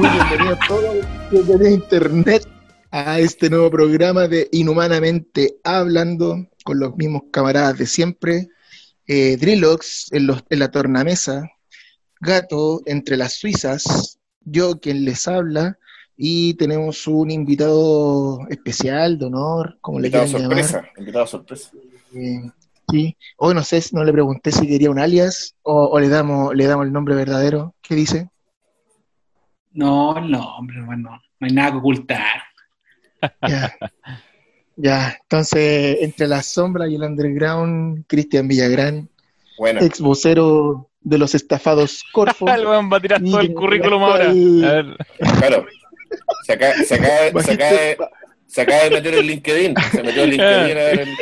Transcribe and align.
Muy, 0.00 0.08
bienvenidos 0.08 0.58
todos 0.66 0.96
desde 1.30 1.70
internet 1.74 2.48
a 2.90 3.20
este 3.20 3.50
nuevo 3.50 3.70
programa 3.70 4.26
de 4.28 4.48
Inhumanamente 4.50 5.58
Hablando 5.62 6.46
con 6.64 6.78
los 6.80 6.96
mismos 6.96 7.24
camaradas 7.30 7.76
de 7.76 7.84
siempre. 7.84 8.48
Eh, 9.06 9.36
Drillox 9.36 10.10
en, 10.12 10.26
los- 10.26 10.42
en 10.48 10.58
la 10.60 10.70
tornamesa, 10.70 11.50
Gato 12.18 12.80
entre 12.86 13.18
las 13.18 13.34
suizas, 13.34 14.18
yo 14.40 14.80
quien 14.80 15.04
les 15.04 15.28
habla, 15.28 15.76
y 16.16 16.54
tenemos 16.54 17.06
un 17.06 17.30
invitado 17.30 18.38
especial, 18.48 19.18
de 19.18 19.26
honor, 19.26 19.76
como 19.82 20.00
le 20.00 20.10
quieran 20.10 20.28
llamar. 20.28 20.64
sorpresa, 20.64 20.84
invitado 20.96 21.26
sorpresa. 21.26 21.70
Eh, 22.14 22.50
sí, 22.90 23.16
hoy 23.36 23.54
no 23.54 23.62
sé, 23.62 23.82
no 23.92 24.02
le 24.02 24.12
pregunté 24.12 24.50
si 24.50 24.66
quería 24.66 24.90
un 24.90 24.98
alias 24.98 25.56
o, 25.62 25.88
o 25.88 26.00
le 26.00 26.08
damos 26.08 26.54
le 26.54 26.64
damos 26.66 26.86
el 26.86 26.92
nombre 26.92 27.14
verdadero. 27.14 27.74
¿Qué 27.82 27.94
dice? 27.94 28.30
No, 29.72 30.20
no, 30.20 30.56
hombre, 30.56 30.82
bueno, 30.82 31.10
no 31.38 31.46
hay 31.46 31.52
nada 31.52 31.70
que 31.72 31.76
ocultar. 31.78 32.42
Ya, 33.48 33.72
ya. 34.76 35.16
Entonces, 35.22 35.98
entre 36.00 36.26
la 36.26 36.42
sombra 36.42 36.88
y 36.88 36.94
el 36.96 37.02
underground, 37.02 38.04
Cristian 38.06 38.48
Villagrán, 38.48 39.08
Bueno, 39.58 39.80
ex 39.80 40.00
vocero 40.00 40.88
de 41.02 41.18
los 41.18 41.34
estafados 41.34 42.02
Corfo. 42.12 42.48
El 42.52 42.66
weón 42.66 42.90
va 42.92 42.96
a 42.96 43.00
tirar 43.00 43.22
todo 43.22 43.40
el 43.40 43.54
currículum 43.54 44.02
ahora. 44.02 44.30
A 44.30 44.32
ver, 44.32 44.96
claro. 45.38 45.66
Se 46.46 46.52
acaba, 46.54 46.74
se 46.74 46.94
acaba- 46.96 47.42
se 47.42 47.52
acaba 47.52 47.70
de, 47.72 47.96
se 48.46 48.60
acaba 48.62 48.82
de 48.84 48.90
meter 48.90 49.14
en 49.14 49.26
LinkedIn. 49.26 49.74
Se 49.92 50.02
metió 50.02 50.22
en 50.24 50.30
LinkedIn 50.30 50.78
a 50.78 50.82
ver 50.82 51.00
el- 51.00 51.16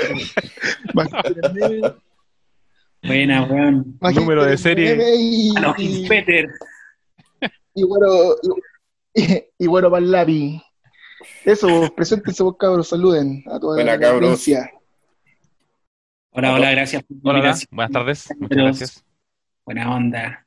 Buena, 3.02 3.42
weón. 3.44 3.98
Número 4.14 4.44
de 4.44 4.56
serie. 4.56 4.96
y, 5.19 5.56
A 5.56 5.60
los 5.60 5.76
Peter. 6.08 6.48
Y 7.78 7.84
bueno, 7.84 8.34
y, 9.14 9.44
y 9.58 9.66
bueno, 9.66 9.90
para 9.90 10.02
el 10.04 10.10
lápiz. 10.10 10.62
Eso, 11.44 11.92
preséntense 11.96 12.42
vos 12.42 12.56
cabros, 12.56 12.88
saluden 12.88 13.44
a 13.46 13.58
toda 13.58 13.76
Buena, 13.76 13.92
la 13.92 14.00
cabros. 14.00 14.22
audiencia. 14.22 14.70
Hola, 16.30 16.54
hola, 16.54 16.70
gracias 16.70 17.02
por 17.02 17.16
la 17.34 17.40
hola, 17.40 17.56
buenas 17.70 17.90
tardes. 17.92 18.28
Muchas 18.38 18.58
gracias. 18.58 19.04
Buena 19.64 19.94
onda. 19.94 20.46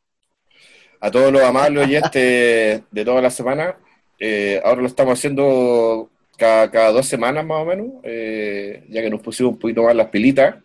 a 0.99 1.11
todos 1.11 1.31
los 1.31 1.41
amables 1.41 1.85
oyentes 1.87 2.83
de 2.91 3.05
toda 3.05 3.21
la 3.21 3.29
semana. 3.31 3.75
Eh, 4.19 4.61
ahora 4.63 4.81
lo 4.81 4.87
estamos 4.87 5.17
haciendo 5.17 6.09
cada, 6.37 6.69
cada 6.71 6.91
dos 6.91 7.07
semanas 7.07 7.43
más 7.45 7.61
o 7.61 7.65
menos, 7.65 7.87
eh, 8.03 8.85
ya 8.89 9.01
que 9.01 9.09
nos 9.09 9.21
pusimos 9.21 9.53
un 9.53 9.59
poquito 9.59 9.83
más 9.83 9.95
las 9.95 10.07
pilitas. 10.07 10.55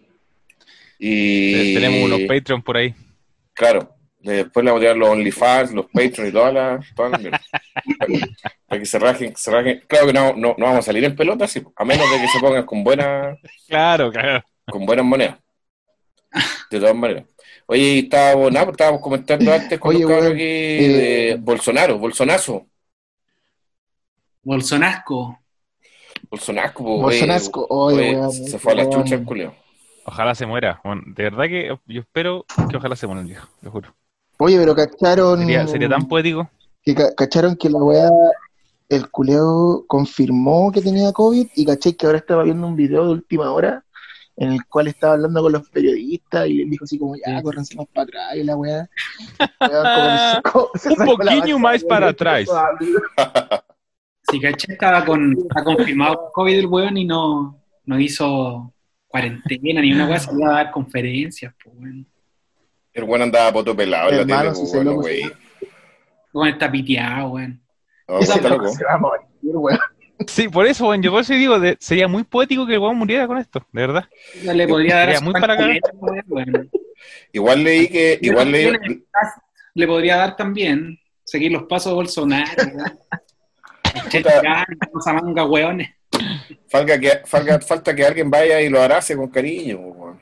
Y 0.98 1.73
Eh, 1.73 1.75
Tenemos 1.75 2.05
unos 2.11 2.20
Patreon 2.28 2.62
por 2.62 2.77
ahí. 2.77 2.95
Claro, 3.55 3.95
después 4.33 4.65
le 4.65 4.71
vamos 4.71 4.81
a 4.81 4.85
tirar 4.85 4.97
los 4.97 5.09
OnlyFans, 5.09 5.73
los 5.73 5.87
Patreon 5.87 6.29
y 6.29 6.33
todas 6.33 6.55
las. 6.55 6.95
Todas 6.95 7.13
las 7.13 7.21
mierdas. 7.21 7.47
para, 8.69 8.81
que 8.81 8.87
se 8.87 8.99
rajen, 8.99 9.31
que 9.33 9.39
se 9.39 9.51
rajen. 9.51 9.85
Claro 9.87 10.07
que 10.07 10.13
no, 10.13 10.33
no, 10.35 10.55
no 10.59 10.67
vamos 10.67 10.79
a 10.79 10.83
salir 10.83 11.05
en 11.05 11.15
pelota, 11.17 11.47
sí, 11.47 11.63
a 11.77 11.85
menos 11.85 12.11
de 12.11 12.21
que 12.21 12.29
se 12.29 12.41
pongan 12.41 12.65
con 12.65 12.83
buenas 12.83 13.39
Claro, 13.69 14.11
claro. 14.11 14.45
con 14.69 14.85
buenas 14.85 15.05
monedas. 15.05 15.37
De 16.71 16.81
todas 16.81 16.95
maneras. 16.95 17.25
Oye, 17.67 18.01
estábamos, 18.01 18.53
nada, 18.53 18.67
pues, 18.67 18.75
estábamos 18.75 19.01
comentando 19.01 19.53
antes 19.53 19.79
con 19.79 19.95
Oye, 19.95 20.05
los 20.05 20.25
aquí 20.27 20.43
eh, 20.43 20.89
de 21.33 21.37
Bolsonaro, 21.41 21.99
Bolsonazo. 21.99 22.67
Bolsonasco. 24.43 25.41
Bolsonasco, 26.31 26.85
po, 26.85 26.99
Bolsonasco, 26.99 27.67
oye, 27.69 27.97
oye, 27.97 28.09
oye, 28.09 28.17
weón, 28.19 28.33
se 28.33 28.59
fue 28.59 28.73
a 28.73 28.77
la 28.77 28.89
chucha 28.89 29.17
el 29.17 29.25
culeo. 29.25 29.55
Ojalá 30.05 30.35
se 30.35 30.47
muera. 30.47 30.81
Bueno, 30.85 31.03
de 31.07 31.23
verdad 31.25 31.45
que 31.45 31.77
yo 31.86 32.01
espero 32.01 32.47
que 32.70 32.77
ojalá 32.77 32.95
se 32.95 33.07
muera 33.07 33.23
el 33.23 33.27
viejo, 33.27 33.48
lo 33.63 33.70
juro. 33.70 33.95
Oye, 34.39 34.58
pero 34.58 34.74
cacharon. 34.74 35.41
Sería, 35.41 35.67
sería 35.67 35.89
tan 35.89 36.07
poético. 36.08 36.48
que 36.83 36.95
ca- 36.95 37.14
cacharon 37.14 37.57
que 37.57 37.70
la 37.70 37.79
weá, 37.79 38.11
el 38.89 39.11
culeo 39.11 39.85
confirmó 39.89 40.70
que 40.73 40.80
tenía 40.83 41.13
COVID 41.13 41.48
y 41.55 41.64
caché 41.67 41.97
que 41.97 42.07
ahora 42.07 42.19
estaba 42.19 42.42
viendo 42.45 42.67
un 42.67 42.77
video 42.77 43.05
de 43.07 43.13
última 43.13 43.51
hora 43.51 43.83
en 44.39 44.52
el 44.52 44.64
cual 44.67 44.86
estaba 44.89 45.14
hablando 45.14 45.42
con 45.42 45.52
los 45.52 45.69
periodistas 45.70 46.47
y 46.47 46.55
les 46.58 46.70
dijo 46.70 46.85
así 46.85 46.98
como, 46.98 47.17
ya, 47.17 47.39
Sí. 47.39 47.42
córrense 47.42 47.74
más 47.77 47.86
para 47.95 48.02
atrás 48.05 48.36
y 48.36 48.45
la 48.45 48.55
weá. 48.57 48.89
Como 50.53 50.68
se 50.74 50.79
se 50.95 51.01
Un 51.01 51.07
poquillo 51.07 51.58
más 51.58 51.83
para 51.85 52.08
atrás. 52.08 52.47
Si 54.29 54.41
caché, 54.41 54.73
estaba 54.73 55.05
con, 55.05 55.36
está 55.39 55.63
confirmado 55.63 56.33
COVID 56.35 56.58
el 56.58 56.67
weón 56.67 56.97
y 56.97 57.05
no, 57.05 57.61
no 57.85 58.01
hizo 58.01 58.73
cuarentena 59.07 59.80
ni 59.80 59.92
una 59.92 60.08
weá, 60.08 60.18
se 60.18 60.33
iba 60.35 60.48
a 60.51 60.55
dar 60.55 60.70
conferencias, 60.73 61.55
pues 61.63 61.77
weón. 61.79 62.07
El 62.96 63.05
buen 63.05 63.20
andaba 63.23 63.52
poto 63.52 63.77
pelado 63.77 64.08
en 64.11 64.17
la 64.17 64.23
Hermano, 64.23 64.52
tele, 64.55 64.67
si 64.67 64.74
bueno, 64.77 64.90
lo- 64.92 64.96
güey. 64.96 65.23
Weón 66.33 66.48
está 66.48 66.70
piteado, 66.73 67.29
weón. 67.29 67.61
No, 68.08 68.18
Ese 68.20 68.33
está 68.34 68.48
loco 68.48 68.62
loco. 68.64 68.74
se 68.74 68.84
va 68.84 68.92
a 68.95 68.98
morir, 68.98 69.27
weón. 69.42 69.79
Sí, 70.27 70.48
por 70.48 70.67
eso, 70.67 70.86
bueno, 70.86 71.02
yo 71.02 71.11
por 71.11 71.20
eso 71.20 71.35
digo, 71.35 71.61
de- 71.61 71.77
sería 71.79 72.08
muy 72.08 72.24
poético 72.24 72.67
que 72.67 72.73
el 72.74 72.79
weón 72.79 72.96
muriera 72.96 73.27
con 73.27 73.36
esto, 73.39 73.67
de 73.70 73.80
verdad. 73.83 74.05
Ya 74.42 74.55
Le 74.55 74.67
podría 74.67 74.96
dar 74.96 75.05
Sería 75.14 75.20
muy 75.20 75.33
para 75.40 75.55
acá. 75.55 75.68
weón. 76.27 76.70
Igual 77.33 77.62
leí 77.64 77.89
que, 77.89 78.18
igual 78.23 78.51
leí, 78.51 78.73
Le 79.74 79.86
podría 79.86 80.17
dar 80.17 80.35
también 80.36 80.98
seguir 81.23 81.52
los 81.52 81.64
pasos 81.64 81.92
de 81.92 81.96
Bolsonaro, 81.96 82.51
weón. 82.74 82.92
Manga, 85.23 85.45
weones. 85.45 85.90
falta 86.68 86.98
que, 86.98 87.11
falta, 87.27 87.61
falta 87.61 87.95
que 87.95 88.05
alguien 88.06 88.30
vaya 88.30 88.61
y 88.61 88.68
lo 88.70 88.80
abrace 88.80 89.17
con 89.17 89.29
cariño, 89.29 89.79
pues, 89.83 89.95
weón. 89.96 90.20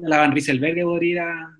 La 0.00 0.18
Van 0.18 0.32
Rieselberg 0.32 0.82
podría 0.82 1.10
ir 1.12 1.20
a 1.20 1.57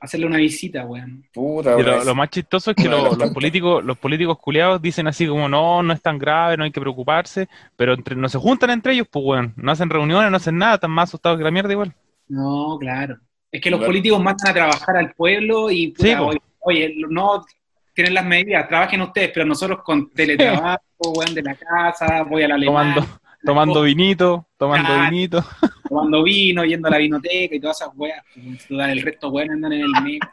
hacerle 0.00 0.26
una 0.26 0.38
visita, 0.38 0.84
weón. 0.84 1.24
Puta, 1.32 1.78
Y 1.78 1.82
lo, 1.82 2.14
más 2.14 2.30
chistoso 2.30 2.70
es 2.70 2.76
que 2.76 2.88
lo- 2.88 3.14
los 3.16 3.30
políticos, 3.30 3.84
los 3.84 3.98
políticos 3.98 4.38
culiados 4.38 4.80
dicen 4.80 5.06
así 5.06 5.26
como 5.26 5.48
no, 5.48 5.82
no 5.82 5.92
es 5.92 6.00
tan 6.02 6.18
grave, 6.18 6.56
no 6.56 6.64
hay 6.64 6.70
que 6.72 6.80
preocuparse, 6.80 7.48
pero 7.76 7.92
entre, 7.94 8.16
no 8.16 8.28
se 8.28 8.38
juntan 8.38 8.70
entre 8.70 8.94
ellos, 8.94 9.06
pues 9.10 9.24
weón, 9.24 9.52
no 9.56 9.70
hacen 9.72 9.90
reuniones, 9.90 10.30
no 10.30 10.36
hacen 10.38 10.56
nada, 10.58 10.74
están 10.74 10.90
más 10.90 11.10
asustados 11.10 11.38
que 11.38 11.44
la 11.44 11.50
mierda 11.50 11.72
igual. 11.72 11.92
No, 12.28 12.76
claro. 12.80 13.18
Es 13.52 13.60
que 13.60 13.70
los 13.70 13.78
Claro. 13.78 13.90
políticos 13.90 14.22
mandan 14.22 14.50
a 14.50 14.54
trabajar 14.54 14.96
al 14.96 15.12
pueblo 15.12 15.70
y, 15.70 15.88
puta, 15.88 16.08
Sí, 16.08 16.14
oye, 16.14 16.38
oye, 16.60 16.94
no 17.08 17.44
tienen 17.92 18.14
las 18.14 18.24
medidas, 18.24 18.68
trabajen 18.68 19.02
ustedes, 19.02 19.30
pero 19.34 19.44
nosotros 19.44 19.80
con 19.82 20.08
teletrabajo, 20.10 20.80
weón, 20.98 21.34
de 21.34 21.42
la 21.42 21.54
casa, 21.56 22.22
voy 22.22 22.44
a 22.44 22.48
la 22.48 22.54
alemana, 22.54 22.94
Tomando, 22.94 23.20
tomando 23.44 23.82
vinito, 23.82 24.46
tomando 24.56 24.88
vinito. 25.10 25.44
tomando 25.88 26.22
vino, 26.22 26.64
yendo 26.64 26.88
a 26.88 26.90
la 26.92 26.98
vinoteca 26.98 27.54
y 27.54 27.60
todas 27.60 27.80
esas 27.80 27.92
weas. 27.96 28.22
pues, 28.34 28.66
El 28.70 29.02
resto, 29.02 29.28
weón, 29.30 29.50
andan 29.52 29.72
en 29.72 29.80
el 29.82 30.02
metro. 30.02 30.28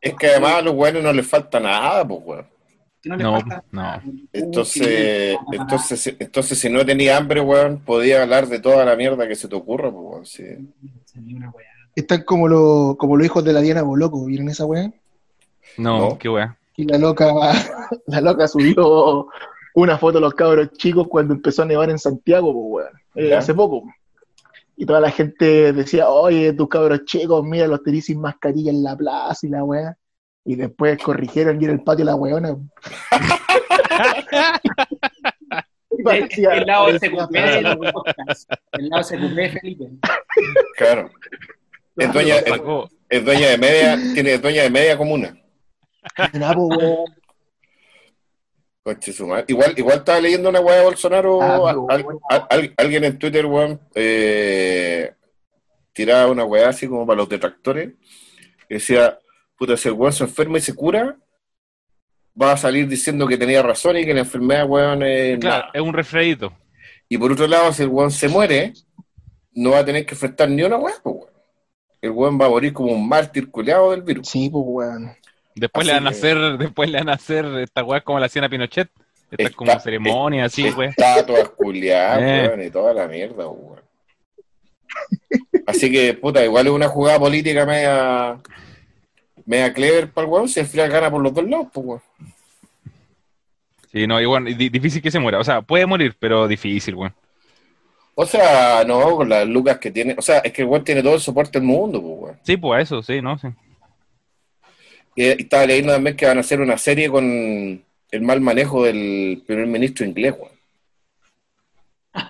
Es 0.00 0.14
que 0.14 0.26
además 0.28 0.54
a 0.56 0.62
los 0.62 0.74
buenos 0.74 1.02
no 1.02 1.12
les 1.12 1.26
falta 1.26 1.60
nada, 1.60 2.06
pues, 2.06 2.20
weón. 2.24 2.46
no 3.04 3.38
No. 3.70 4.02
Entonces, 4.32 5.36
entonces, 5.52 6.00
si- 6.00 6.16
entonces, 6.18 6.58
si 6.58 6.68
no 6.68 6.84
tenía 6.84 7.16
hambre, 7.16 7.40
weón, 7.40 7.78
podía 7.78 8.22
hablar 8.22 8.46
de 8.48 8.58
toda 8.58 8.84
la 8.84 8.96
mierda 8.96 9.28
que 9.28 9.36
se 9.36 9.48
te 9.48 9.54
ocurra, 9.54 9.90
pues, 9.90 10.04
weón. 10.04 10.26
sí. 10.26 10.44
Están 11.94 12.24
como, 12.24 12.46
los 12.48 12.96
como 12.96 13.16
los 13.16 13.24
hijos 13.26 13.42
de 13.44 13.52
la 13.54 13.60
Diana 13.62 13.82
Boloco, 13.82 14.24
¿vieron 14.26 14.48
esa 14.50 14.66
weá? 14.66 14.90
No, 15.78 15.98
No. 16.10 16.18
qué 16.18 16.28
weá. 16.28 16.56
Y 16.76 16.84
la 16.84 16.98
loca, 16.98 17.26
la 18.06 18.20
loca 18.20 18.46
subió 18.48 19.28
una 19.76 19.98
foto 19.98 20.14
de 20.14 20.20
los 20.22 20.34
cabros 20.34 20.72
chicos 20.72 21.06
cuando 21.08 21.34
empezó 21.34 21.62
a 21.62 21.66
nevar 21.66 21.90
en 21.90 21.98
Santiago, 21.98 22.52
pues, 22.52 22.86
weón, 22.86 23.00
eh, 23.14 23.34
hace 23.34 23.52
poco. 23.54 23.84
Y 24.74 24.86
toda 24.86 25.00
la 25.00 25.10
gente 25.10 25.72
decía, 25.72 26.08
oye, 26.08 26.52
tus 26.54 26.68
cabros 26.68 27.04
chicos, 27.04 27.44
mira, 27.44 27.66
los 27.66 27.82
tenés 27.82 28.06
sin 28.06 28.20
mascarilla 28.20 28.70
en 28.70 28.82
la 28.82 28.96
plaza 28.96 29.46
y 29.46 29.50
la 29.50 29.62
weá. 29.64 29.96
Y 30.46 30.54
después 30.56 30.98
corrigieron 31.02 31.60
y 31.60 31.64
era 31.64 31.74
el 31.74 31.82
patio 31.82 32.04
la 32.06 32.14
weona. 32.14 32.56
Parecía- 36.04 36.54
El 36.54 36.66
lado 36.66 36.86
weá. 36.86 37.92
podcasts. 37.92 38.46
El 38.72 38.88
lado 38.88 39.02
SQP, 39.02 39.60
Felipe. 39.60 39.90
Claro. 40.76 41.10
Es 41.96 42.12
dueña, 42.12 42.36
es, 42.36 42.60
es 43.08 43.24
dueña 43.24 43.48
de 43.48 43.58
media, 43.58 43.96
tiene 44.14 44.34
es 44.34 44.42
dueña 44.42 44.62
de 44.62 44.70
media 44.70 44.96
comuna. 44.98 45.34
Nada, 46.34 46.54
pues, 46.54 46.68
weón. 46.68 46.76
Conche 46.76 46.76
su 46.76 46.78
madre. 46.78 47.16
Igual, 49.48 49.74
igual 49.76 49.98
estaba 49.98 50.20
leyendo 50.20 50.48
una 50.48 50.60
weá 50.60 50.76
de 50.78 50.84
Bolsonaro, 50.84 51.42
Ah, 51.42 51.56
al- 51.70 51.86
pero 51.86 51.86
al- 51.88 52.18
al- 52.28 52.46
al- 52.50 52.74
alguien 52.76 53.04
en 53.04 53.18
Twitter, 53.18 53.46
weón, 53.46 53.80
eh, 53.94 55.12
tiraba 55.92 56.30
una 56.30 56.44
weá 56.44 56.68
así 56.68 56.86
como 56.86 57.06
para 57.06 57.16
los 57.18 57.28
detractores, 57.28 57.94
que 58.68 58.74
decía, 58.74 59.18
puta, 59.58 59.76
si 59.76 59.88
el 59.88 59.94
weón 59.94 60.12
se 60.12 60.24
enferma 60.24 60.58
y 60.58 60.60
se 60.60 60.74
cura, 60.74 61.16
va 62.40 62.52
a 62.52 62.56
salir 62.56 62.86
diciendo 62.86 63.26
que 63.26 63.38
tenía 63.38 63.62
razón 63.62 63.96
y 63.96 64.04
que 64.04 64.12
la 64.14 64.20
enfermedad, 64.20 64.66
weón, 64.68 65.02
es 65.02 65.38
Claro, 65.38 65.56
nada. 65.64 65.70
es 65.72 65.80
un 65.80 65.92
refredito. 65.94 66.52
Y 67.08 67.16
por 67.18 67.32
otro 67.32 67.46
lado, 67.46 67.72
si 67.72 67.82
el 67.82 67.88
weón 67.88 68.10
se 68.10 68.28
muere, 68.28 68.72
no 69.52 69.70
va 69.70 69.78
a 69.78 69.84
tener 69.84 70.04
que 70.04 70.14
enfrentar 70.14 70.48
ni 70.50 70.62
una 70.62 70.76
weá, 70.76 70.94
pues, 71.02 71.16
weón. 71.16 71.30
El 72.02 72.10
weón 72.10 72.38
va 72.40 72.46
a 72.46 72.50
morir 72.50 72.72
como 72.72 72.92
un 72.92 73.08
mártir 73.08 73.50
culeado 73.50 73.90
del 73.90 74.02
virus. 74.02 74.28
Sí, 74.28 74.50
pues, 74.50 74.62
weón. 74.66 75.16
Después 75.56 75.86
Así 75.86 75.88
le 75.88 75.94
van 75.94 76.06
a 76.06 76.10
que- 76.10 76.16
hacer, 76.16 76.38
después 76.58 76.90
le 76.90 76.98
van 76.98 77.08
a 77.08 77.14
hacer 77.14 77.44
esta 77.60 77.82
weá 77.82 78.00
como 78.02 78.20
la 78.20 78.26
hacían 78.26 78.44
a 78.44 78.48
Pinochet. 78.48 78.88
Estas 79.30 79.46
Está- 79.46 79.56
como 79.56 79.80
ceremonias 79.80 80.52
así, 80.52 80.70
weá. 80.70 80.90
Estatuas 80.90 81.48
culiadas, 81.50 82.22
Eh. 82.22 82.48
weón, 82.48 82.62
y 82.62 82.70
toda 82.70 82.94
la 82.94 83.08
mierda, 83.08 83.48
weón. 83.48 83.80
Así 85.66 85.90
que, 85.90 86.14
puta, 86.14 86.44
igual 86.44 86.66
es 86.66 86.72
una 86.72 86.88
jugada 86.88 87.18
política 87.18 87.66
media, 87.66 88.38
media 89.44 89.72
clever 89.72 90.10
para 90.12 90.26
el 90.26 90.32
weón, 90.32 90.48
si 90.48 90.60
al 90.60 90.66
final 90.66 90.90
gana 90.90 91.10
por 91.10 91.20
los 91.22 91.34
dos 91.34 91.44
lados, 91.48 91.66
pues 91.72 91.86
weón. 91.86 92.02
Sí, 93.92 94.06
no, 94.06 94.20
igual, 94.20 94.44
di- 94.44 94.68
difícil 94.68 95.02
que 95.02 95.10
se 95.10 95.18
muera. 95.18 95.38
O 95.40 95.44
sea, 95.44 95.62
puede 95.62 95.86
morir, 95.86 96.14
pero 96.18 96.46
difícil, 96.46 96.94
weón. 96.94 97.14
O 98.14 98.24
sea, 98.26 98.84
no, 98.86 99.16
con 99.16 99.28
las 99.28 99.46
lucas 99.46 99.78
que 99.78 99.90
tiene. 99.90 100.14
O 100.18 100.22
sea, 100.22 100.38
es 100.38 100.52
que 100.52 100.62
el 100.62 100.68
weón 100.68 100.84
tiene 100.84 101.02
todo 101.02 101.14
el 101.14 101.20
soporte 101.20 101.58
del 101.58 101.66
mundo, 101.66 102.00
pues 102.00 102.14
weón. 102.18 102.38
Sí, 102.42 102.56
pues 102.56 102.82
eso, 102.84 103.02
sí, 103.02 103.20
¿no? 103.20 103.36
Sí. 103.38 103.48
Y, 105.16 105.24
estaba 105.42 105.66
leyendo 105.66 105.92
también 105.92 106.16
que 106.16 106.26
van 106.26 106.36
a 106.36 106.40
hacer 106.40 106.60
una 106.60 106.78
serie 106.78 107.10
con 107.10 107.24
el 108.10 108.22
mal 108.22 108.40
manejo 108.40 108.84
del 108.84 109.42
primer 109.46 109.66
ministro 109.66 110.06
inglés, 110.06 110.34
weón. 110.38 110.52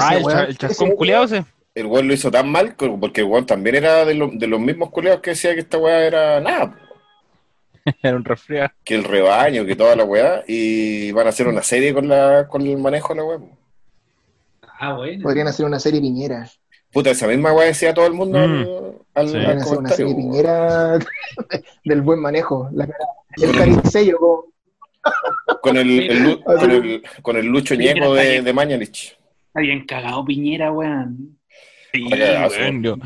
Ah, 0.00 0.16
el, 0.16 0.22
weón- 0.24 0.48
el 0.48 0.56
chascón 0.58 0.88
ese- 0.88 0.96
culiado 0.96 1.24
ese. 1.24 1.44
El 1.74 1.86
weón 1.86 2.08
lo 2.08 2.14
hizo 2.14 2.30
tan 2.30 2.48
mal, 2.50 2.74
que- 2.76 2.88
porque 2.88 3.20
el 3.20 3.26
weón 3.26 3.44
también 3.46 3.76
era 3.76 4.04
de, 4.04 4.14
lo- 4.14 4.30
de 4.32 4.46
los 4.46 4.58
mismos 4.60 4.90
culeados 4.90 5.20
que 5.20 5.30
decía 5.30 5.54
que 5.54 5.60
esta 5.60 5.78
weá 5.78 6.06
era 6.06 6.40
nada. 6.40 6.78
Era 8.02 8.16
un 8.16 8.24
resfriado. 8.24 8.70
que 8.84 8.94
el 8.96 9.04
rebaño, 9.04 9.64
que 9.64 9.74
toda 9.76 9.96
la 9.96 10.04
weá, 10.04 10.42
y 10.46 11.10
van 11.12 11.26
a 11.26 11.30
hacer 11.30 11.48
una 11.48 11.62
serie 11.62 11.94
con 11.94 12.06
la 12.08 12.46
con 12.48 12.60
el 12.66 12.76
manejo 12.78 13.14
de 13.14 13.20
la 13.20 13.24
weá. 13.24 13.38
Ah, 14.80 14.94
bueno. 14.94 15.22
Podrían 15.22 15.48
hacer 15.48 15.64
una 15.64 15.78
serie 15.80 16.00
piñera. 16.00 16.50
Puta, 16.98 17.10
esa 17.12 17.28
misma 17.28 17.52
weá 17.52 17.66
decía 17.66 17.94
todo 17.94 18.08
el 18.08 18.12
mundo 18.12 18.36
Mm. 18.40 18.66
al, 19.14 19.26
al- 19.26 19.28
Sí. 19.28 19.36
al 19.36 19.58
hacer 19.58 19.78
una 19.78 19.90
piñera 20.16 20.98
del 21.84 22.02
buen 22.02 22.18
manejo. 22.18 22.68
La 22.72 22.88
cara, 22.88 22.98
el 23.36 23.52
caricello, 23.56 24.18
como 24.18 24.44
Con 25.62 25.76
el, 25.76 26.10
el 26.10 26.22
Lu- 26.24 26.42
con 26.44 26.70
el, 26.72 27.02
con 27.22 27.36
el 27.36 27.46
Lucho 27.46 27.76
Ñeco 27.76 28.14
de, 28.14 28.42
de 28.42 28.52
Mañalich. 28.52 29.16
Está 29.46 29.60
bien 29.60 29.86
cagado 29.86 30.24
Piñera, 30.24 30.72
weón. 30.72 31.37
Sí, 31.92 32.04
weón, 32.04 32.82
yo, 32.82 32.96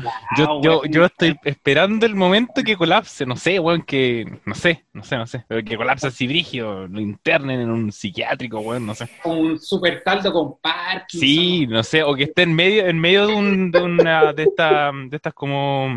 yo, 0.61 0.83
yo, 0.85 1.05
estoy 1.05 1.37
esperando 1.45 2.05
el 2.05 2.15
momento 2.15 2.63
que 2.63 2.75
colapse, 2.75 3.25
no 3.25 3.37
sé, 3.37 3.59
weón, 3.59 3.83
que, 3.83 4.39
no 4.45 4.55
sé, 4.55 4.83
no 4.91 5.03
sé, 5.03 5.15
no 5.15 5.25
sé, 5.25 5.45
pero 5.47 5.63
que 5.63 5.77
colapse 5.77 6.07
así 6.07 6.27
brigio, 6.27 6.87
lo 6.87 6.99
internen 6.99 7.61
en 7.61 7.69
un 7.69 7.91
psiquiátrico, 7.91 8.59
weón, 8.59 8.85
no 8.85 8.93
sé. 8.93 9.07
Un 9.23 9.57
super 9.59 10.01
taldo 10.03 10.33
con 10.33 10.59
Parkinson. 10.59 11.19
Sí, 11.19 11.65
no 11.67 11.81
sé, 11.83 12.03
o 12.03 12.13
que 12.13 12.23
esté 12.23 12.41
en 12.41 12.53
medio, 12.53 12.85
en 12.85 12.99
medio 12.99 13.27
de, 13.27 13.33
un, 13.33 13.71
de 13.71 13.81
una, 13.81 14.33
de 14.33 14.43
esta, 14.43 14.91
de 14.91 15.15
estas 15.15 15.33
como, 15.33 15.87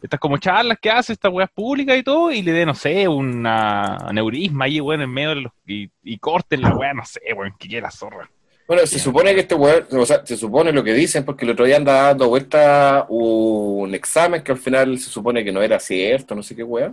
de 0.00 0.04
estas 0.04 0.20
como 0.20 0.38
charlas 0.38 0.78
que 0.80 0.90
hace, 0.90 1.12
estas 1.12 1.32
weas 1.32 1.50
públicas 1.50 1.98
y 1.98 2.04
todo, 2.04 2.30
y 2.30 2.42
le 2.42 2.52
dé, 2.52 2.66
no 2.66 2.74
sé, 2.74 3.08
una 3.08 3.96
aneurisma 3.96 4.66
ahí, 4.66 4.80
weón, 4.80 5.02
en 5.02 5.10
medio 5.10 5.30
de 5.30 5.34
los, 5.42 5.52
y, 5.66 5.90
y 6.04 6.18
corten 6.18 6.60
la 6.60 6.76
wea, 6.76 6.94
no 6.94 7.04
sé, 7.04 7.20
weón, 7.34 7.54
que 7.58 7.68
quede 7.68 7.80
la 7.80 7.90
zorra. 7.90 8.30
Bueno, 8.68 8.86
se 8.86 8.98
supone 8.98 9.34
que 9.34 9.40
este 9.40 9.54
weón, 9.54 9.86
o 9.90 10.04
sea, 10.04 10.24
se 10.26 10.36
supone 10.36 10.72
lo 10.72 10.84
que 10.84 10.92
dicen, 10.92 11.24
porque 11.24 11.46
el 11.46 11.52
otro 11.52 11.64
día 11.64 11.76
andaba 11.78 12.08
dando 12.08 12.28
vuelta 12.28 13.06
un 13.08 13.94
examen 13.94 14.42
que 14.42 14.52
al 14.52 14.58
final 14.58 14.98
se 14.98 15.08
supone 15.08 15.42
que 15.42 15.50
no 15.50 15.62
era 15.62 15.80
cierto, 15.80 16.34
no 16.34 16.42
sé 16.42 16.54
qué 16.54 16.62
weá. 16.62 16.92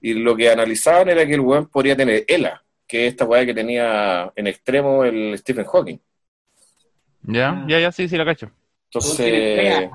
Y 0.00 0.14
lo 0.14 0.34
que 0.34 0.50
analizaban 0.50 1.10
era 1.10 1.26
que 1.26 1.34
el 1.34 1.40
weón 1.40 1.66
podría 1.66 1.94
tener 1.94 2.24
ELA, 2.26 2.64
que 2.88 3.06
es 3.06 3.12
esta 3.12 3.26
weá 3.26 3.44
que 3.44 3.52
tenía 3.54 4.32
en 4.34 4.46
extremo 4.46 5.04
el 5.04 5.36
Stephen 5.38 5.66
Hawking. 5.66 5.98
Ya, 7.24 7.50
Ah. 7.50 7.66
ya, 7.68 7.78
ya, 7.78 7.92
sí, 7.92 8.08
sí, 8.08 8.16
la 8.16 8.24
cacho. 8.24 8.50
Entonces, 8.86 9.90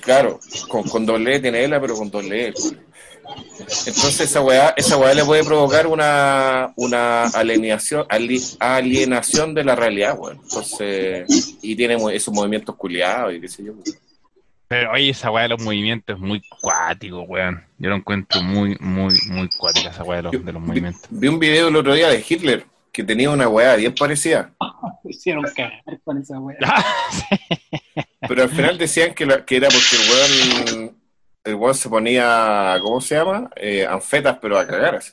claro, 0.00 0.38
con, 0.68 0.84
con 0.84 1.04
doble 1.04 1.34
E 1.34 1.40
tiene 1.40 1.64
ELA, 1.64 1.80
pero 1.80 1.96
con 1.96 2.10
doble 2.10 2.48
E. 2.48 2.54
Entonces 3.60 4.20
esa 4.22 4.40
weá, 4.40 4.74
esa 4.76 4.96
weá 4.96 5.14
le 5.14 5.24
puede 5.24 5.44
provocar 5.44 5.86
una, 5.86 6.72
una 6.76 7.24
alienación, 7.24 8.06
ali- 8.08 8.42
alienación 8.60 9.54
de 9.54 9.64
la 9.64 9.74
realidad, 9.76 10.16
weón. 10.18 10.38
Entonces, 10.42 11.56
y 11.62 11.74
tiene 11.76 11.96
esos 12.14 12.32
movimientos 12.32 12.74
culiados 12.76 13.34
y 13.34 13.40
qué 13.40 13.48
sé 13.48 13.64
yo. 13.64 13.72
weón. 13.72 13.84
Pero 14.68 14.92
oye, 14.92 15.10
esa 15.10 15.30
weá 15.30 15.44
de 15.44 15.48
los 15.50 15.62
movimientos 15.62 16.16
es 16.16 16.20
muy 16.20 16.42
cuático, 16.60 17.22
weón. 17.22 17.64
Yo 17.78 17.88
lo 17.90 17.96
encuentro 17.96 18.42
muy, 18.42 18.76
muy, 18.80 19.14
muy 19.28 19.48
cuática 19.56 19.90
esa 19.90 20.04
weá 20.04 20.18
de 20.18 20.22
los, 20.24 20.32
de 20.44 20.52
los 20.52 20.62
Vi, 20.62 20.68
movimientos. 20.68 21.02
vi 21.10 21.28
un 21.28 21.38
video 21.38 21.68
el 21.68 21.76
otro 21.76 21.94
día 21.94 22.08
de 22.08 22.24
Hitler 22.26 22.64
que 22.92 23.04
tenía 23.04 23.30
una 23.30 23.48
weá 23.48 23.76
bien 23.76 23.94
parecida, 23.94 24.50
hicieron 25.04 25.44
cagar 25.54 25.82
con 26.04 26.18
esa 26.20 26.38
wea. 26.40 26.58
pero 28.28 28.42
al 28.42 28.50
final 28.50 28.76
decían 28.78 29.14
que, 29.14 29.24
la- 29.26 29.44
que 29.44 29.56
era 29.56 29.68
porque 29.68 29.96
el 29.96 30.10
weón, 30.82 30.96
el 31.48 31.54
weón 31.56 31.74
se 31.74 31.88
ponía, 31.88 32.76
¿cómo 32.82 33.00
se 33.00 33.14
llama? 33.16 33.50
Eh, 33.56 33.86
anfetas, 33.86 34.38
pero 34.40 34.58
a 34.58 34.66
cagar 34.66 34.96
así. 34.96 35.12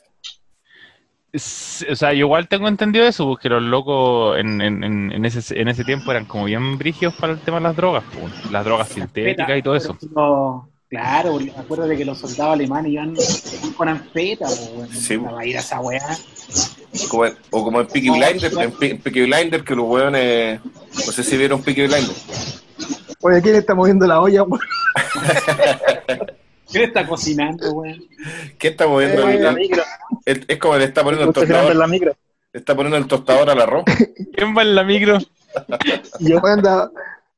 O 1.90 1.94
sea, 1.96 2.12
yo 2.14 2.20
igual 2.20 2.48
tengo 2.48 2.66
entendido 2.66 3.04
eso, 3.06 3.26
porque 3.26 3.48
los 3.50 3.62
locos 3.62 4.38
en, 4.38 4.60
en, 4.62 4.82
en, 4.82 5.12
en 5.12 5.24
ese, 5.26 5.60
en 5.60 5.68
ese 5.68 5.84
tiempo 5.84 6.10
eran 6.10 6.24
como 6.24 6.44
bien 6.44 6.78
brígidos 6.78 7.14
para 7.16 7.34
el 7.34 7.40
tema 7.40 7.58
de 7.58 7.64
las 7.64 7.76
drogas, 7.76 8.04
pues, 8.18 8.50
las 8.50 8.64
drogas 8.64 8.88
sintéticas 8.88 9.58
y 9.58 9.62
todo 9.62 9.76
eso. 9.76 9.98
Pero, 10.00 10.68
claro, 10.88 11.38
de 11.38 11.96
que 11.96 12.04
los 12.06 12.18
soldados 12.18 12.54
alemanes 12.54 12.92
iban 12.92 13.14
con 13.76 13.88
anfeta, 13.88 14.46
po, 14.46 14.78
weón. 14.78 14.88
Sí. 14.88 15.20
A 15.36 15.44
ir 15.44 15.56
a 15.58 15.60
esa 15.60 15.80
weá. 15.80 16.00
Como 17.10 17.26
en- 17.26 17.36
o 17.50 17.64
como 17.64 17.80
en 17.82 17.86
Peaky 17.88 18.08
Blinder, 18.08 18.52
en 18.58 18.72
Pe- 18.72 18.94
Peaky 18.94 19.22
Blinder, 19.24 19.62
que 19.62 19.74
los 19.74 19.84
weones, 19.86 20.60
no 20.64 21.12
sé 21.12 21.22
si 21.22 21.36
vieron 21.36 21.62
Peaky 21.62 21.82
Blinder. 21.86 22.16
Oye, 23.20 23.42
¿quién 23.42 23.56
está 23.56 23.74
moviendo 23.74 24.06
la 24.06 24.20
olla? 24.22 24.42
weón? 24.44 24.60
¿Quién 26.70 26.84
está 26.84 27.06
cocinando, 27.06 27.72
weón? 27.72 28.04
¿Qué 28.58 28.68
está 28.68 28.86
moviendo? 28.86 29.28
Eh, 29.28 29.34
el- 29.36 29.42
la 29.44 29.52
micro. 29.52 29.82
es 30.24 30.58
como 30.58 30.76
le 30.76 30.84
está 30.84 31.02
poniendo 31.04 31.22
el 31.24 31.28
en 31.28 31.32
tostador, 31.34 31.76
la 31.76 31.86
micro. 31.86 32.16
le 32.52 32.58
está 32.58 32.74
poniendo 32.74 32.96
el 32.96 33.06
tostador 33.06 33.50
al 33.50 33.60
arroz. 33.60 33.84
¿Quién 34.34 34.56
va 34.56 34.62
en 34.62 34.74
la 34.74 34.82
micro? 34.84 35.18
Yo, 36.20 36.44
anda, 36.44 36.90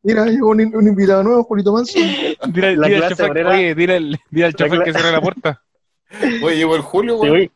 mira, 0.02 0.24
llegó 0.26 0.48
un, 0.48 0.60
un 0.74 0.88
invitado 0.88 1.22
nuevo, 1.22 1.44
Julito 1.44 1.72
Manso. 1.72 1.98
Dile, 1.98 2.76
La 2.76 2.88
dile 2.88 3.04
al 3.04 3.10
chofer, 3.10 3.30
obrera- 3.30 3.50
oye, 3.50 3.74
dile, 3.74 3.96
al- 3.96 4.18
dile 4.30 4.46
al 4.46 4.54
chofer 4.54 4.82
que 4.82 4.92
cierre 4.92 5.12
la 5.12 5.20
puerta. 5.20 5.62
Oye, 6.42 6.56
llegó 6.56 6.74
el 6.74 6.80
Julio, 6.80 7.16
si 7.16 7.20
weón. 7.20 7.32
voy, 7.36 7.50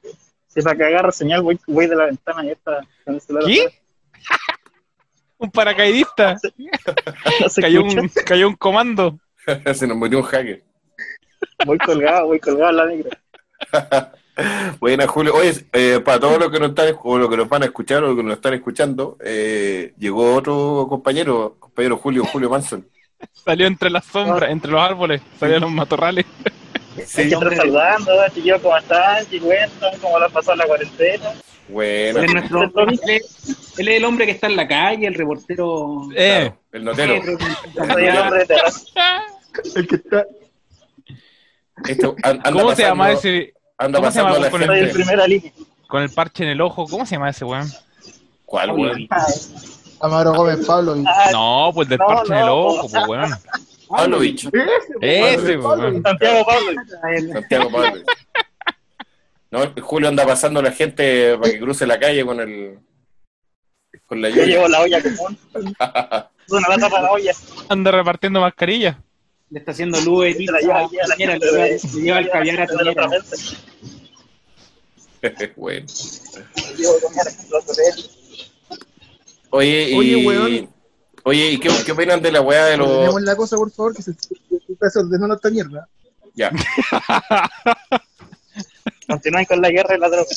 si 0.47 0.61
para 0.61 0.77
que 0.77 0.85
agarre 0.85 1.11
señal, 1.13 1.41
voy, 1.41 1.59
voy 1.67 1.87
de 1.87 1.97
la 1.97 2.05
ventana 2.05 2.45
y 2.45 2.51
está 2.51 2.81
con 3.03 3.15
el 3.15 3.21
celular. 3.23 3.47
¿Qué? 3.49 3.67
Un 5.39 5.51
paracaidista. 5.51 6.37
No 7.41 7.49
se. 7.49 7.63
Cayó 7.63 7.83
un, 7.83 8.11
cayó 8.27 8.47
un 8.49 8.55
comando. 8.57 9.19
Se 9.75 9.87
nos 9.87 9.97
murió 9.97 10.19
un 10.19 10.25
hacker. 10.25 10.63
Voy 11.67 11.79
colgado, 11.79 12.27
voy 12.27 12.41
colgado 12.41 12.71
en 12.71 12.77
la 12.77 12.87
micro. 12.87 13.11
Buena, 14.81 15.07
Julio. 15.07 15.35
Oye, 15.35 15.53
eh, 15.73 16.01
para 16.05 16.19
todos 16.19 16.39
los 16.39 16.51
que 16.51 16.59
nos 16.59 16.71
están 16.71 16.95
o 17.03 17.19
los 17.19 17.29
que 17.29 17.37
nos 17.37 17.49
van 17.49 17.63
a 17.63 17.67
escuchar 17.67 18.03
o 18.03 18.09
los 18.09 18.17
que 18.17 18.23
nos 18.23 18.35
están 18.35 18.55
escuchando, 18.55 19.19
eh, 19.23 19.93
llegó 19.99 20.35
otro 20.35 20.87
compañero, 20.89 21.57
compañero 21.59 21.99
Julio, 21.99 22.25
Julio 22.25 22.49
Manson. 22.51 22.87
Salió 23.33 23.67
entre 23.67 23.91
las 23.91 24.05
sombras, 24.07 24.51
entre 24.51 24.71
los 24.73 24.81
árboles, 24.81 25.21
salió 25.39 25.57
en 25.57 25.63
los 25.63 25.71
matorrales. 25.71 26.25
Sí, 27.07 27.23
estar 27.23 27.55
saludando, 27.57 28.13
chiquillos, 28.35 28.61
¿cómo 28.61 28.77
están? 28.77 29.25
¿Qué 29.27 29.41
cuentan? 29.41 29.99
¿Cómo 30.01 30.19
la 30.19 30.29
pasado 30.29 30.57
la 30.57 30.67
cuarentena? 30.67 31.31
Buena. 31.69 32.21
Él 32.21 32.25
es, 32.25 32.51
nuestro, 32.51 32.89
él, 32.89 33.01
es, 33.07 33.79
él 33.79 33.89
es 33.89 33.97
el 33.97 34.05
hombre 34.05 34.27
que 34.27 34.33
está 34.33 34.47
en 34.49 34.57
la 34.57 34.69
calle, 34.69 35.07
el 35.07 35.15
reportero. 35.15 36.09
Eh, 36.15 36.51
Claro, 36.51 36.59
el 36.73 36.85
notero. 36.85 37.15
El 37.99 38.19
hombre. 38.19 38.47
El 39.75 39.87
que 39.87 39.95
está. 39.97 40.27
Esto, 41.89 42.15
an- 42.23 42.41
anda 42.45 42.53
¿Cómo 42.53 42.75
se 42.75 42.83
llama 42.83 43.11
ese? 43.13 43.55
Anda 43.79 43.99
cómo 43.99 44.11
se 44.11 44.19
llama 44.19 44.39
la 44.39 44.51
con 44.51 44.63
el- 44.63 44.71
gente. 44.75 44.95
primera 44.95 45.27
línea. 45.27 45.53
Con 45.89 46.03
el 46.03 46.11
parche 46.11 46.45
en 46.45 46.51
el 46.51 46.61
ojo, 46.61 46.87
¿cómo 46.87 47.05
se 47.07 47.17
llama 47.17 47.31
ese 47.31 47.45
weón? 47.45 47.69
¿Cuál, 48.45 48.71
weón? 48.73 49.09
Amaro 50.01 50.35
Gómez 50.35 50.67
Pablo. 50.67 50.97
y- 50.97 51.05
No, 51.33 51.71
pues 51.75 51.89
del 51.89 51.99
No, 51.99 52.07
parche 52.07 52.33
en 52.33 52.39
el 52.41 52.49
ojo, 52.49 52.89
pues 52.91 53.09
weón. 53.09 53.31
Pavlovich. 53.89 54.49
Ese, 55.01 55.39
pues, 55.39 55.57
Pablo. 55.63 55.89
weón. 55.89 56.03
Santiago 56.03 56.45
Pablo. 56.47 56.83
Santiago 57.33 57.71
Pablo. 57.71 58.03
No, 59.51 59.63
el 59.65 59.81
Julio 59.83 60.09
anda 60.09 60.25
pasando 60.27 60.61
a 60.61 60.63
la 60.63 60.73
gente 60.73 61.37
para 61.37 61.53
que 61.53 61.61
cruce 61.61 61.87
la 61.87 61.99
calle 62.01 62.25
con 62.25 62.41
el. 62.41 62.79
con 64.07 64.23
la 64.23 64.29
Yo 64.31 64.37
lluvia. 64.37 64.47
llevo 64.47 64.69
la 64.69 64.81
olla 64.81 65.03
común. 65.03 65.39
Una 66.49 66.69
lata 66.69 66.89
para 66.91 67.03
la 67.03 67.11
olla. 67.13 67.33
Anda 67.69 67.91
repartiendo 67.91 68.41
mascarillas. 68.41 68.97
Le 69.53 69.59
está 69.59 69.73
haciendo 69.73 70.01
luz 70.01 70.25
de 70.25 70.33
Se 70.35 70.45
la 70.51 70.61
lleva 70.61 70.81
aquí 70.87 70.99
a 70.99 71.07
la 71.07 71.15
Piñera, 71.15 71.33
gente 71.33 71.47
le 71.47 71.53
lleva- 71.53 71.67
le 71.67 72.27
el 72.27 72.31
caviar 72.31 72.61
a 72.63 72.67
Piñera. 72.67 73.11
bueno. 75.57 75.87
Oye, 79.51 79.91
y. 79.91 79.95
Oye, 79.95 80.27
weón. 80.27 80.75
Oye, 81.25 81.51
¿y 81.53 81.59
qué, 81.61 81.69
qué 81.85 81.93
opinan 81.93 82.23
de 82.23 82.33
la 82.33 82.41
weá 82.41 82.65
de 82.65 82.79
los. 82.79 82.89
Tenemos 82.89 83.23
la 83.23 83.37
cosa, 83.37 83.57
por 83.57 83.71
favor, 83.71 83.95
que 83.95 84.03
se 84.03 84.15
se 84.15 84.35
está 84.73 84.87
desordenando 84.87 85.35
esta 85.35 85.51
mierda. 85.51 85.87
Ya. 86.35 86.51
Continúen 89.07 89.45
con 89.45 89.61
la 89.61 89.71
guerra 89.71 89.97
y 89.97 89.99
la 90.01 90.09
droga. 90.09 90.31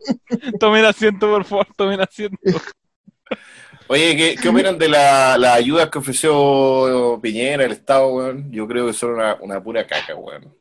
Tomen 0.58 0.86
asiento, 0.86 1.28
por 1.30 1.44
favor, 1.44 1.66
tomen 1.76 2.00
asiento. 2.00 2.38
Oye, 3.92 4.16
¿qué, 4.16 4.36
qué 4.40 4.48
opinan 4.48 4.78
de 4.78 4.88
la- 4.88 5.36
las 5.36 5.54
ayudas 5.56 5.90
que 5.90 5.98
ofreció 5.98 7.18
Piñera, 7.22 7.64
el 7.66 7.72
Estado, 7.72 8.08
weón? 8.08 8.50
Yo 8.50 8.66
creo 8.66 8.86
que 8.86 8.94
son 8.94 9.10
una, 9.10 9.36
una 9.42 9.62
pura 9.62 9.86
caca, 9.86 10.14
weón. 10.16 10.54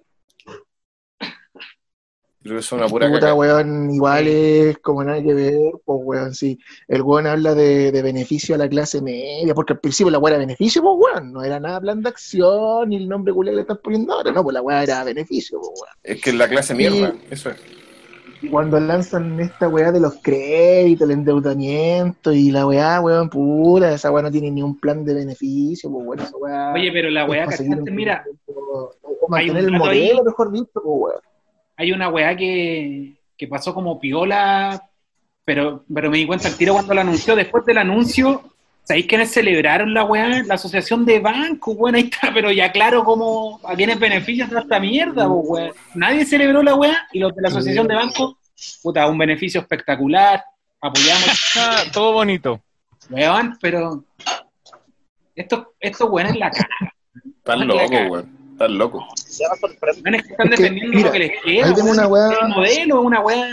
Creo 2.44 2.56
que 2.56 2.60
es 2.60 2.72
una 2.74 2.88
pura 2.88 3.08
Puta, 3.08 3.20
caca. 3.22 3.34
weón, 3.36 3.90
igual 3.92 4.28
es 4.28 4.78
como 4.80 5.02
nada 5.06 5.24
que 5.24 5.34
ver, 5.34 5.62
pues, 5.86 6.00
weón, 6.04 6.34
sí. 6.36 6.60
El 6.90 7.04
weón 7.04 7.26
habla 7.26 7.56
de, 7.56 7.94
de 7.94 8.02
beneficio 8.02 8.56
a 8.56 8.58
la 8.58 8.68
clase 8.68 9.02
media, 9.02 9.54
porque 9.54 9.72
al 9.74 9.80
principio 9.80 10.12
la 10.12 10.18
weá 10.20 10.34
era 10.34 10.40
beneficio, 10.40 10.82
pues, 10.82 10.96
weón, 11.00 11.32
no 11.32 11.42
era 11.42 11.58
nada 11.58 11.80
plan 11.80 12.02
de 12.02 12.10
acción, 12.10 12.90
ni 12.90 12.98
el 12.98 13.08
nombre 13.08 13.34
culé 13.34 13.52
que 13.52 13.56
le 13.56 13.62
están 13.62 13.80
poniendo 13.82 14.12
ahora, 14.12 14.34
no, 14.34 14.44
pues 14.44 14.56
la 14.56 14.62
weá 14.62 14.84
era 14.84 15.06
beneficio, 15.06 15.58
pues, 15.58 15.70
weón. 15.80 15.96
Es 16.04 16.22
que 16.22 16.34
la 16.34 16.50
clase 16.50 16.76
mierda, 16.76 17.14
eso 17.30 17.52
es. 17.52 17.58
Cuando 18.50 18.80
lanzan 18.80 19.40
esta 19.40 19.68
weá 19.70 19.92
de 19.92 20.00
los 20.00 20.16
créditos, 20.22 21.08
el 21.08 21.12
endeudamiento 21.16 22.32
y 22.32 22.50
la 22.52 22.66
weá, 22.66 23.00
weón, 23.02 23.30
puta, 23.30 23.94
esa 23.94 24.12
weá 24.12 24.24
no 24.24 24.32
tiene 24.32 24.50
ni 24.50 24.64
un 24.64 24.80
plan 24.80 25.04
de 25.06 25.14
beneficio, 25.14 25.92
pues, 25.92 26.22
esa 26.22 26.38
weá. 26.38 26.74
Oye, 26.74 26.92
pero 26.92 27.10
la 27.10 27.26
weá, 27.26 27.46
un- 27.48 27.84
Mira, 27.94 28.24
o- 28.48 28.92
o 29.04 29.28
mantener 29.30 29.66
el 29.66 29.72
modelo, 29.72 30.20
ahí. 30.20 30.26
mejor 30.26 30.52
dicho, 30.52 30.72
pues, 30.74 30.86
weón. 30.86 31.22
hay 31.78 31.92
una 31.92 32.10
weá 32.10 32.36
que, 32.36 33.16
que 33.38 33.48
pasó 33.48 33.74
como 33.74 34.00
piola, 34.00 34.88
pero, 35.46 35.84
pero 35.94 36.10
me 36.10 36.18
di 36.18 36.26
cuenta 36.28 36.48
al 36.48 36.56
tiro 36.56 36.74
cuando 36.74 36.94
lo 36.94 37.02
anunció. 37.02 37.36
Después 37.36 37.66
del 37.66 37.78
anuncio, 37.80 38.42
¿sabéis 38.84 39.06
quiénes 39.08 39.32
celebraron 39.32 39.94
la 39.94 40.04
weá? 40.04 40.44
La 40.44 40.56
asociación 40.56 41.06
de 41.06 41.20
bancos, 41.20 41.76
weón, 41.78 41.96
ahí 41.96 42.10
está, 42.12 42.32
pero 42.34 42.52
ya 42.52 42.72
claro 42.72 43.04
cómo, 43.04 43.60
a 43.64 43.76
quiénes 43.76 44.00
beneficia 44.00 44.48
toda 44.48 44.62
esta 44.62 44.80
mierda, 44.80 45.28
po, 45.28 45.36
weón. 45.36 45.72
Nadie 45.96 46.26
celebró 46.26 46.62
la 46.64 46.76
weá 46.76 47.08
y 47.12 47.20
los 47.20 47.36
de 47.36 47.42
la 47.42 47.48
asociación 47.50 47.88
de 47.88 47.96
bancos, 47.96 48.36
puta, 48.84 49.08
un 49.08 49.18
beneficio 49.18 49.62
espectacular, 49.62 50.44
apoyamos, 50.82 51.52
Ah, 51.58 51.84
todo 51.94 52.14
bonito. 52.14 52.62
weón, 53.10 53.58
pero 53.62 54.04
esto, 55.36 55.74
esto 55.80 56.06
weón 56.08 56.28
es 56.30 56.38
la 56.38 56.52
cara. 56.52 56.68
Están 57.38 57.68
locos, 57.68 57.90
weón. 58.10 58.38
Están 58.54 58.78
locos. 58.78 59.04
Weón, 60.04 60.16
es 60.16 60.24
que 60.24 60.32
están 60.32 60.48
Es 60.54 60.56
que, 60.58 60.64
defendiendo 60.64 60.96
mira, 60.98 61.08
lo 61.08 61.14
que 61.14 61.20
les 61.20 61.32
queda. 61.44 61.66
ahí 61.68 61.74
tengo 61.74 61.92
una 61.92 62.08
weá- 62.08 62.38
El 62.44 62.50
modelo, 62.50 63.02
una 63.02 63.20
weá. 63.22 63.48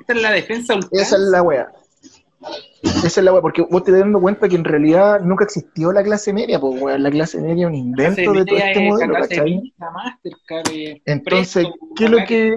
Esta 0.00 0.12
es 0.12 0.22
la 0.22 0.30
defensa 0.30 0.74
ultranza. 0.74 1.02
Esa 1.02 1.16
es 1.16 1.22
la 1.22 1.42
weá. 1.42 1.68
Esa 2.82 3.06
es 3.06 3.24
la 3.24 3.32
weá, 3.32 3.42
porque 3.42 3.62
vos 3.62 3.82
te 3.82 3.90
das 3.90 4.00
dando 4.00 4.20
cuenta 4.20 4.48
que 4.48 4.56
en 4.56 4.64
realidad 4.64 5.20
nunca 5.20 5.44
existió 5.44 5.92
la 5.92 6.02
clase 6.02 6.32
media, 6.32 6.60
pues 6.60 6.80
weón, 6.80 7.02
la 7.02 7.10
clase 7.10 7.40
media 7.40 7.66
es 7.66 7.68
un 7.68 7.74
invento 7.74 8.32
de 8.32 8.44
todo 8.44 8.58
este 8.58 8.80
modelo, 8.80 9.14
¿cachai? 9.14 9.74
Entonces, 11.04 11.66
¿qué 11.96 12.04
es 12.04 12.10
lo 12.10 12.18
que 12.26 12.56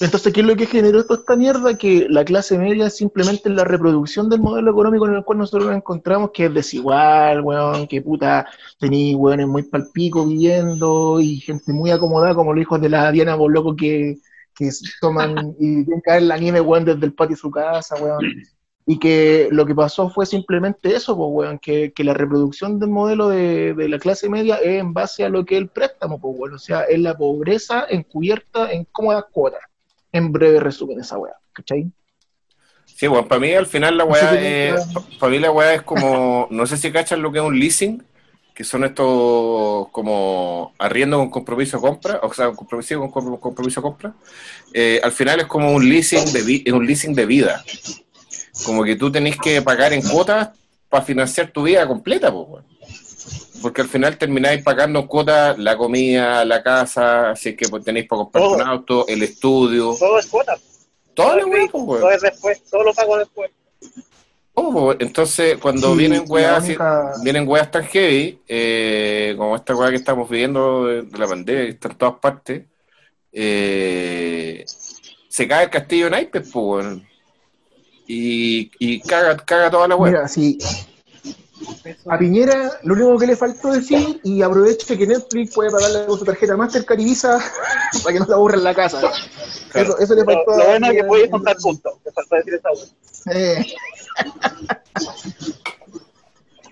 entonces, 0.00 0.32
¿qué 0.32 0.40
es 0.40 0.46
lo 0.46 0.54
que 0.54 0.66
generó 0.66 1.04
toda 1.04 1.18
esta 1.18 1.34
mierda? 1.34 1.76
Que 1.76 2.06
la 2.08 2.24
clase 2.24 2.56
media 2.56 2.88
simplemente 2.88 3.48
es 3.48 3.54
la 3.54 3.64
reproducción 3.64 4.28
del 4.28 4.40
modelo 4.40 4.70
económico 4.70 5.08
en 5.08 5.14
el 5.14 5.24
cual 5.24 5.38
nosotros 5.38 5.66
nos 5.66 5.76
encontramos, 5.76 6.30
que 6.32 6.46
es 6.46 6.54
desigual, 6.54 7.40
weón, 7.40 7.88
que 7.88 8.00
puta, 8.00 8.46
tení 8.78 9.16
weones 9.16 9.48
muy 9.48 9.64
palpico 9.64 10.24
viviendo 10.24 11.20
y 11.20 11.40
gente 11.40 11.72
muy 11.72 11.90
acomodada, 11.90 12.34
como 12.34 12.52
los 12.52 12.62
hijos 12.62 12.80
de 12.80 12.88
la 12.90 13.10
Diana 13.10 13.34
Boloco 13.34 13.74
que, 13.74 14.18
que 14.58 14.70
toman 15.00 15.54
y 15.60 15.84
ven 15.84 16.00
caer 16.00 16.22
la 16.22 16.36
nieve, 16.36 16.60
weón, 16.60 16.84
desde 16.84 17.06
el 17.06 17.14
patio 17.14 17.36
de 17.36 17.40
su 17.40 17.50
casa, 17.50 17.94
weón. 17.94 18.20
Y 18.84 18.98
que 18.98 19.48
lo 19.52 19.66
que 19.66 19.74
pasó 19.74 20.08
fue 20.08 20.26
simplemente 20.26 20.94
eso, 20.96 21.16
pues, 21.16 21.28
weón, 21.30 21.58
que, 21.58 21.92
que 21.92 22.02
la 22.02 22.14
reproducción 22.14 22.80
del 22.80 22.88
modelo 22.90 23.28
de, 23.28 23.74
de 23.74 23.88
la 23.88 23.98
clase 23.98 24.28
media 24.28 24.56
es 24.56 24.80
en 24.80 24.92
base 24.92 25.24
a 25.24 25.28
lo 25.28 25.44
que 25.44 25.56
es 25.56 25.60
el 25.60 25.68
préstamo, 25.68 26.20
pues, 26.20 26.34
weón. 26.36 26.54
O 26.54 26.58
sea, 26.58 26.82
es 26.82 26.98
la 26.98 27.16
pobreza 27.16 27.86
encubierta 27.88 28.72
en 28.72 28.84
cómodas 28.90 29.26
cuotas. 29.30 29.60
En 30.10 30.32
breve 30.32 30.58
resumen 30.58 31.00
esa 31.00 31.18
weá, 31.18 31.34
¿cachai? 31.52 31.90
Sí, 32.86 33.06
bueno, 33.06 33.28
para 33.28 33.40
mí 33.40 33.52
al 33.52 33.66
final 33.66 33.96
la 33.96 34.04
No 34.04 34.14
sé 34.14 34.24
weá 34.24 34.32
qué 34.32 34.68
es, 34.70 34.88
para 35.20 35.30
mí 35.30 35.38
la 35.38 35.52
weá 35.52 35.74
es 35.74 35.82
como, 35.82 36.48
no 36.50 36.66
sé 36.66 36.76
si 36.76 36.90
cachan 36.90 37.22
lo 37.22 37.30
que 37.30 37.38
es 37.38 37.44
un 37.44 37.56
leasing, 37.56 38.02
que 38.58 38.64
son 38.64 38.82
estos 38.82 39.86
como 39.92 40.72
arriendo 40.78 41.16
con 41.16 41.30
compromiso 41.30 41.80
compra, 41.80 42.18
o 42.24 42.34
sea, 42.34 42.50
compromiso 42.50 43.08
con 43.08 43.36
compromiso 43.38 43.80
compra. 43.80 44.12
Eh, 44.74 44.98
al 45.00 45.12
final 45.12 45.38
es 45.38 45.46
como 45.46 45.70
un 45.72 45.88
leasing 45.88 46.32
de 46.32 46.42
vi- 46.42 46.64
es 46.66 46.72
un 46.72 46.84
leasing 46.84 47.14
de 47.14 47.24
vida. 47.24 47.62
Como 48.64 48.82
que 48.82 48.96
tú 48.96 49.12
tenés 49.12 49.36
que 49.38 49.62
pagar 49.62 49.92
en 49.92 50.02
cuotas 50.02 50.48
para 50.88 51.04
financiar 51.04 51.52
tu 51.52 51.62
vida 51.62 51.86
completa, 51.86 52.32
pues. 52.32 52.64
Porque 53.62 53.82
al 53.82 53.88
final 53.88 54.18
termináis 54.18 54.60
pagando 54.64 54.98
en 54.98 55.06
cuotas 55.06 55.56
la 55.56 55.76
comida, 55.76 56.44
la 56.44 56.60
casa, 56.60 57.30
así 57.30 57.54
que 57.54 57.68
pues, 57.68 57.84
tenéis 57.84 58.08
para 58.08 58.22
comprar 58.22 58.42
Todo. 58.42 58.54
un 58.56 58.62
auto, 58.62 59.06
el 59.06 59.22
estudio, 59.22 59.94
Todo 59.96 60.18
es 60.18 60.26
cuota. 60.26 60.56
todo 61.14 61.28
Todo 61.28 61.38
es 61.38 61.44
pues, 61.70 61.84
weón. 61.86 62.00
todo 62.00 62.10
es 62.10 62.22
después, 62.22 62.64
todo 62.68 62.82
lo 62.82 62.92
pago 62.92 63.18
después. 63.18 63.52
Oh, 64.60 64.72
po, 64.72 64.92
entonces, 64.98 65.56
cuando 65.58 65.92
Sí, 65.92 65.98
vienen 65.98 66.24
weas, 66.26 66.64
única- 66.64 67.12
vienen 67.22 67.46
weas 67.48 67.70
tan 67.70 67.84
heavy, 67.84 68.40
eh, 68.48 69.34
como 69.36 69.54
esta 69.56 69.74
wea 69.76 69.90
que 69.90 69.96
estamos 69.96 70.28
viviendo 70.28 70.84
de, 70.86 71.02
de 71.02 71.18
la 71.18 71.26
pandemia, 71.26 71.64
que 71.64 71.70
está 71.70 71.88
en 71.88 71.94
todas 71.96 72.14
partes, 72.20 72.64
eh, 73.32 74.64
se 75.28 75.46
cae 75.46 75.64
el 75.64 75.70
castillo 75.70 76.06
en 76.06 76.12
naipes, 76.12 76.50
pues. 76.52 76.86
Y, 78.06 78.70
y 78.78 79.00
caga, 79.00 79.36
caga 79.36 79.70
toda 79.70 79.86
la 79.86 79.96
wea. 79.96 80.10
Mira, 80.12 80.28
si 80.28 80.58
a 82.06 82.18
Piñera 82.18 82.72
lo 82.84 82.94
único 82.94 83.18
que 83.18 83.26
le 83.26 83.36
faltó 83.36 83.72
decir, 83.72 84.20
y 84.24 84.42
aproveche 84.42 84.96
que 84.96 85.06
Netflix 85.06 85.54
puede 85.54 85.70
pagarle 85.70 86.06
con 86.06 86.18
su 86.18 86.24
tarjeta 86.24 86.56
Mastercard 86.56 86.98
y 87.00 87.04
Visa 87.04 87.38
para 88.02 88.12
que 88.12 88.20
no 88.20 88.26
se 88.26 88.32
aburra 88.32 88.56
en 88.56 88.64
la 88.64 88.74
casa. 88.74 89.00
Claro. 89.70 89.88
Eso, 89.88 89.98
eso 89.98 90.14
le 90.14 90.20
Lo, 90.20 90.26
faltó 90.26 90.56
lo 90.56 90.62
a 90.62 90.66
bueno 90.66 90.86
es 90.86 90.92
que 90.92 91.04
puedes 91.04 91.30
contar 91.30 91.56
puntos. 91.56 91.94
Te 92.02 92.12
faltó 92.12 92.36
decir 92.36 92.54
esa 92.54 92.70
wea. 92.70 92.86
Eh, 93.36 93.66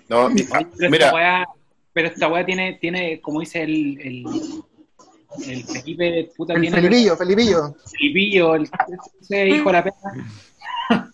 No, 0.09 0.29
Pero 0.77 0.89
mira, 0.89 1.05
esta 1.05 1.15
weá, 1.15 1.45
pero 1.93 2.07
esta 2.07 2.27
weá 2.29 2.45
tiene, 2.45 2.77
tiene, 2.79 3.19
como 3.19 3.41
dice 3.41 3.63
el, 3.63 3.99
el, 4.01 4.25
el 5.45 5.63
Felipe, 5.65 6.31
puta, 6.37 6.53
el 6.53 6.61
tiene 6.61 6.77
Felipillo, 6.77 7.17
Felipillo. 7.17 7.75
Felipillo, 7.91 8.55
el, 8.55 8.69
ese 9.21 9.49
hijo 9.49 9.69
de 9.69 9.73
la 9.73 9.83
pena. 9.83 10.31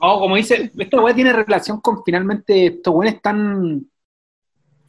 No, 0.00 0.18
como 0.18 0.36
dice, 0.36 0.70
esta 0.78 1.00
weá 1.00 1.14
tiene 1.14 1.32
relación 1.32 1.80
con 1.80 2.02
finalmente 2.04 2.66
estos 2.66 2.94
weones 2.94 3.16
están, 3.16 3.86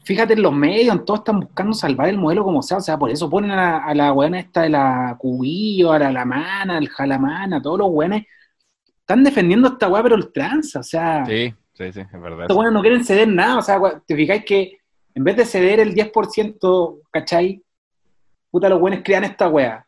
fíjate 0.05 0.33
en 0.33 0.41
los 0.41 0.53
medios, 0.53 0.95
en 0.95 1.03
todos 1.03 1.19
están 1.19 1.41
buscando 1.41 1.73
salvar 1.73 2.07
el 2.07 2.17
modelo 2.17 2.43
como 2.43 2.61
sea, 2.61 2.77
o 2.77 2.81
sea, 2.81 2.97
por 2.97 3.09
eso 3.11 3.29
ponen 3.29 3.51
a 3.51 3.55
la, 3.93 4.11
a 4.11 4.13
la 4.13 4.39
esta 4.39 4.61
de 4.61 4.69
la 4.69 5.15
Cubillo, 5.19 5.91
a 5.91 5.99
la 5.99 6.11
Lamana, 6.11 6.77
al 6.77 6.87
Jalamana, 6.87 7.57
a 7.57 7.61
todos 7.61 7.79
los 7.79 7.89
weones, 7.91 8.25
están 8.99 9.23
defendiendo 9.23 9.67
esta 9.67 9.89
weá 9.89 10.01
pero 10.01 10.15
ultranza, 10.15 10.79
o 10.79 10.83
sea, 10.83 11.25
Sí, 11.25 11.53
sí, 11.73 11.91
sí, 11.91 11.99
es 11.99 12.21
verdad. 12.21 12.43
estos 12.43 12.55
buenos 12.55 12.73
no 12.73 12.81
quieren 12.81 13.03
ceder 13.03 13.27
nada, 13.27 13.57
o 13.57 13.61
sea, 13.61 13.79
te 14.05 14.15
fijáis 14.15 14.45
que 14.45 14.77
en 15.13 15.23
vez 15.25 15.35
de 15.35 15.45
ceder 15.45 15.81
el 15.81 15.93
10%, 15.93 16.99
¿cachai? 17.11 17.61
Puta, 18.49 18.69
los 18.69 18.79
buenos 18.79 19.01
crean 19.03 19.25
esta 19.25 19.49
wea. 19.49 19.85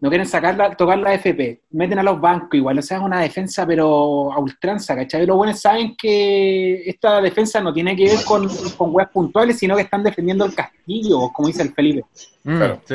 No 0.00 0.08
quieren 0.08 0.26
sacarla, 0.26 0.74
tocar 0.76 0.98
la 0.98 1.12
FP, 1.14 1.60
meten 1.72 1.98
a 1.98 2.02
los 2.02 2.18
bancos 2.20 2.54
igual, 2.54 2.78
o 2.78 2.82
sea, 2.82 2.96
es 2.96 3.02
una 3.02 3.20
defensa 3.20 3.66
pero 3.66 4.32
a 4.32 4.38
ultranza, 4.38 4.96
¿cachai? 4.96 5.26
Los 5.26 5.36
buenos 5.36 5.60
saben 5.60 5.94
que 5.94 6.88
esta 6.88 7.20
defensa 7.20 7.60
no 7.60 7.72
tiene 7.72 7.94
que 7.94 8.04
ver 8.04 8.24
con, 8.24 8.48
con 8.78 8.94
weas 8.94 9.10
puntuales, 9.10 9.58
sino 9.58 9.76
que 9.76 9.82
están 9.82 10.02
defendiendo 10.02 10.46
el 10.46 10.54
castillo, 10.54 11.28
como 11.32 11.48
dice 11.48 11.62
el 11.62 11.74
Felipe. 11.74 12.04
Mm, 12.44 12.56
Claro. 12.56 12.80
sí. 12.86 12.94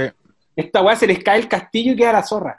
Esta 0.55 0.81
wea 0.81 0.95
se 0.95 1.05
les 1.05 1.19
cae 1.23 1.39
el 1.41 1.47
castillo 1.47 1.91
y 1.91 1.95
queda 1.95 2.13
la 2.13 2.23
zorra. 2.23 2.55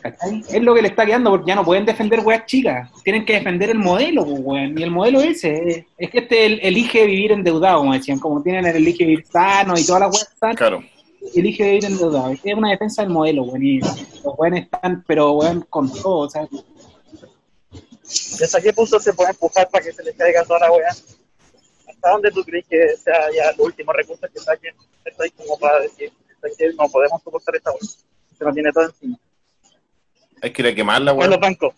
¿Cachai? 0.00 0.42
Es 0.48 0.62
lo 0.62 0.74
que 0.74 0.80
le 0.82 0.88
está 0.88 1.04
quedando, 1.04 1.30
porque 1.30 1.48
ya 1.48 1.54
no 1.54 1.64
pueden 1.64 1.84
defender 1.84 2.20
weas 2.20 2.46
chicas, 2.46 2.90
tienen 3.02 3.24
que 3.26 3.34
defender 3.34 3.70
el 3.70 3.78
modelo, 3.78 4.24
pues, 4.24 4.40
weón. 4.42 4.78
Y 4.78 4.82
el 4.82 4.90
modelo 4.90 5.20
ese, 5.20 5.86
es 5.98 6.10
que 6.10 6.18
este 6.20 6.46
el- 6.46 6.60
elige 6.62 7.04
vivir 7.04 7.32
endeudado, 7.32 7.78
como 7.80 7.92
decían, 7.92 8.18
como 8.18 8.42
tienen 8.42 8.64
el 8.64 8.76
elige 8.76 9.04
vivir 9.04 9.26
sano 9.26 9.74
y 9.76 9.84
todas 9.84 10.00
las 10.02 10.10
weas 10.12 10.34
sanas, 10.38 10.56
claro. 10.56 10.82
Elige 11.34 11.64
vivir 11.64 11.84
endeudado. 11.86 12.30
Es 12.30 12.54
una 12.54 12.70
defensa 12.70 13.02
del 13.02 13.10
modelo, 13.10 13.42
weón. 13.44 13.62
Y 13.62 13.80
los 13.80 14.34
weones 14.38 14.64
están, 14.64 15.04
pero 15.06 15.32
weón, 15.32 15.66
con 15.68 15.92
todo, 15.92 16.18
o 16.18 16.30
sea, 16.30 16.46
¿Desde 18.38 18.62
qué 18.62 18.72
punto 18.72 19.00
se 19.00 19.12
puede 19.12 19.30
empujar 19.30 19.68
para 19.68 19.84
que 19.84 19.92
se 19.92 20.02
les 20.04 20.14
caiga 20.16 20.44
toda 20.44 20.60
la 20.60 20.72
wea? 20.72 20.90
¿Hasta 20.90 22.10
dónde 22.10 22.30
tú 22.30 22.44
crees 22.44 22.64
que 22.68 22.96
sea 22.96 23.28
ya 23.34 23.50
los 23.50 23.66
últimos 23.66 23.96
recursos 23.96 24.30
que 24.32 24.38
saquen? 24.38 24.74
Estoy 25.04 25.30
como 25.32 25.58
para 25.58 25.80
decir, 25.80 26.12
"¿Sabes 26.40 26.56
qué? 26.56 26.72
no 26.74 26.88
podemos 26.88 27.20
soportar 27.22 27.56
esta 27.56 27.70
wea. 27.72 27.80
Se 28.38 28.44
nos 28.44 28.54
tiene 28.54 28.72
todo 28.72 28.84
encima. 28.84 29.18
Hay 30.40 30.52
que 30.52 30.62
ir 30.62 30.68
a 30.68 30.74
quemarla, 30.74 31.10
Con 31.12 31.18
los 31.20 31.28
weón. 31.30 31.40
bancos. 31.40 31.74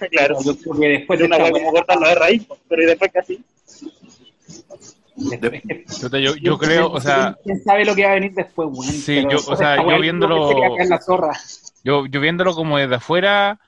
claro. 0.10 0.38
yo 0.42 0.56
creo 0.58 0.74
que 0.80 0.88
después 0.88 1.18
De 1.20 1.26
una 1.26 1.36
wea 1.36 1.52
como 1.52 1.70
cortarla 1.70 2.08
de 2.08 2.14
raíz, 2.16 2.46
pero 2.68 2.82
y 2.82 2.86
después 2.86 3.12
que 3.12 3.38
Yo, 5.16 6.34
yo 6.36 6.58
creo, 6.58 6.90
o 6.90 7.00
sea, 7.00 7.36
¿Quién 7.44 7.62
sabe 7.62 7.84
lo 7.84 7.94
que 7.94 8.04
va 8.04 8.10
a 8.12 8.14
venir 8.14 8.32
después? 8.34 8.68
Sí, 8.86 9.24
yo- 9.30 9.38
o 9.46 9.56
sea, 9.56 9.76
yo 9.76 9.82
viéndolo- 10.00 10.76
yo, 11.84 12.06
yo 12.06 12.20
viéndolo 12.20 12.54
como 12.54 12.78
desde 12.78 12.94
afuera, 12.94 13.58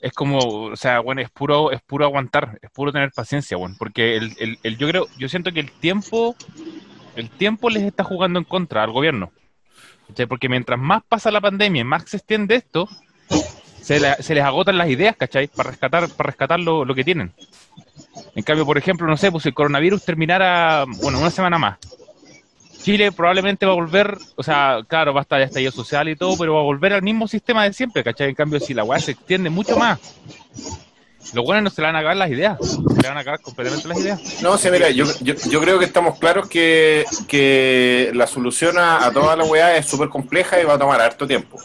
es 0.00 0.12
como, 0.12 0.38
o 0.38 0.76
sea, 0.76 1.00
bueno, 1.00 1.20
es 1.20 1.30
puro, 1.30 1.72
es 1.72 1.80
puro 1.82 2.04
aguantar, 2.04 2.58
es 2.62 2.70
puro 2.70 2.92
tener 2.92 3.10
paciencia, 3.12 3.56
bueno, 3.56 3.76
porque 3.78 4.16
el, 4.16 4.34
el, 4.38 4.58
el- 4.62 4.76
yo 4.78 4.88
creo, 4.88 5.06
yo 5.18 5.28
siento 5.28 5.52
que 5.52 5.60
el 5.60 5.70
tiempo, 5.72 6.36
el 7.16 7.30
tiempo 7.30 7.70
les 7.70 7.82
está 7.82 8.04
jugando 8.04 8.38
en 8.38 8.44
contra 8.44 8.82
al 8.82 8.92
gobierno. 8.92 9.32
Porque 10.28 10.48
mientras 10.48 10.78
más 10.78 11.02
pasa 11.08 11.30
la 11.30 11.40
pandemia 11.40 11.82
y 11.82 11.84
más 11.84 12.02
se 12.10 12.16
extiende 12.16 12.56
esto, 12.56 12.88
se, 13.80 14.00
la- 14.00 14.16
se 14.16 14.34
les 14.34 14.42
agotan 14.44 14.76
las 14.76 14.88
ideas, 14.88 15.16
¿cachai? 15.16 15.46
Para 15.46 15.70
rescatar, 15.70 16.08
para 16.10 16.26
rescatar 16.28 16.58
lo, 16.60 16.84
lo 16.84 16.94
que 16.96 17.04
tienen. 17.04 17.32
En 18.34 18.42
cambio, 18.42 18.66
por 18.66 18.78
ejemplo, 18.78 19.06
no 19.06 19.16
sé, 19.16 19.30
pues 19.30 19.42
si 19.42 19.48
el 19.50 19.54
coronavirus 19.54 20.04
terminara, 20.04 20.84
bueno, 21.00 21.18
una 21.18 21.30
semana 21.30 21.58
más. 21.58 21.78
Chile 22.82 23.12
probablemente 23.12 23.66
va 23.66 23.72
a 23.72 23.74
volver, 23.74 24.16
o 24.36 24.42
sea, 24.42 24.80
claro, 24.88 25.12
va 25.12 25.20
a 25.20 25.22
estar 25.22 25.38
ya 25.38 25.46
estallido 25.46 25.70
social 25.70 26.08
y 26.08 26.16
todo, 26.16 26.36
pero 26.38 26.54
va 26.54 26.60
a 26.60 26.64
volver 26.64 26.94
al 26.94 27.02
mismo 27.02 27.28
sistema 27.28 27.64
de 27.64 27.72
siempre, 27.72 28.02
¿cachai? 28.02 28.30
En 28.30 28.34
cambio, 28.34 28.58
si 28.58 28.72
la 28.72 28.84
weá 28.84 28.98
se 28.98 29.12
extiende 29.12 29.50
mucho 29.50 29.76
más, 29.76 29.98
los 31.34 31.44
buenos 31.44 31.62
no 31.62 31.70
se 31.70 31.82
le 31.82 31.88
van 31.88 31.96
a 31.96 31.98
acabar 31.98 32.16
las 32.16 32.30
ideas, 32.30 32.58
se 32.58 33.02
le 33.02 33.08
van 33.08 33.18
a 33.18 33.20
acabar 33.20 33.40
completamente 33.40 33.86
las 33.86 33.98
ideas. 33.98 34.42
No, 34.42 34.56
sí, 34.56 34.70
mira, 34.70 34.88
yo, 34.90 35.04
yo, 35.20 35.34
yo 35.34 35.60
creo 35.60 35.78
que 35.78 35.84
estamos 35.84 36.18
claros 36.18 36.48
que, 36.48 37.04
que 37.28 38.10
la 38.14 38.26
solución 38.26 38.78
a, 38.78 39.04
a 39.04 39.12
toda 39.12 39.36
la 39.36 39.44
weá 39.44 39.76
es 39.76 39.86
súper 39.86 40.08
compleja 40.08 40.60
y 40.60 40.64
va 40.64 40.74
a 40.74 40.78
tomar 40.78 41.00
harto 41.02 41.26
tiempo. 41.26 41.58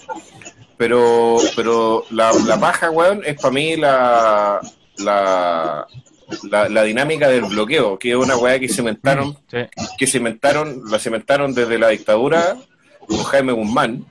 Pero, 0.78 1.38
pero 1.56 2.04
la, 2.12 2.34
la 2.46 2.60
paja, 2.60 2.92
weón, 2.92 3.22
es 3.26 3.40
para 3.40 3.54
mí 3.54 3.78
la, 3.78 4.60
la, 4.98 5.88
la, 6.50 6.70
la 6.70 6.84
dinámica 6.84 7.28
del 7.30 7.44
bloqueo, 7.44 7.98
que 8.00 8.12
es 8.12 8.16
una 8.16 8.36
weá 8.38 8.60
que 8.60 8.68
cimentaron, 8.70 9.38
Sí. 9.50 9.58
que 9.98 10.08
cimentaron, 10.08 10.82
la 10.90 11.00
cimentaron 11.00 11.54
desde 11.54 11.78
la 11.80 11.90
dictadura 11.90 12.58
con 13.08 13.24
Jaime 13.24 13.52
Guzmán, 13.54 14.06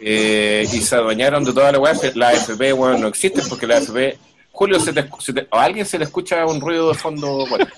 eh, 0.00 0.66
y 0.72 0.80
se 0.80 0.94
adueñaron 0.96 1.44
de 1.44 1.52
toda 1.52 1.70
la 1.72 1.78
weá. 1.78 1.94
La 2.14 2.28
AFP, 2.28 2.72
weón, 2.72 3.00
no 3.00 3.08
existe 3.08 3.42
porque 3.48 3.66
la 3.66 3.76
AFP. 3.76 4.18
Julio, 4.52 4.78
se 4.78 4.92
te, 4.92 5.08
se 5.18 5.32
te- 5.32 5.48
a 5.50 5.62
alguien 5.64 5.84
se 5.84 5.98
le 5.98 6.04
escucha 6.04 6.46
un 6.46 6.60
ruido 6.60 6.88
de 6.90 6.94
fondo. 6.94 7.44
Bueno. 7.46 7.66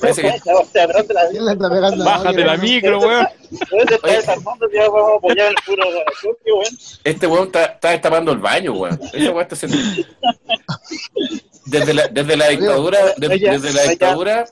Parece 0.00 0.22
que 0.22 0.32
Se 0.72 0.80
atrás 0.80 1.08
de 1.08 1.14
la 1.14 1.28
¿Quién 1.30 1.44
le 1.46 1.52
está 1.52 1.70
pegando 1.70 2.02
a 2.04 2.18
Bájate 2.18 2.44
la 2.44 2.56
micro, 2.58 2.98
weón. 2.98 3.26
Puedes 3.70 3.90
estar 3.92 4.00
Oye. 4.10 4.16
desarmando, 4.16 4.66
ya 4.70 4.82
vamos 4.90 5.10
a 5.12 5.16
apoyar 5.16 5.48
el 5.48 5.54
puro 5.64 5.82
choque, 6.20 6.52
weón. 6.52 6.78
este 7.04 7.26
weón 7.26 7.46
está, 7.46 7.64
está 7.64 7.90
destapando 7.92 8.32
el 8.32 8.38
baño, 8.38 8.72
weón. 8.74 9.00
Ese 9.12 9.28
weón 9.30 9.40
está 9.42 9.54
haciendo. 9.54 9.78
Desde 11.66 11.92
la, 11.94 12.08
desde 12.08 12.36
la 12.36 12.48
dictadura, 12.48 12.98
de- 13.16 13.28
desde 13.50 13.72
la 13.72 13.82
dictadura, 13.90 14.46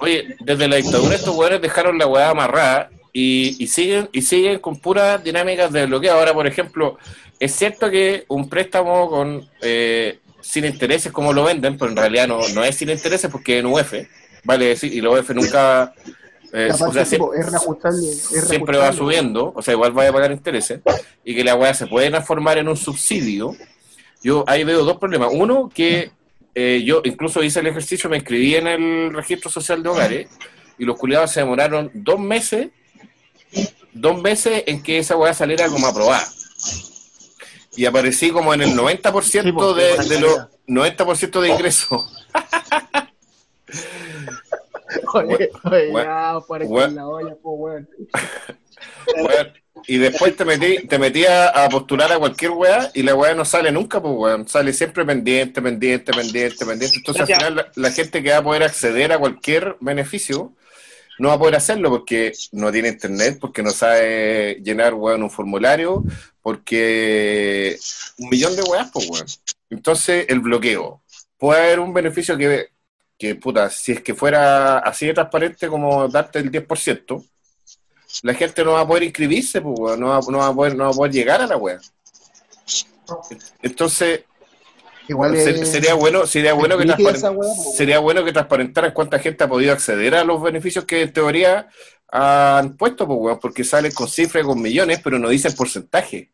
oye, 0.00 0.36
desde 0.40 0.68
la 0.68 0.76
dictadura 0.76 1.14
estos 1.14 1.34
weones 1.36 1.62
dejaron 1.62 1.98
la 1.98 2.06
weá 2.06 2.30
amarrada 2.30 2.90
y, 3.12 3.56
y 3.62 3.66
siguen 3.68 4.08
y 4.12 4.22
siguen 4.22 4.58
con 4.58 4.76
puras 4.80 5.22
dinámicas 5.22 5.72
de 5.72 5.86
bloqueo. 5.86 6.14
Ahora, 6.14 6.34
por 6.34 6.46
ejemplo, 6.46 6.98
es 7.38 7.52
cierto 7.54 7.90
que 7.90 8.24
un 8.28 8.48
préstamo 8.48 9.08
con 9.08 9.48
eh, 9.62 10.18
sin 10.40 10.64
intereses 10.64 11.12
como 11.12 11.32
lo 11.32 11.44
venden, 11.44 11.78
pero 11.78 11.90
en 11.90 11.96
realidad 11.96 12.26
no, 12.28 12.40
no 12.48 12.64
es 12.64 12.76
sin 12.76 12.90
intereses 12.90 13.30
porque 13.30 13.58
es 13.58 13.60
en 13.60 13.66
UF, 13.66 13.94
vale 14.44 14.66
decir, 14.66 14.92
y 14.92 15.00
la 15.00 15.10
UF 15.10 15.30
nunca 15.30 15.92
eh, 16.52 16.68
o 16.72 16.92
sea, 16.92 17.02
es 17.02 17.08
siempre 18.48 18.78
va 18.78 18.92
subiendo, 18.92 19.52
o 19.54 19.62
sea, 19.62 19.74
igual 19.74 19.92
vaya 19.92 20.10
a 20.10 20.12
pagar 20.12 20.30
intereses, 20.32 20.80
y 21.24 21.34
que 21.34 21.42
la 21.44 21.54
weá 21.56 21.74
se 21.74 21.86
puede 21.86 22.08
transformar 22.10 22.58
en 22.58 22.68
un 22.68 22.76
subsidio. 22.76 23.54
Yo 24.22 24.44
ahí 24.46 24.64
veo 24.64 24.84
dos 24.84 24.98
problemas. 24.98 25.30
Uno, 25.32 25.70
que 25.72 26.10
eh, 26.54 26.82
yo 26.84 27.02
incluso 27.04 27.42
hice 27.42 27.60
el 27.60 27.66
ejercicio, 27.66 28.08
me 28.08 28.16
inscribí 28.16 28.54
en 28.54 28.66
el 28.66 29.12
registro 29.12 29.50
social 29.50 29.82
de 29.82 29.88
hogares, 29.88 30.28
y 30.78 30.84
los 30.84 30.96
culiados 30.98 31.30
se 31.30 31.40
demoraron 31.40 31.90
dos 31.94 32.18
meses, 32.18 32.68
dos 33.92 34.20
meses 34.20 34.64
en 34.66 34.82
que 34.82 34.98
esa 34.98 35.16
weá 35.16 35.34
saliera 35.34 35.68
como 35.68 35.86
aprobada. 35.86 36.26
Y 37.76 37.84
aparecí 37.84 38.30
como 38.30 38.54
en 38.54 38.62
el 38.62 38.70
90% 38.70 39.42
Sí, 39.42 39.52
po, 39.52 39.74
de, 39.74 39.94
buena 39.96 40.04
de 40.04 40.20
los 40.20 40.36
calidad. 40.66 40.96
90% 40.96 41.40
de 41.40 41.48
ingresos. 41.50 42.26
Oye, 45.12 45.50
oye, 45.64 45.92
ya, 45.92 46.40
la 46.90 47.06
olla, 47.08 47.36
weón. 47.42 47.88
Y 49.86 49.98
después 49.98 50.34
te 50.36 50.44
metí, 50.44 50.86
te 50.86 50.98
metí 50.98 51.24
a, 51.26 51.48
a 51.48 51.68
postular 51.68 52.10
a 52.12 52.18
cualquier 52.18 52.52
weá 52.52 52.90
y 52.94 53.02
la 53.02 53.14
weá 53.14 53.34
no 53.34 53.44
sale 53.44 53.70
nunca, 53.70 54.00
pues 54.00 54.14
weón. 54.16 54.48
Sale 54.48 54.72
siempre 54.72 55.04
pendiente, 55.04 55.60
pendiente, 55.60 56.12
pendiente, 56.12 56.64
pendiente. 56.64 56.96
Entonces 56.96 57.22
al 57.22 57.36
final 57.36 57.56
la, 57.56 57.72
la 57.74 57.90
gente 57.90 58.22
que 58.22 58.30
va 58.30 58.38
a 58.38 58.42
poder 58.42 58.62
acceder 58.62 59.12
a 59.12 59.18
cualquier 59.18 59.76
beneficio 59.80 60.54
no 61.18 61.28
va 61.28 61.34
a 61.34 61.38
poder 61.38 61.56
hacerlo 61.56 61.90
porque 61.90 62.32
no 62.52 62.72
tiene 62.72 62.88
internet, 62.88 63.38
porque 63.40 63.62
no 63.62 63.70
sabe 63.70 64.60
llenar 64.62 64.94
weón 64.94 65.22
un 65.22 65.30
formulario, 65.30 66.04
porque 66.42 67.78
un 68.18 68.28
millón 68.28 68.56
de 68.56 68.62
weas, 68.62 68.90
pues 68.92 69.08
weón. 69.08 69.26
Entonces 69.70 70.26
el 70.28 70.40
bloqueo. 70.40 71.02
Puede 71.38 71.62
haber 71.62 71.80
un 71.80 71.92
beneficio 71.92 72.36
que, 72.36 72.70
que 73.18 73.34
puta, 73.34 73.70
si 73.70 73.92
es 73.92 74.00
que 74.00 74.14
fuera 74.14 74.78
así 74.78 75.06
de 75.06 75.14
transparente 75.14 75.68
como 75.68 76.08
darte 76.08 76.38
el 76.38 76.50
10%, 76.50 77.24
la 78.22 78.34
gente 78.34 78.64
no 78.64 78.72
va 78.72 78.80
a 78.80 78.86
poder 78.86 79.02
inscribirse, 79.04 79.60
pues, 79.60 79.78
weón, 79.78 80.00
no, 80.00 80.08
va, 80.08 80.20
no, 80.28 80.38
va 80.38 80.46
a 80.48 80.54
poder, 80.54 80.76
no 80.76 80.84
va 80.84 80.90
a 80.90 80.92
poder 80.94 81.12
llegar 81.12 81.40
a 81.42 81.46
la 81.46 81.56
web. 81.56 81.80
Entonces, 83.62 84.24
Igual 85.08 85.36
ser- 85.36 85.56
es- 85.56 85.70
sería 85.70 85.94
bueno, 85.94 86.26
sería 86.26 86.52
bueno 86.54 86.76
que 86.76 86.84
explique 86.84 87.10
transparen- 87.10 87.16
esa 87.16 87.30
weá, 87.30 87.48
po. 87.54 87.72
sería 87.76 87.98
bueno 88.00 88.24
que 88.24 88.32
transparentaran 88.32 88.92
cuánta 88.92 89.18
gente 89.18 89.44
ha 89.44 89.48
podido 89.48 89.72
acceder 89.72 90.14
a 90.16 90.24
los 90.24 90.42
beneficios 90.42 90.84
que 90.84 91.02
en 91.02 91.12
teoría 91.12 91.68
han 92.08 92.76
puesto, 92.76 93.06
pues, 93.06 93.18
weón, 93.20 93.38
porque 93.40 93.62
salen 93.64 93.92
con 93.92 94.08
cifras 94.08 94.44
con 94.44 94.60
millones, 94.60 95.00
pero 95.02 95.18
no 95.18 95.28
dicen 95.28 95.54
porcentaje. 95.54 96.32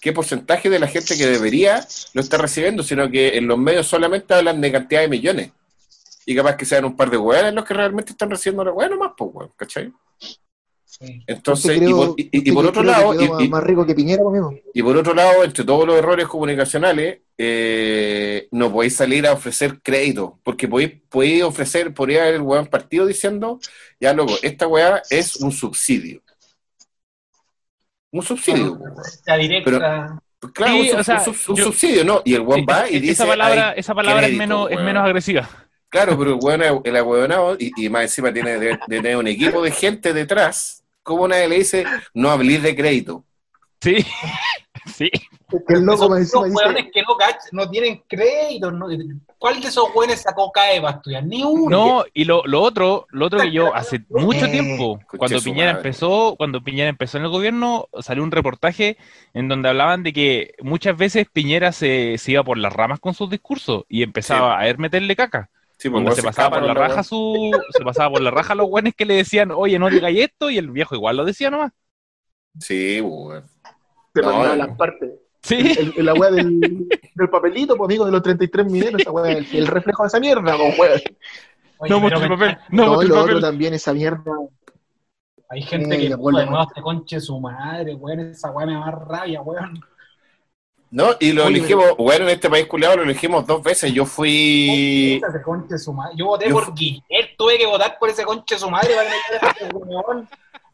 ¿Qué 0.00 0.12
porcentaje 0.12 0.70
de 0.70 0.78
la 0.78 0.86
gente 0.86 1.16
que 1.18 1.26
debería 1.26 1.84
lo 2.14 2.20
está 2.22 2.38
recibiendo? 2.38 2.82
Sino 2.84 3.10
que 3.10 3.36
en 3.36 3.48
los 3.48 3.58
medios 3.58 3.86
solamente 3.86 4.32
hablan 4.32 4.60
de 4.60 4.70
cantidad 4.72 5.00
de 5.00 5.08
millones. 5.08 5.50
Y 6.24 6.36
capaz 6.36 6.56
que 6.56 6.64
sean 6.66 6.84
un 6.84 6.96
par 6.96 7.10
de 7.10 7.16
weones 7.16 7.52
los 7.52 7.64
que 7.64 7.74
realmente 7.74 8.12
están 8.12 8.30
recibiendo 8.30 8.64
la 8.64 8.70
weá 8.72 8.88
nomás, 8.88 9.12
pues, 9.16 9.30
weón, 9.34 9.52
¿cachai? 9.56 9.92
Entonces, 11.26 11.76
y 11.80 11.92
por, 11.92 12.14
y- 12.16 12.28
y 12.32 12.38
usted 12.38 12.52
por 12.54 12.62
que 12.64 12.68
otro 12.70 12.82
lado, 12.82 13.14
y- 13.20 13.28
más- 13.28 13.40
y- 13.42 13.48
más 13.48 13.62
rico 13.62 13.86
que 13.86 13.94
Piñera 13.94 14.22
conmigo. 14.22 14.52
y 14.74 14.82
por 14.82 14.96
otro 14.96 15.14
lado, 15.14 15.44
entre 15.44 15.64
todos 15.64 15.86
los 15.86 15.96
errores 15.96 16.26
comunicacionales, 16.26 17.20
eh, 17.36 18.48
no 18.50 18.72
podéis 18.72 18.96
salir 18.96 19.26
a 19.26 19.32
ofrecer 19.32 19.80
crédito, 19.82 20.38
porque 20.42 20.66
podéis, 20.66 20.92
podéis 21.08 21.42
ofrecer, 21.44 21.94
podría 21.94 22.22
haber 22.22 22.34
el 22.36 22.42
weón 22.42 22.66
partido 22.66 23.06
diciendo, 23.06 23.60
ya 24.00 24.12
loco, 24.12 24.34
esta 24.42 24.66
weá 24.66 25.02
es 25.10 25.36
un 25.36 25.52
subsidio. 25.52 26.20
Un 28.10 28.22
subsidio, 28.22 28.72
weón. 28.72 28.94
La 29.26 29.36
directa. 29.36 30.22
Pues 30.40 30.52
claro, 30.52 30.72
Sí, 30.72 30.80
un, 30.80 30.86
sub- 30.88 30.98
o 31.00 31.04
sea, 31.04 31.18
un 31.18 31.24
sub- 31.24 31.50
un 31.50 31.56
yo- 31.56 31.64
subsidio, 31.64 32.04
¿no? 32.04 32.22
Y 32.24 32.34
el 32.34 32.40
weón 32.42 32.64
va 32.68 32.88
y 32.88 32.94
esa 32.96 33.00
dice. 33.00 33.26
palabra, 33.26 33.70
"Ay, 33.70 33.74
esa 33.80 33.94
palabra 33.94 34.26
es 34.26 34.34
menos, 34.36 34.68
es 34.70 34.76
weón". 34.76 34.86
menos 34.86 35.04
agresiva. 35.04 35.48
Claro, 35.90 36.18
pero 36.18 36.34
el 36.34 36.38
weón 36.40 36.62
es 36.62 36.72
el 36.84 37.56
y, 37.60 37.72
y 37.84 37.88
más 37.88 38.02
encima 38.02 38.32
tiene 38.32 38.58
de, 38.58 38.66
de 38.86 39.00
tener 39.00 39.16
un 39.16 39.26
equipo 39.26 39.62
de 39.62 39.70
gente 39.70 40.12
detrás. 40.12 40.77
¿Cómo 41.08 41.26
nadie 41.26 41.48
le 41.48 41.56
dice 41.56 41.86
no 42.12 42.30
hablís 42.30 42.62
de 42.62 42.76
crédito? 42.76 43.24
Sí, 43.80 43.96
sí. 44.94 45.10
Es 45.50 45.62
que 45.66 45.74
el 45.74 45.84
loco 45.84 46.14
esos 46.16 46.44
dice, 46.44 46.54
hueones 46.54 46.86
que 46.92 47.02
no, 47.52 47.70
tienen 47.70 48.02
crédito. 48.06 48.70
no- 48.70 48.88
¿Cuál 49.38 49.58
de 49.62 49.68
esos 49.68 49.86
hueones 49.94 50.20
sacó 50.20 50.52
CAE 50.52 50.82
para 50.82 50.96
estudiar? 50.98 51.24
Ni 51.24 51.42
uno. 51.42 51.70
No, 51.70 52.04
y 52.12 52.26
lo, 52.26 52.42
lo 52.44 52.60
otro, 52.60 53.06
lo 53.10 53.24
otro 53.26 53.40
que 53.40 53.52
yo 53.52 53.74
hace 53.74 54.04
mucho 54.10 54.44
Eh, 54.44 54.50
tiempo, 54.50 55.00
cuando 55.16 55.40
Piñera 55.40 55.72
madre. 55.72 55.88
empezó, 55.88 56.34
cuando 56.36 56.62
Piñera 56.62 56.90
empezó 56.90 57.16
en 57.16 57.24
el 57.24 57.30
gobierno, 57.30 57.88
salió 58.00 58.22
un 58.22 58.30
reportaje 58.30 58.98
en 59.32 59.48
donde 59.48 59.70
hablaban 59.70 60.02
de 60.02 60.12
que 60.12 60.54
muchas 60.60 60.94
veces 60.98 61.26
Piñera 61.32 61.72
se, 61.72 62.18
se 62.18 62.32
iba 62.32 62.44
por 62.44 62.58
las 62.58 62.72
ramas 62.74 63.00
con 63.00 63.14
sus 63.14 63.30
discursos 63.30 63.84
y 63.88 64.02
empezaba 64.02 64.58
a 64.60 64.64
ver 64.64 64.76
meterle 64.78 65.16
caca. 65.16 65.48
Sí, 65.78 65.88
pues, 65.90 66.14
se 66.16 66.20
se 66.22 66.26
pasaba 66.26 66.58
por 66.58 66.66
la 66.66 66.74
raja 66.74 67.02
su, 67.04 67.50
se 67.70 67.84
pasaba 67.84 68.10
por 68.10 68.20
la 68.20 68.30
raja 68.32 68.52
a 68.52 68.56
los 68.56 68.66
güeyes 68.66 68.94
que 68.94 69.04
le 69.06 69.14
decían, 69.14 69.50
oye, 69.52 69.78
no 69.78 69.88
digáis 69.88 70.18
esto, 70.20 70.50
y 70.50 70.58
el 70.58 70.70
viejo 70.70 70.94
igual 70.96 71.16
lo 71.16 71.24
decía 71.24 71.50
nomás. 71.50 71.72
Sí, 72.58 73.00
weón. 73.00 73.44
te 74.12 74.20
No, 74.22 74.26
mandaba 74.28 74.56
no. 74.56 74.66
las 74.66 74.76
partes. 74.76 75.10
Sí, 75.42 75.72
El, 75.78 75.94
el- 75.96 76.06
la 76.06 76.14
weá 76.14 76.30
del, 76.32 76.58
del 77.14 77.30
papelito, 77.30 77.76
pues 77.76 77.88
amigo, 77.88 78.04
de 78.04 78.12
los 78.12 78.22
33 78.22 78.66
mineros, 78.66 79.00
esa 79.00 79.10
weá, 79.12 79.30
el, 79.32 79.46
el 79.52 79.66
reflejo 79.68 80.02
de 80.02 80.06
esa 80.08 80.20
mierda, 80.20 80.56
pues 80.56 80.78
weón. 80.78 81.00
No 81.80 81.86
pero 81.86 82.00
muestre 82.00 82.24
el 82.24 82.28
papel, 82.30 82.58
no 82.70 82.86
No, 82.86 83.02
el 83.02 83.08
lo 83.08 83.14
otro 83.14 83.26
papel. 83.34 83.40
también, 83.40 83.74
esa 83.74 83.92
mierda. 83.94 84.32
Hay 85.50 85.62
gente 85.62 85.94
Eh, 85.94 85.98
que 86.00 86.08
de 86.08 86.16
no, 86.16 86.62
este 86.62 86.82
conche 86.82 87.20
su 87.20 87.38
madre, 87.40 87.94
weón. 87.94 88.20
Esa 88.20 88.50
weá 88.50 88.66
me 88.66 88.72
da 88.74 88.80
más 88.80 88.94
rabia, 88.94 89.40
weón. 89.42 89.80
No, 90.90 91.10
y 91.20 91.32
lo 91.32 91.44
Oye, 91.44 91.58
elegimos, 91.58 91.96
bueno, 91.98 92.24
en 92.24 92.30
este 92.30 92.48
país 92.48 92.66
culiado 92.66 92.96
lo 92.96 93.02
elegimos 93.02 93.46
dos 93.46 93.62
veces. 93.62 93.92
Yo 93.92 94.06
fui. 94.06 95.20
Ese 95.26 95.42
conche 95.42 95.76
su 95.76 95.92
madre. 95.92 96.14
Yo 96.16 96.26
voté 96.26 96.48
Yo 96.48 96.54
por 96.54 96.74
Guillermo, 96.74 97.04
tuve 97.36 97.58
que 97.58 97.66
votar 97.66 97.98
por 97.98 98.08
ese 98.08 98.24
conche 98.24 98.58
su 98.58 98.70
madre 98.70 98.94
para 99.40 99.54
que 99.54 99.64
weón. 99.66 100.28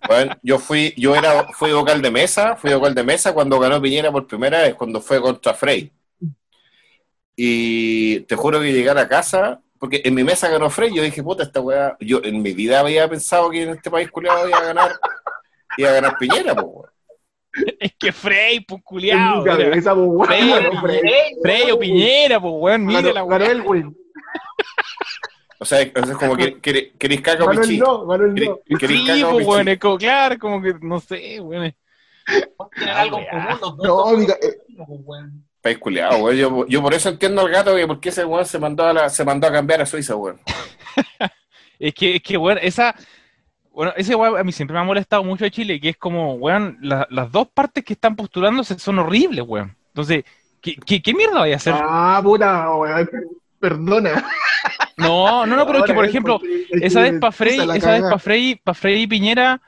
Bueno, 0.07 0.37
yo 0.43 0.59
fui, 0.59 0.93
yo 0.97 1.17
era, 1.17 1.49
fui 1.55 1.73
vocal 1.73 2.03
de 2.03 2.11
mesa, 2.11 2.57
fui 2.57 2.73
vocal 2.75 2.95
de 2.95 3.03
mesa 3.03 3.33
cuando 3.33 3.59
ganó 3.59 3.81
Piñera 3.81 4.13
por 4.13 4.27
primera 4.27 4.61
vez, 4.61 4.75
cuando 4.75 5.01
fue 5.01 5.21
contra 5.21 5.55
Frey. 5.55 5.91
Y 7.35 8.21
te 8.21 8.37
juro 8.37 8.61
que 8.61 8.73
llegar 8.73 8.99
a 8.99 9.09
casa, 9.09 9.61
porque 9.79 10.03
en 10.05 10.15
mi 10.15 10.23
mesa 10.23 10.49
ganó 10.49 10.69
Frey, 10.69 10.95
yo 10.95 11.03
dije, 11.03 11.23
puta, 11.23 11.43
esta 11.43 11.61
weá, 11.61 11.97
yo 12.01 12.21
en 12.23 12.43
mi 12.43 12.53
vida 12.53 12.81
había 12.81 13.09
pensado 13.09 13.51
que 13.51 13.63
en 13.63 13.71
este 13.71 13.91
país 13.91 14.11
culiado 14.11 14.47
iba 14.47 14.59
a 14.59 14.65
ganar, 14.65 14.93
iba 15.79 15.89
a 15.89 15.95
ganar 15.95 16.19
Piñera, 16.19 16.55
pues, 16.55 16.67
weón. 16.69 16.94
Es 17.81 17.95
que 17.99 18.13
Frey, 18.13 18.61
pues 18.61 18.79
En 18.79 18.83
culiao. 18.83 19.39
mi 19.39 19.45
cabeza, 19.45 19.95
pues 19.95 20.07
weón. 20.09 20.27
Frey, 20.27 20.49
ganó 20.51 20.81
Frey. 20.81 21.01
Ey, 21.05 21.37
Frey 21.43 21.71
o 21.71 21.79
Piñera, 21.79 22.41
pues 22.41 22.53
weón, 22.57 22.85
mire 22.87 23.13
la 23.13 23.25
weón. 23.25 23.97
O 25.61 25.65
sea, 25.65 25.81
es 25.81 25.93
es 25.95 26.17
como 26.17 26.37
que 26.37 26.61
que- 26.61 26.93
queréis 26.99 27.21
caca 27.21 27.45
o 27.45 27.51
pichí. 27.51 27.79
no, 27.79 28.07
ganó 28.07 28.25
el 28.25 28.35
no. 28.35 28.59
Queréis- 28.79 29.01
Sí, 29.03 29.07
caca 29.07 29.29
o 29.29 29.33
pues 29.33 29.47
weón, 29.47 29.61
pichí. 29.65 29.73
es 29.73 29.79
como, 29.79 29.99
claro, 29.99 30.39
como 30.39 30.63
que, 30.63 30.75
no 30.81 31.01
sé, 31.01 31.41
weón. 31.41 31.75
Tienen 32.75 32.95
algo 32.97 33.19
en 33.19 33.27
común, 33.27 33.47
los 33.51 33.61
dos. 33.61 33.77
No, 33.87 34.07
amiga, 34.09 34.35
eh. 34.43 34.57
pues, 34.77 35.01
weón. 35.05 35.45
País 35.63 35.79
culiado, 35.79 36.19
weón. 36.19 36.37
Yo, 36.37 36.67
yo 36.67 36.83
por 36.83 36.93
eso 36.93 37.09
entiendo 37.09 37.41
al 37.43 37.51
gato 37.51 37.75
que 37.77 37.87
por 37.87 38.01
qué 38.01 38.09
ese 38.11 38.25
weón 38.25 38.45
se 38.45 38.59
mandó 38.59 38.85
a, 38.85 38.93
la, 38.93 39.09
se 39.09 39.25
mandó 39.25 39.47
a 39.47 39.53
cambiar 39.53 39.81
a 39.81 39.87
Suiza, 39.87 40.17
weón. 40.17 40.41
Es 41.79 41.93
que, 41.95 42.17
es 42.17 42.23
que, 42.23 42.37
weón, 42.37 42.59
esa. 42.63 42.95
Bueno, 43.75 43.93
ese 43.97 44.15
weón 44.15 44.39
a 44.39 44.45
mí 44.45 44.53
siempre 44.53 44.75
me 44.75 44.81
ha 44.81 44.85
molestado 44.85 45.25
mucho 45.25 45.45
de 45.45 45.51
Chile, 45.51 45.81
que 45.81 45.91
es 45.91 45.97
como, 45.97 46.35
weón, 46.35 46.79
la- 46.81 47.07
las 47.11 47.31
dos 47.33 47.49
partes 47.53 47.85
que 47.85 47.95
están 47.95 48.15
postulándose 48.17 48.79
son 48.79 48.99
horribles, 49.01 49.45
weón. 49.47 49.77
Entonces, 49.89 50.25
¿qué, 50.61 50.77
qué, 50.77 51.03
qué 51.03 51.13
mierda 51.15 51.41
vaya 51.41 51.55
a 51.55 51.57
hacer? 51.57 51.75
Ah, 51.77 52.21
puta, 52.23 52.73
weón, 52.77 53.11
perdona. 53.59 54.25
No, 54.97 55.45
no, 55.45 55.57
no, 55.57 55.67
pero 55.67 55.81
es 55.81 55.85
que, 55.87 55.95
por 55.95 56.05
ejemplo, 56.05 56.41
es 56.71 56.83
esa 56.83 57.03
vez 57.03 57.19
para 57.19 57.33
Frey, 57.33 57.59
esa 57.75 57.93
vez 57.93 58.03
para 58.03 58.19
Frey, 58.19 58.55
para 58.63 58.75
Frey 58.75 59.03
y 59.03 59.07
Piñera, 59.09 59.61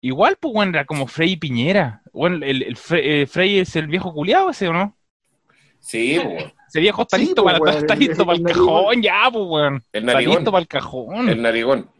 igual, 0.00 0.36
pues, 0.40 0.54
weón, 0.54 0.70
era 0.74 0.84
como 0.86 1.06
Frey 1.06 1.32
y 1.32 1.36
Piñera. 1.36 2.00
Bueno, 2.12 2.36
el, 2.44 2.62
el 2.62 2.76
eh, 2.92 3.26
Frey 3.26 3.58
es 3.58 3.76
el 3.76 3.86
viejo 3.86 4.12
culiado 4.14 4.48
ese, 4.50 4.68
¿o 4.68 4.72
no? 4.72 4.96
Sí, 5.78 6.18
weón. 6.18 6.52
Ese 6.68 6.80
viejo 6.80 7.02
está 7.02 7.18
listo 7.18 7.42
pues, 7.42 7.52
para, 7.52 7.64
weón, 7.64 7.76
está 7.82 7.92
el- 7.94 8.00
listo 8.00 8.22
el- 8.22 8.26
para 8.26 8.38
el 8.38 8.46
el 8.46 8.52
cajón, 8.54 9.02
ya, 9.02 9.28
pues, 9.30 9.44
weón. 9.46 9.74
el 9.92 10.02
Está 10.02 10.12
narigón. 10.14 10.34
listo 10.36 10.50
para 10.52 10.62
el 10.62 10.68
cajón. 10.68 11.28
El 11.28 11.42
narigón. 11.42 11.90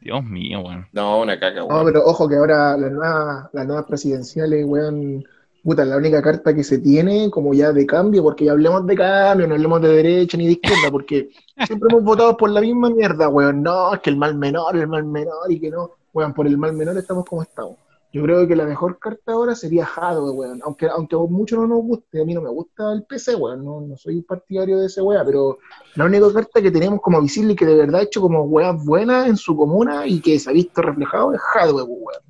Dios 0.00 0.24
mío, 0.24 0.60
weón. 0.60 0.86
No, 0.92 1.20
una 1.20 1.38
caca, 1.38 1.60
No, 1.60 1.66
weón. 1.66 1.84
pero 1.86 2.04
ojo 2.04 2.28
que 2.28 2.36
ahora 2.36 2.76
las 2.76 2.90
nuevas, 2.90 3.48
las 3.52 3.66
nuevas 3.66 3.84
presidenciales, 3.84 4.64
weón, 4.66 5.22
puta, 5.62 5.84
la 5.84 5.96
única 5.98 6.22
carta 6.22 6.54
que 6.54 6.64
se 6.64 6.78
tiene 6.78 7.30
como 7.30 7.52
ya 7.52 7.70
de 7.72 7.84
cambio, 7.86 8.22
porque 8.22 8.46
ya 8.46 8.52
hablemos 8.52 8.86
de 8.86 8.94
cambio, 8.96 9.46
no 9.46 9.54
hablemos 9.54 9.82
de 9.82 9.88
derecha 9.88 10.38
ni 10.38 10.46
de 10.46 10.52
izquierda, 10.52 10.90
porque 10.90 11.28
siempre 11.66 11.88
hemos 11.90 12.02
votado 12.02 12.36
por 12.36 12.48
la 12.50 12.60
misma 12.62 12.88
mierda, 12.90 13.28
weón, 13.28 13.62
no, 13.62 13.92
es 13.94 14.00
que 14.00 14.10
el 14.10 14.16
mal 14.16 14.34
menor, 14.36 14.74
el 14.76 14.88
mal 14.88 15.04
menor 15.04 15.50
y 15.50 15.60
que 15.60 15.70
no, 15.70 15.90
weón, 16.14 16.32
por 16.32 16.46
el 16.46 16.56
mal 16.56 16.72
menor 16.72 16.96
estamos 16.96 17.24
como 17.26 17.42
estamos. 17.42 17.76
Yo 18.12 18.24
creo 18.24 18.46
que 18.48 18.56
la 18.56 18.64
mejor 18.64 18.98
carta 18.98 19.32
ahora 19.32 19.54
sería 19.54 19.86
Jadwe, 19.86 20.32
weón, 20.32 20.60
aunque, 20.64 20.86
aunque 20.88 21.14
a 21.14 21.18
muchos 21.18 21.60
no 21.60 21.68
nos 21.68 21.82
guste, 21.82 22.20
a 22.20 22.24
mí 22.24 22.34
no 22.34 22.42
me 22.42 22.50
gusta 22.50 22.92
el 22.92 23.04
PC, 23.04 23.36
weón, 23.36 23.64
no, 23.64 23.80
no 23.80 23.96
soy 23.96 24.20
partidario 24.22 24.78
de 24.78 24.86
ese 24.86 25.00
weón, 25.00 25.24
pero 25.24 25.58
la 25.94 26.06
única 26.06 26.32
carta 26.32 26.60
que 26.60 26.72
tenemos 26.72 27.00
como 27.00 27.22
visible 27.22 27.52
y 27.52 27.56
que 27.56 27.66
de 27.66 27.76
verdad 27.76 28.00
ha 28.00 28.04
hecho 28.04 28.20
como 28.20 28.42
weas 28.42 28.84
buenas 28.84 29.28
en 29.28 29.36
su 29.36 29.56
comuna 29.56 30.06
y 30.06 30.20
que 30.20 30.40
se 30.40 30.50
ha 30.50 30.52
visto 30.52 30.82
reflejado 30.82 31.32
es 31.32 31.40
Jadwe, 31.40 31.82
weón. 31.84 32.22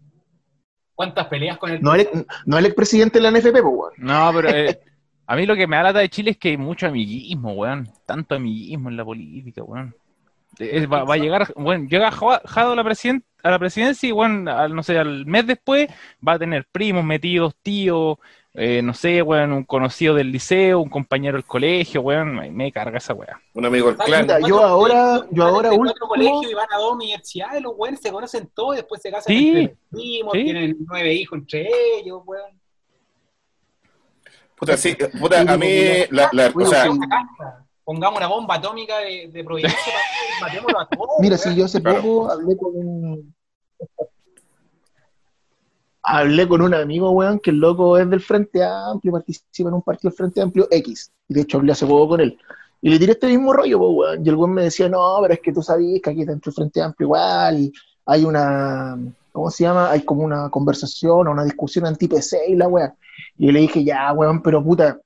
¿Cuántas 0.94 1.28
peleas 1.28 1.56
con 1.56 1.70
el 1.70 1.80
No 1.80 1.94
el, 1.94 2.26
no 2.44 2.58
el 2.58 2.66
expresidente 2.66 3.18
de 3.18 3.22
la 3.22 3.30
NFP, 3.30 3.52
pues, 3.52 3.64
weón. 3.64 3.92
No, 3.96 4.30
pero 4.34 4.50
eh, 4.50 4.80
a 5.26 5.34
mí 5.34 5.46
lo 5.46 5.56
que 5.56 5.66
me 5.66 5.76
da 5.76 5.84
lata 5.84 6.00
de 6.00 6.10
Chile 6.10 6.32
es 6.32 6.36
que 6.36 6.50
hay 6.50 6.56
mucho 6.58 6.88
amiguismo, 6.88 7.52
weón. 7.52 7.88
Tanto 8.04 8.34
amiguismo 8.34 8.90
en 8.90 8.98
la 8.98 9.04
política, 9.06 9.62
weón. 9.62 9.94
Eh, 10.58 10.86
va, 10.86 11.04
va 11.04 11.14
a 11.14 11.18
llegar, 11.18 11.52
bueno, 11.56 11.86
llega 11.88 12.10
Jado 12.10 12.72
a 12.72 12.76
la, 12.76 12.84
presiden- 12.84 13.24
a 13.42 13.50
la 13.50 13.58
presidencia 13.58 14.08
y, 14.08 14.12
bueno, 14.12 14.50
al, 14.50 14.74
no 14.74 14.82
sé, 14.82 14.98
al 14.98 15.24
mes 15.24 15.46
después 15.46 15.88
va 16.26 16.32
a 16.34 16.38
tener 16.38 16.66
primos 16.70 17.02
metidos, 17.04 17.54
tíos, 17.62 18.18
eh, 18.52 18.82
no 18.82 18.92
sé, 18.92 19.22
weón, 19.22 19.52
un 19.52 19.64
conocido 19.64 20.14
del 20.14 20.32
liceo, 20.32 20.80
un 20.80 20.90
compañero 20.90 21.36
del 21.36 21.44
colegio, 21.46 22.02
weón. 22.02 22.34
Me, 22.34 22.50
me 22.50 22.72
carga 22.72 22.98
esa 22.98 23.14
weá. 23.14 23.40
Un 23.54 23.64
amigo 23.64 23.86
del 23.86 23.96
clan. 23.96 24.22
Puta, 24.26 24.40
yo 24.40 24.60
ahora- 24.62 25.24
yo 25.30 25.44
ahora 25.44 25.70
último- 25.72 26.08
colegios 26.08 26.50
y 26.50 26.54
van 26.54 26.66
a 26.72 26.76
dos 26.78 26.92
universidades, 26.94 27.62
los 27.62 27.72
weones 27.76 28.00
se 28.00 28.10
conocen 28.10 28.50
todos 28.52 28.74
y 28.74 28.76
después 28.78 29.00
se 29.00 29.10
casan 29.12 29.32
Sí, 29.34 29.48
entre 29.56 29.76
primos, 29.90 30.32
sí. 30.34 30.44
tienen 30.44 30.76
nueve 30.80 31.14
hijos 31.14 31.38
entre 31.38 31.68
ellos, 32.00 32.20
weón. 32.26 32.60
Puta, 34.56 34.76
sí, 34.76 34.94
puta, 35.18 35.40
a 35.40 35.56
mí, 35.56 35.70
la, 36.10 36.28
la- 36.32 36.52
o 36.54 36.66
sea. 36.66 36.88
Pongamos 37.90 38.18
una 38.18 38.28
bomba 38.28 38.54
atómica 38.54 38.98
de, 39.00 39.30
de 39.32 39.42
Providencia 39.42 39.92
para 40.40 40.52
que 40.52 40.60
matémoslo 40.60 40.78
a 40.78 40.86
todos. 40.88 41.08
Mira, 41.18 41.36
si 41.36 41.56
yo 41.56 41.64
hace 41.64 41.82
Claro. 41.82 42.00
poco 42.00 42.30
hablé 42.30 42.56
con 42.56 42.76
un. 42.76 43.34
Hablé 46.04 46.46
con 46.46 46.62
un 46.62 46.72
amigo, 46.72 47.10
weón, 47.10 47.40
que 47.40 47.50
el 47.50 47.56
loco 47.56 47.98
es 47.98 48.08
del 48.08 48.20
Frente 48.20 48.62
Amplio, 48.62 49.12
participa 49.14 49.70
en 49.70 49.74
un 49.74 49.82
partido 49.82 50.10
del 50.10 50.16
Frente 50.16 50.40
Amplio 50.40 50.68
X. 50.70 51.10
Y 51.26 51.34
de 51.34 51.40
hecho 51.40 51.58
hablé 51.58 51.72
hace 51.72 51.84
poco 51.84 52.10
con 52.10 52.20
él. 52.20 52.38
Y 52.80 52.90
le 52.90 52.98
tiré 53.00 53.10
este 53.10 53.26
mismo 53.26 53.52
rollo, 53.52 53.78
pues, 53.80 53.90
weón. 53.92 54.24
Y 54.24 54.28
el 54.28 54.36
weón 54.36 54.52
me 54.52 54.62
decía, 54.62 54.88
no, 54.88 55.18
pero 55.22 55.34
es 55.34 55.40
que 55.40 55.52
tú 55.52 55.60
sabes 55.60 56.00
que 56.00 56.10
aquí 56.10 56.24
dentro 56.24 56.50
del 56.50 56.54
Frente 56.54 56.80
Amplio 56.82 57.06
igual 57.06 57.72
hay 58.06 58.24
una. 58.24 58.98
¿Cómo 59.32 59.50
se 59.50 59.64
llama? 59.64 59.90
Hay 59.90 60.02
como 60.02 60.22
una 60.22 60.48
conversación 60.48 61.26
o 61.26 61.30
una 61.32 61.42
discusión 61.42 61.86
anti-PC 61.86 62.50
y 62.50 62.54
la 62.54 62.68
weón. 62.68 62.92
Y 63.36 63.46
yo 63.46 63.52
le 63.52 63.58
dije, 63.62 63.82
ya, 63.82 64.12
weón, 64.12 64.42
pero 64.42 64.62
puta, 64.62 64.96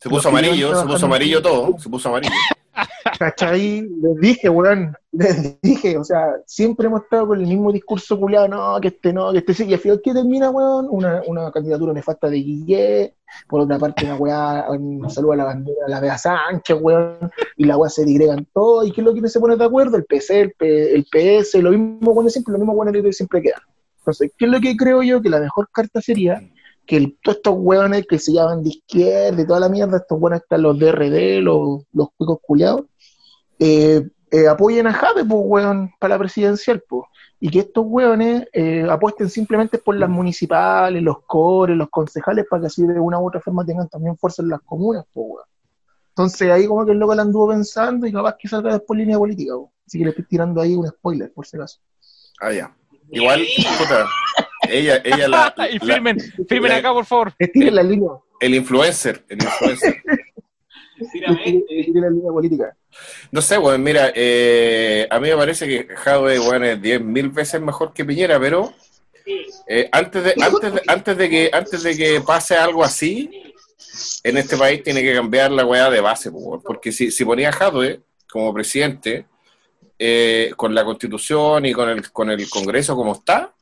se 0.00 0.08
puso 0.08 0.28
amarillo, 0.28 0.74
se 0.74 0.86
puso 0.86 1.06
amarillo 1.06 1.42
todo, 1.42 1.78
se 1.78 1.88
puso 1.88 2.08
amarillo. 2.08 2.34
¿Cachai? 3.18 3.82
Les 3.82 4.16
dije, 4.20 4.48
weón, 4.48 4.94
les 5.12 5.60
dije, 5.60 5.98
o 5.98 6.04
sea, 6.04 6.36
siempre 6.46 6.86
hemos 6.86 7.02
estado 7.02 7.28
con 7.28 7.40
el 7.40 7.46
mismo 7.46 7.70
discurso 7.72 8.18
culiado, 8.18 8.48
no, 8.48 8.80
que 8.80 8.88
este 8.88 9.12
no, 9.12 9.32
que 9.32 9.38
este 9.38 9.52
sí, 9.52 9.64
y 9.66 9.74
al 9.74 9.80
final, 9.80 10.00
¿qué 10.02 10.14
termina, 10.14 10.50
weón? 10.50 10.86
Una, 10.90 11.20
una 11.26 11.50
candidatura 11.50 11.92
nefasta 11.92 12.30
de 12.30 12.36
Guillet, 12.38 13.14
por 13.46 13.60
otra 13.60 13.78
parte, 13.78 14.06
una 14.06 14.16
weá, 14.16 14.66
un 14.70 15.08
saludo 15.10 15.32
a 15.32 15.36
la 15.36 15.44
bandera, 15.44 15.88
la 15.88 16.00
Bea 16.00 16.16
Sánchez, 16.16 16.78
weón, 16.80 17.30
y 17.56 17.64
la 17.64 17.76
weá 17.76 17.90
se 17.90 18.04
digregan 18.04 18.46
todo, 18.54 18.84
¿y 18.84 18.92
qué 18.92 19.02
es 19.02 19.04
lo 19.04 19.12
que 19.12 19.20
no 19.20 19.28
se 19.28 19.40
pone 19.40 19.56
de 19.56 19.64
acuerdo? 19.64 19.96
El 19.98 20.04
PC, 20.04 20.40
el, 20.40 20.52
P- 20.52 20.94
el 20.94 21.04
PS, 21.04 21.54
lo 21.56 21.70
mismo, 21.72 22.14
bueno, 22.14 22.30
siempre, 22.30 22.52
lo 22.52 22.58
mismo, 22.58 22.74
bueno, 22.74 22.92
siempre 23.12 23.42
queda. 23.42 23.60
Entonces, 23.98 24.32
¿qué 24.38 24.46
es 24.46 24.50
lo 24.50 24.60
que 24.60 24.76
creo 24.76 25.02
yo? 25.02 25.20
Que 25.20 25.28
la 25.28 25.40
mejor 25.40 25.68
carta 25.70 26.00
sería 26.00 26.40
que 26.86 26.96
el- 26.96 27.18
todos 27.22 27.36
estos 27.38 27.54
hueones 27.56 28.06
que 28.06 28.18
se 28.18 28.32
llaman 28.32 28.62
de 28.62 28.70
izquierda 28.70 29.40
y 29.42 29.46
toda 29.46 29.60
la 29.60 29.68
mierda, 29.68 29.98
estos 29.98 30.18
hueones 30.20 30.42
están 30.42 30.62
los 30.62 30.78
DRD, 30.78 31.40
los, 31.40 31.82
los 31.92 32.08
cuicos 32.16 32.38
culiados, 32.42 32.82
eh, 33.58 34.02
eh, 34.30 34.48
apoyen 34.48 34.86
a 34.86 34.92
Jave, 34.92 35.24
pues, 35.24 35.40
weón, 35.44 35.90
para 35.98 36.14
la 36.14 36.18
presidencial, 36.18 36.82
pues. 36.88 37.04
Y 37.40 37.48
que 37.50 37.60
estos 37.60 37.84
hueones 37.86 38.46
eh, 38.52 38.86
apuesten 38.88 39.30
simplemente 39.30 39.78
por 39.78 39.96
las 39.96 40.08
municipales, 40.10 41.02
los 41.02 41.20
cores, 41.26 41.76
los 41.76 41.88
concejales, 41.88 42.46
para 42.48 42.60
que 42.62 42.66
así 42.66 42.86
de 42.86 43.00
una 43.00 43.18
u 43.18 43.28
otra 43.28 43.40
forma 43.40 43.64
tengan 43.64 43.88
también 43.88 44.16
fuerza 44.16 44.42
en 44.42 44.50
las 44.50 44.60
comunas, 44.62 45.04
pues, 45.12 45.26
weón. 45.28 45.44
Entonces 46.10 46.50
ahí 46.50 46.66
como 46.66 46.84
que 46.84 46.92
el 46.92 46.98
loco 46.98 47.14
la 47.14 47.22
anduvo 47.22 47.48
pensando 47.48 48.06
y 48.06 48.12
capaz 48.12 48.36
que 48.38 48.48
salga 48.48 48.72
después 48.72 48.98
línea 48.98 49.16
política, 49.18 49.56
weón. 49.56 49.70
Así 49.86 49.98
que 49.98 50.04
le 50.04 50.10
estoy 50.10 50.24
tirando 50.26 50.60
ahí 50.60 50.74
un 50.74 50.86
spoiler, 50.86 51.32
por 51.32 51.46
si 51.46 51.56
acaso. 51.56 51.78
Ah, 52.40 52.52
ya. 52.52 52.76
Igual, 53.12 53.42
puta, 53.78 54.06
ella, 54.70 55.00
ella 55.04 55.28
la, 55.28 55.54
y 55.70 55.78
la- 55.78 55.94
firmen, 55.94 56.18
firmen 56.48 56.70
la- 56.70 56.76
acá, 56.78 56.92
por 56.92 57.04
favor. 57.04 57.32
Tiré 57.52 57.70
la 57.70 57.82
línea, 57.82 58.10
el 58.40 58.54
influencer, 58.54 59.24
el 59.28 59.42
influencer. 59.42 60.02
tiré 61.12 62.00
la 62.00 62.10
línea 62.10 62.30
política. 62.32 62.76
No 63.30 63.40
sé, 63.40 63.58
weón, 63.58 63.82
mira, 63.82 64.12
eh, 64.14 65.06
a 65.10 65.20
mí 65.20 65.28
me 65.28 65.36
parece 65.36 65.66
que 65.66 65.94
Jadwe, 65.94 66.38
weón, 66.40 66.64
es 66.64 66.78
10.000 66.80 67.32
veces 67.32 67.60
mejor 67.60 67.92
que 67.92 68.04
Piñera, 68.04 68.38
pero 68.40 68.72
eh, 69.66 69.88
antes, 69.92 70.24
de, 70.24 70.34
antes, 70.42 70.74
de, 70.74 70.82
antes, 70.86 71.16
de 71.16 71.30
que, 71.30 71.50
antes 71.52 71.82
de 71.82 71.96
que 71.96 72.20
pase 72.20 72.56
algo 72.56 72.82
así, 72.84 73.30
en 74.24 74.36
este 74.36 74.56
país 74.56 74.82
tiene 74.82 75.02
que 75.02 75.14
cambiar 75.14 75.50
la 75.52 75.64
weá 75.64 75.88
de 75.90 76.00
base, 76.00 76.30
pues, 76.30 76.60
porque 76.64 76.90
si, 76.92 77.10
si 77.10 77.24
ponía 77.24 77.50
a 77.50 77.52
Jadwe 77.52 78.00
como 78.30 78.52
presidente, 78.52 79.26
eh, 79.98 80.52
con 80.56 80.74
la 80.74 80.84
constitución 80.84 81.66
y 81.66 81.72
con 81.72 81.88
el, 81.88 82.10
con 82.10 82.30
el 82.30 82.48
Congreso 82.48 82.96
como 82.96 83.12
está, 83.12 83.54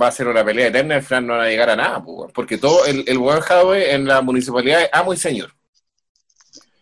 va 0.00 0.08
a 0.08 0.12
ser 0.12 0.28
una 0.28 0.44
pelea 0.44 0.68
eterna, 0.68 0.96
al 0.96 1.02
final 1.02 1.26
no 1.26 1.32
van 1.34 1.46
a 1.46 1.48
llegar 1.48 1.70
a 1.70 1.76
nada, 1.76 2.04
porque 2.34 2.58
todo 2.58 2.86
el, 2.86 3.04
el 3.06 3.18
weón 3.18 3.40
Jadwe 3.40 3.94
en 3.94 4.06
la 4.06 4.20
municipalidad 4.22 4.82
es 4.82 4.90
amo 4.92 5.12
y 5.12 5.16
señor. 5.16 5.52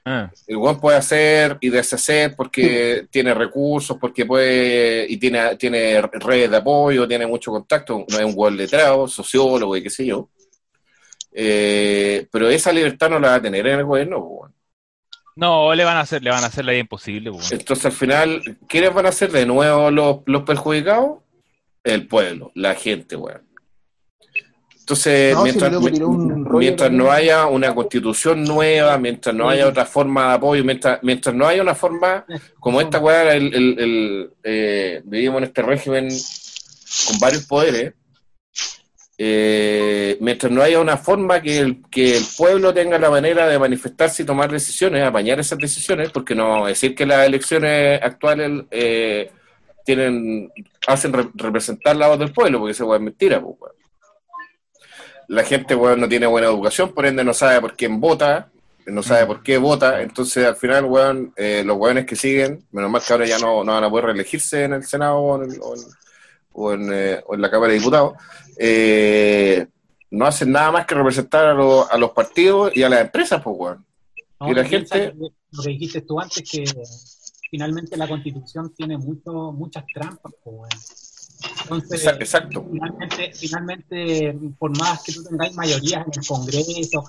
Ah, 0.08 0.30
El 0.46 0.58
weón 0.58 0.80
puede 0.80 0.96
hacer 0.98 1.58
y 1.60 1.68
deshacer 1.68 2.36
porque 2.36 3.08
tiene 3.10 3.34
recursos, 3.34 3.96
porque 4.00 4.24
puede 4.24 5.04
y 5.08 5.16
tiene, 5.16 5.56
tiene 5.56 6.00
redes 6.00 6.48
de 6.48 6.56
apoyo, 6.56 7.08
tiene 7.08 7.26
mucho 7.26 7.50
contacto, 7.50 8.04
no 8.08 8.18
es 8.18 8.24
un 8.24 8.34
weón 8.36 8.56
letrado, 8.56 9.08
sociólogo 9.08 9.76
y 9.76 9.82
qué 9.82 9.90
sé 9.90 10.06
yo. 10.06 10.28
Eh, 11.32 12.26
pero 12.30 12.48
esa 12.48 12.72
libertad 12.72 13.10
no 13.10 13.18
la 13.18 13.28
va 13.30 13.34
a 13.34 13.42
tener 13.42 13.66
en 13.66 13.80
el 13.80 13.84
gobierno. 13.84 14.52
No, 15.34 15.74
le 15.74 15.84
van 15.84 15.96
a 15.96 16.00
hacer, 16.00 16.22
le 16.22 16.30
van 16.30 16.44
a 16.44 16.46
hacer 16.46 16.64
la 16.64 16.72
vida 16.72 16.80
imposible. 16.80 17.30
Entonces 17.50 17.84
al 17.84 17.92
final, 17.92 18.58
¿quiénes 18.68 18.94
van 18.94 19.06
a 19.06 19.12
ser 19.12 19.32
de 19.32 19.44
nuevo 19.44 19.90
los, 19.90 20.18
los 20.24 20.44
perjudicados? 20.44 21.18
El 21.92 22.06
pueblo, 22.06 22.50
la 22.54 22.74
gente, 22.74 23.16
weón. 23.16 23.42
Entonces, 24.80 25.34
No, 25.34 25.42
mientras, 25.42 25.72
mientras 26.60 26.92
no 26.92 27.10
haya 27.10 27.46
una 27.46 27.74
constitución 27.74 28.44
nueva, 28.44 28.98
mientras 28.98 29.34
no 29.34 29.48
haya 29.48 29.66
otra 29.66 29.84
forma 29.84 30.28
de 30.28 30.34
apoyo, 30.34 30.64
mientras, 30.64 31.00
mientras 31.02 31.34
no 31.34 31.46
haya 31.46 31.60
una 31.62 31.74
forma 31.74 32.24
como 32.60 32.80
esta 32.80 32.98
weá, 33.00 33.34
el, 33.34 33.52
el- 33.52 33.78
el, 33.80 34.30
eh, 34.44 35.00
vivimos 35.04 35.38
en 35.38 35.44
este 35.44 35.62
régimen 35.62 36.08
con 37.08 37.18
varios 37.18 37.46
poderes, 37.46 37.94
eh, 39.18 40.16
mientras 40.20 40.52
no 40.52 40.62
haya 40.62 40.78
una 40.78 40.96
forma 40.98 41.40
que 41.40 41.58
el, 41.58 41.82
que 41.90 42.16
el 42.18 42.24
pueblo 42.36 42.72
tenga 42.74 42.98
la 42.98 43.10
manera 43.10 43.48
de 43.48 43.58
manifestarse 43.58 44.22
y 44.22 44.26
tomar 44.26 44.52
decisiones, 44.52 45.02
apañar 45.02 45.40
esas 45.40 45.58
decisiones, 45.58 46.10
porque 46.10 46.34
no 46.34 46.66
decir 46.66 46.94
que 46.94 47.06
las 47.06 47.26
elecciones 47.26 48.00
actuales 48.02 48.64
eh, 48.70 49.30
tienen 49.84 50.50
hacen 50.86 51.12
re- 51.12 51.30
representar 51.34 51.96
la 51.96 52.08
voz 52.08 52.18
del 52.18 52.32
pueblo, 52.32 52.58
porque 52.60 52.72
eso 52.72 52.94
es 52.94 53.00
mentira, 53.00 53.40
pues, 53.40 53.56
weón. 53.60 53.74
La 55.28 55.42
gente 55.44 55.74
weón, 55.74 56.00
no 56.00 56.08
tiene 56.08 56.26
buena 56.26 56.46
educación, 56.46 56.92
por 56.92 57.04
ende 57.06 57.24
no 57.24 57.34
sabe 57.34 57.60
por 57.60 57.76
quién 57.76 58.00
vota, 58.00 58.50
no 58.86 59.02
sabe 59.02 59.26
por 59.26 59.42
qué 59.42 59.58
vota, 59.58 60.00
entonces 60.00 60.46
al 60.46 60.54
final, 60.56 60.84
weón, 60.84 61.32
eh, 61.36 61.62
los 61.66 61.76
weones 61.76 62.06
que 62.06 62.14
siguen, 62.14 62.64
menos 62.70 62.88
mal 62.90 63.02
que 63.04 63.12
ahora 63.12 63.26
ya 63.26 63.38
no, 63.38 63.64
no 63.64 63.72
van 63.72 63.82
a 63.82 63.90
poder 63.90 64.06
reelegirse 64.06 64.62
en 64.64 64.74
el 64.74 64.84
Senado 64.84 65.16
o 65.18 65.42
en, 65.42 65.50
el- 65.50 65.60
o 65.60 65.74
en- 65.74 65.82
o 66.58 66.72
en, 66.72 66.90
eh, 66.92 67.20
o 67.26 67.34
en 67.34 67.40
la 67.42 67.50
Cámara 67.50 67.72
de 67.72 67.78
Diputados, 67.80 68.14
eh, 68.58 69.66
no 70.12 70.24
hacen 70.26 70.52
nada 70.52 70.70
más 70.70 70.86
que 70.86 70.94
representar 70.94 71.44
a, 71.46 71.54
los- 71.54 71.90
a 71.90 71.98
los 71.98 72.12
partidos 72.12 72.74
y 72.76 72.82
a 72.84 72.88
las 72.88 73.00
empresas, 73.00 73.42
pues, 73.42 73.56
weón. 73.58 73.84
No, 74.38 74.50
Y 74.50 74.54
la 74.54 74.64
gente- 74.64 75.12
Lo 75.50 75.62
que 75.62 75.68
dijiste 75.70 76.02
tú 76.02 76.20
antes, 76.20 76.48
que 76.48 76.64
finalmente 77.50 77.96
la 77.96 78.08
constitución 78.08 78.72
tiene 78.74 78.96
mucho, 78.98 79.52
muchas 79.52 79.84
trampas, 79.92 80.32
pues. 80.42 81.12
Entonces, 81.62 82.04
Exa- 82.06 82.16
Exacto. 82.18 82.64
finalmente, 82.70 83.32
finalmente, 83.34 84.38
por 84.58 84.76
más 84.78 85.02
que 85.02 85.12
tú 85.12 85.22
tengáis 85.24 85.54
mayorías 85.54 86.06
en 86.06 86.12
el 86.20 86.26
Congreso, 86.26 87.04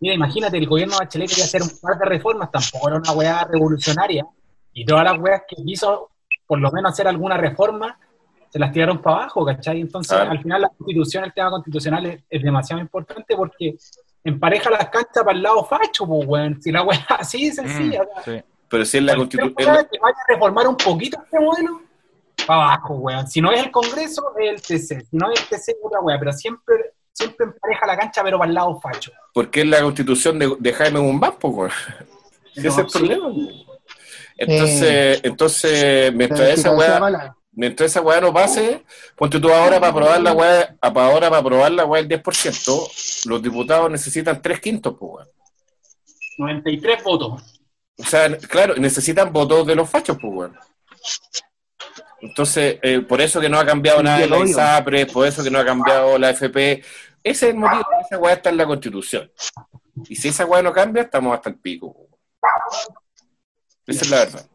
mira, 0.00 0.14
imagínate, 0.14 0.56
el 0.58 0.66
gobierno 0.66 0.94
de 0.94 1.04
Bachelet 1.04 1.28
quería 1.28 1.44
hacer 1.44 1.62
un 1.62 1.70
par 1.80 1.98
de 1.98 2.04
reformas, 2.04 2.50
tampoco 2.50 2.88
era 2.88 2.96
una 2.98 3.12
weá 3.12 3.44
revolucionaria, 3.44 4.26
y 4.72 4.84
todas 4.84 5.04
las 5.04 5.18
weas 5.20 5.42
que 5.48 5.62
quiso, 5.62 6.10
por 6.46 6.58
lo 6.58 6.70
menos 6.72 6.92
hacer 6.92 7.06
alguna 7.06 7.36
reforma, 7.36 7.98
se 8.50 8.58
las 8.58 8.72
tiraron 8.72 9.00
para 9.02 9.16
abajo, 9.18 9.44
¿cachai? 9.44 9.80
Entonces, 9.80 10.18
al 10.18 10.42
final 10.42 10.62
la 10.62 10.68
constitución, 10.70 11.24
el 11.24 11.32
tema 11.34 11.50
constitucional 11.50 12.06
es, 12.06 12.22
es 12.30 12.42
demasiado 12.42 12.80
importante 12.80 13.36
porque 13.36 13.76
empareja 14.24 14.70
las 14.70 14.88
canchas 14.88 15.22
para 15.22 15.32
el 15.36 15.42
lado 15.42 15.64
facho, 15.64 16.06
pues, 16.06 16.26
weón. 16.26 16.60
Si 16.62 16.72
la 16.72 16.82
weá 16.82 16.98
es 16.98 17.04
así 17.10 17.46
de 17.46 17.52
sencilla, 17.52 18.02
sea, 18.24 18.38
Sí. 18.40 18.44
Pero 18.68 18.84
si 18.84 18.98
es 18.98 19.02
la 19.04 19.16
constitución. 19.16 19.54
cosa 19.54 19.88
que 19.88 19.98
vaya 19.98 20.16
a 20.16 20.32
reformar 20.32 20.68
un 20.68 20.76
poquito 20.76 21.18
este 21.24 21.40
modelo, 21.40 21.80
para 22.46 22.64
abajo, 22.64 22.94
weón. 22.94 23.26
Si 23.28 23.40
no 23.40 23.50
es 23.52 23.60
el 23.64 23.70
Congreso, 23.70 24.22
es 24.38 24.50
el 24.50 24.62
TC. 24.62 25.06
Si 25.10 25.16
no 25.16 25.30
es 25.32 25.40
el 25.40 25.46
TC, 25.48 25.68
es 25.72 25.76
otra 25.82 26.00
weá. 26.00 26.18
Pero 26.18 26.32
siempre, 26.32 26.74
siempre 27.12 27.46
empareja 27.46 27.86
la 27.86 27.96
cancha, 27.98 28.22
pero 28.22 28.38
para 28.38 28.48
el 28.48 28.54
lado 28.54 28.78
facho. 28.80 29.10
Porque 29.34 29.60
es 29.60 29.66
la 29.66 29.82
constitución 29.82 30.38
de, 30.38 30.54
de 30.58 30.72
Jaime 30.72 31.00
pues, 31.40 31.54
weón. 31.54 31.70
Ese 32.54 32.68
es 32.68 32.78
el 32.78 32.88
sí. 32.88 32.98
problema. 32.98 33.28
Entonces, 34.36 35.20
entonces 35.24 36.12
mientras 36.14 36.40
La 36.40 36.54
esa 36.54 36.70
weá, 36.70 37.34
mientras 37.52 37.90
esa 37.90 38.00
weá 38.00 38.20
no 38.20 38.32
pase, 38.32 38.84
ponte 39.16 39.40
tú 39.40 39.52
ahora 39.52 39.80
para 39.80 39.90
aprobar 39.90 40.20
la 40.20 40.32
weá, 40.32 40.76
a- 40.80 40.92
para 40.92 41.06
ahora 41.08 41.28
para 41.28 41.40
aprobar 41.40 41.72
la 41.72 41.84
weá 41.84 42.02
del 42.02 42.22
10%, 42.22 43.26
los 43.26 43.42
diputados 43.42 43.90
necesitan 43.90 44.40
tres 44.40 44.60
quintos, 44.60 44.94
pues, 44.98 45.12
weón. 45.12 45.28
93 46.38 47.02
votos. 47.02 47.57
O 47.98 48.04
sea, 48.04 48.36
claro, 48.38 48.74
necesitan 48.76 49.32
votos 49.32 49.66
de 49.66 49.74
los 49.74 49.88
fachos, 49.90 50.16
pues, 50.20 50.32
weón. 50.32 50.56
Entonces, 52.20 52.78
eh, 52.82 53.00
por 53.00 53.20
eso 53.20 53.40
que 53.40 53.48
no 53.48 53.58
ha 53.58 53.66
cambiado 53.66 54.02
nada 54.02 54.26
la. 54.26 54.38
ISAPRE, 54.38 55.06
por 55.06 55.26
eso 55.26 55.42
que 55.42 55.50
no 55.50 55.58
ha 55.58 55.64
cambiado 55.64 56.18
la 56.18 56.30
FP. 56.30 56.82
Ese 57.22 57.46
es 57.48 57.54
el 57.54 57.56
motivo 57.56 57.84
esa 58.00 58.18
weá 58.18 58.34
está 58.34 58.50
en 58.50 58.56
la 58.56 58.66
Constitución. 58.66 59.30
Y 60.08 60.16
si 60.16 60.28
esa 60.28 60.44
weá 60.46 60.62
no 60.62 60.72
cambia, 60.72 61.02
estamos 61.02 61.34
hasta 61.34 61.50
el 61.50 61.56
pico. 61.56 61.88
weón. 61.88 62.08
Esa 63.86 64.04
es 64.04 64.10
la 64.10 64.18
verdad. 64.18 64.46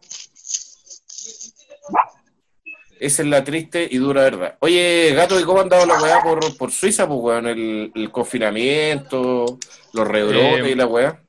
Esa 2.99 3.21
es 3.21 3.27
la 3.27 3.43
triste 3.43 3.87
y 3.89 3.97
dura 3.97 4.21
verdad. 4.21 4.57
Oye, 4.59 5.11
gato, 5.13 5.37
¿y 5.39 5.43
cómo 5.43 5.59
han 5.61 5.67
dado 5.69 5.85
la 5.85 6.01
weá 6.01 6.21
por, 6.21 6.55
por 6.57 6.71
Suiza, 6.71 7.07
pues, 7.07 7.19
weón? 7.19 7.47
El, 7.47 7.91
el 7.93 8.11
confinamiento, 8.11 9.57
los 9.91 10.07
rebrotes 10.07 10.65
Eh, 10.65 10.71
y 10.71 10.75
la 10.75 10.85
weá. 10.85 11.19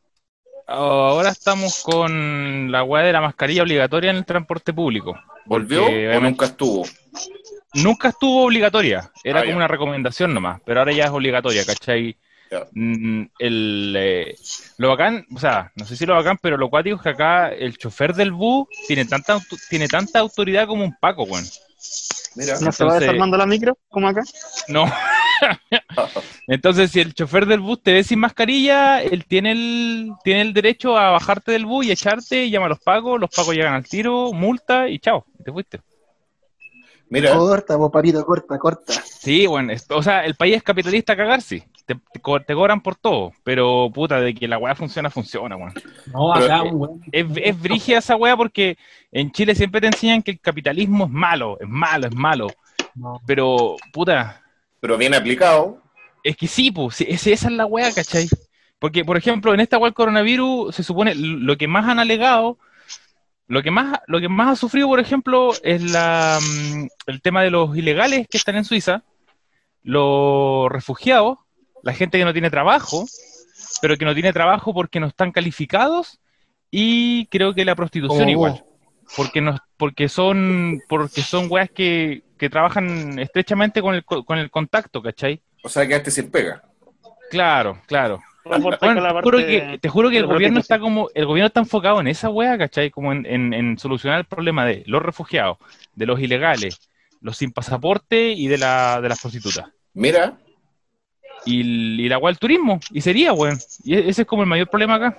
Ahora 0.67 1.31
estamos 1.31 1.83
con 1.83 2.71
la 2.73 2.83
weá 2.85 3.03
de 3.05 3.13
la 3.13 3.21
mascarilla 3.21 3.63
obligatoria 3.63 4.11
en 4.11 4.17
el 4.17 4.25
transporte 4.25 4.73
público. 4.73 5.15
¿Volvió 5.47 5.83
porque, 5.83 6.17
o 6.17 6.21
nunca 6.21 6.47
estuvo? 6.47 6.87
Nunca 7.75 8.09
estuvo 8.09 8.45
obligatoria, 8.47 9.11
era 9.23 9.41
Ah, 9.41 9.43
como 9.43 9.51
ya. 9.53 9.57
una 9.57 9.69
recomendación 9.69 10.33
nomás, 10.33 10.61
pero 10.65 10.81
ahora 10.81 10.93
ya 10.93 11.05
es 11.05 11.11
obligatoria, 11.11 11.65
¿cachai? 11.67 12.17
Ya. 12.51 12.67
Mm, 12.73 13.25
El, 13.39 13.95
eh, 13.99 14.37
lo 14.79 14.89
bacán, 14.89 15.27
o 15.35 15.39
sea, 15.39 15.73
no 15.75 15.85
sé 15.85 15.97
si 15.97 16.07
lo 16.07 16.15
bacán, 16.15 16.39
pero 16.41 16.57
lo 16.57 16.71
cuático 16.71 16.97
es 16.97 17.03
que 17.03 17.09
acá 17.11 17.49
el 17.49 17.77
chofer 17.77 18.15
del 18.15 18.33
bus 18.33 18.69
tiene 18.87 19.05
tanta, 19.05 19.39
tiene 19.69 19.89
tanta 19.89 20.21
autoridad 20.21 20.67
como 20.67 20.85
un 20.85 20.95
Paco, 20.99 21.25
weón. 21.25 21.45
Mira. 22.37 22.59
¿No 22.61 22.73
se 22.73 22.85
va 22.85 22.99
desarmando 22.99 23.37
la 23.37 23.47
micro, 23.47 23.77
como 23.89 24.09
acá? 24.09 24.23
No. 24.69 24.85
Entonces, 26.47 26.91
si 26.91 27.01
el 27.01 27.15
chofer 27.15 27.47
del 27.47 27.61
bus 27.61 27.83
te 27.83 27.93
ve 27.93 28.05
sin 28.05 28.19
mascarilla, 28.21 29.03
él 29.03 29.25
tiene 29.27 29.53
el, 29.53 30.13
tiene 30.23 30.43
el 30.43 30.53
derecho 30.53 30.97
a 30.97 31.11
bajarte 31.11 31.53
del 31.53 31.67
bus 31.67 31.87
y 31.87 31.93
echarte, 31.93 32.45
y 32.45 32.51
llama 32.51 32.67
a 32.67 32.71
los 32.71 32.81
pagos, 32.81 33.21
los 33.21 33.31
pagos 33.31 33.55
llegan 33.55 33.75
al 33.75 33.87
tiro, 33.87 34.33
multa 34.33 34.89
y 34.89 34.99
chao, 34.99 35.25
y 35.39 35.43
te 35.45 35.53
fuiste. 35.53 35.81
Mira, 37.09 37.37
Corta, 37.37 37.77
vos, 37.77 37.93
papito, 37.93 38.25
corta, 38.25 38.59
corta. 38.59 38.93
Sí, 38.93 39.47
bueno, 39.47 39.73
es- 39.73 39.87
o 39.91 40.03
sea, 40.03 40.25
el 40.25 40.35
país 40.35 40.57
es 40.57 40.63
capitalista 40.63 41.13
a 41.13 41.17
cagar, 41.17 41.43
sí. 41.43 41.63
Te, 41.87 41.95
te 42.13 42.21
co- 42.21 42.41
te 42.41 42.55
cobran 42.55 42.81
por 42.81 42.97
todo, 42.97 43.33
pero 43.45 43.91
puta, 43.93 44.19
de 44.21 44.35
que 44.35 44.49
la 44.49 44.57
weá 44.59 44.75
funciona, 44.75 45.11
funciona, 45.11 45.55
weón. 45.57 45.75
No, 46.07 46.33
acá, 46.33 46.63
weón. 46.63 47.03
Es, 47.13 47.27
es 47.43 47.61
brígida 47.61 47.99
esa 47.99 48.17
weá 48.17 48.37
porque 48.37 48.79
en 49.13 49.31
Chile 49.33 49.55
siempre 49.55 49.81
te 49.83 49.89
enseñan 49.89 50.23
que 50.23 50.31
el 50.33 50.41
capitalismo 50.41 51.05
es 51.05 51.11
malo, 51.11 51.59
es 51.61 51.69
malo, 51.69 52.07
es 52.09 52.15
malo. 52.15 52.49
No. 52.95 53.21
Pero, 53.27 53.77
puta, 53.93 54.43
pero 54.85 54.99
bien 54.99 55.15
aplicado. 55.15 55.81
Es 56.23 56.37
que 56.37 56.47
sí, 56.47 56.71
pues, 56.71 57.01
esa 57.01 57.31
esa 57.31 57.49
es 57.49 57.55
la 57.55 57.65
weá, 57.65 57.91
¿cachai? 57.91 58.29
Porque, 58.79 59.03
por 59.03 59.17
ejemplo, 59.17 59.55
en 59.55 59.61
esta 59.61 59.79
weá 59.79 59.87
del 59.87 59.95
coronavirus, 59.95 60.75
se 60.75 60.83
supone, 60.83 61.15
lo 61.15 61.57
que 61.57 61.67
más 61.67 61.89
han 61.89 61.99
alegado, 61.99 62.59
lo 63.47 63.63
que 63.63 63.71
más, 63.71 63.99
lo 64.07 64.21
que 64.21 64.29
más 64.29 64.49
ha 64.49 64.57
sufrido, 64.57 64.87
por 64.89 65.01
ejemplo, 65.01 65.55
es 65.63 65.91
la, 65.91 66.39
mm, 66.39 66.87
el 67.07 67.23
tema 67.23 67.43
de 67.43 67.51
los 67.51 67.75
ilegales 67.75 68.29
que 68.29 68.37
están 68.37 68.57
en 68.57 68.67
Suiza, 68.67 69.05
los 69.83 70.71
refugiados, 70.71 71.39
la 71.83 71.95
gente 71.95 72.19
que 72.19 72.27
no 72.27 72.35
tiene 72.35 72.51
trabajo, 72.51 73.07
pero 73.81 73.97
que 73.97 74.05
no 74.05 74.13
tiene 74.13 74.35
trabajo 74.35 74.75
porque 74.75 75.01
no 75.01 75.07
están 75.07 75.33
calificados, 75.33 76.21
y 76.71 77.25
creo 77.29 77.55
que 77.55 77.65
la 77.65 77.75
prostitución 77.75 78.19
Como 78.19 78.31
igual. 78.31 78.65
Porque 79.17 79.41
no, 79.41 79.57
porque 79.77 80.09
son, 80.09 80.81
porque 80.89 81.23
son 81.23 81.47
weas 81.51 81.71
que, 81.71 82.23
que 82.39 82.51
trabajan 82.51 83.19
estrechamente 83.19 83.81
con 83.83 83.95
el, 83.95 84.05
co- 84.05 84.25
con 84.25 84.39
el 84.39 84.51
contacto, 84.51 85.03
¿cachai? 85.03 85.41
O 85.63 85.69
sea, 85.69 85.87
quedaste 85.87 86.11
sin 86.11 86.31
pega. 86.31 86.63
Claro, 87.31 87.81
claro. 87.87 88.23
Bueno, 88.45 89.01
te 89.11 89.23
juro 89.23 89.39
que, 89.39 89.79
te 89.81 89.89
juro 89.89 90.11
que 90.11 90.19
el 90.19 90.27
gobierno 90.27 90.61
está 90.61 90.79
como, 90.79 91.09
el 91.15 91.27
gobierno 91.27 91.47
está 91.47 91.61
enfocado 91.61 92.01
en 92.01 92.09
esa 92.09 92.29
wea, 92.29 92.59
¿cachai? 92.59 92.91
Como 92.91 93.13
en, 93.13 93.25
en- 93.27 93.55
en 93.55 93.79
solucionar 93.79 94.19
el 94.19 94.25
problema 94.27 94.67
de 94.67 94.83
los 94.87 95.03
refugiados, 95.03 95.59
de 95.95 96.07
los 96.07 96.21
ilegales, 96.21 96.79
los 97.21 97.37
sin 97.39 97.53
pasaporte 97.53 98.33
y 98.33 98.49
de 98.49 98.59
la, 98.59 99.01
de 99.01 99.09
las 99.09 99.21
prostitutas. 99.21 99.67
Mira, 99.95 100.37
Y, 101.47 101.61
y 102.03 102.09
la 102.09 102.19
wea 102.19 102.31
del 102.33 102.39
turismo, 102.39 102.81
y 102.91 103.01
sería, 103.01 103.33
weón. 103.33 103.59
Y 103.85 103.95
e- 103.95 104.09
ese 104.09 104.23
es 104.23 104.29
como 104.29 104.43
el 104.43 104.49
mayor 104.49 104.69
problema 104.69 104.95
acá. 104.97 105.19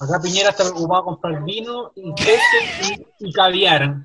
Acá 0.00 0.20
Piñera 0.22 0.50
está 0.50 0.64
preocupado 0.64 1.02
a 1.02 1.04
comprar 1.04 1.44
vino 1.44 1.92
y 1.94 2.14
queso 2.14 2.40
y, 3.20 3.28
y 3.28 3.32
caviar. 3.32 3.96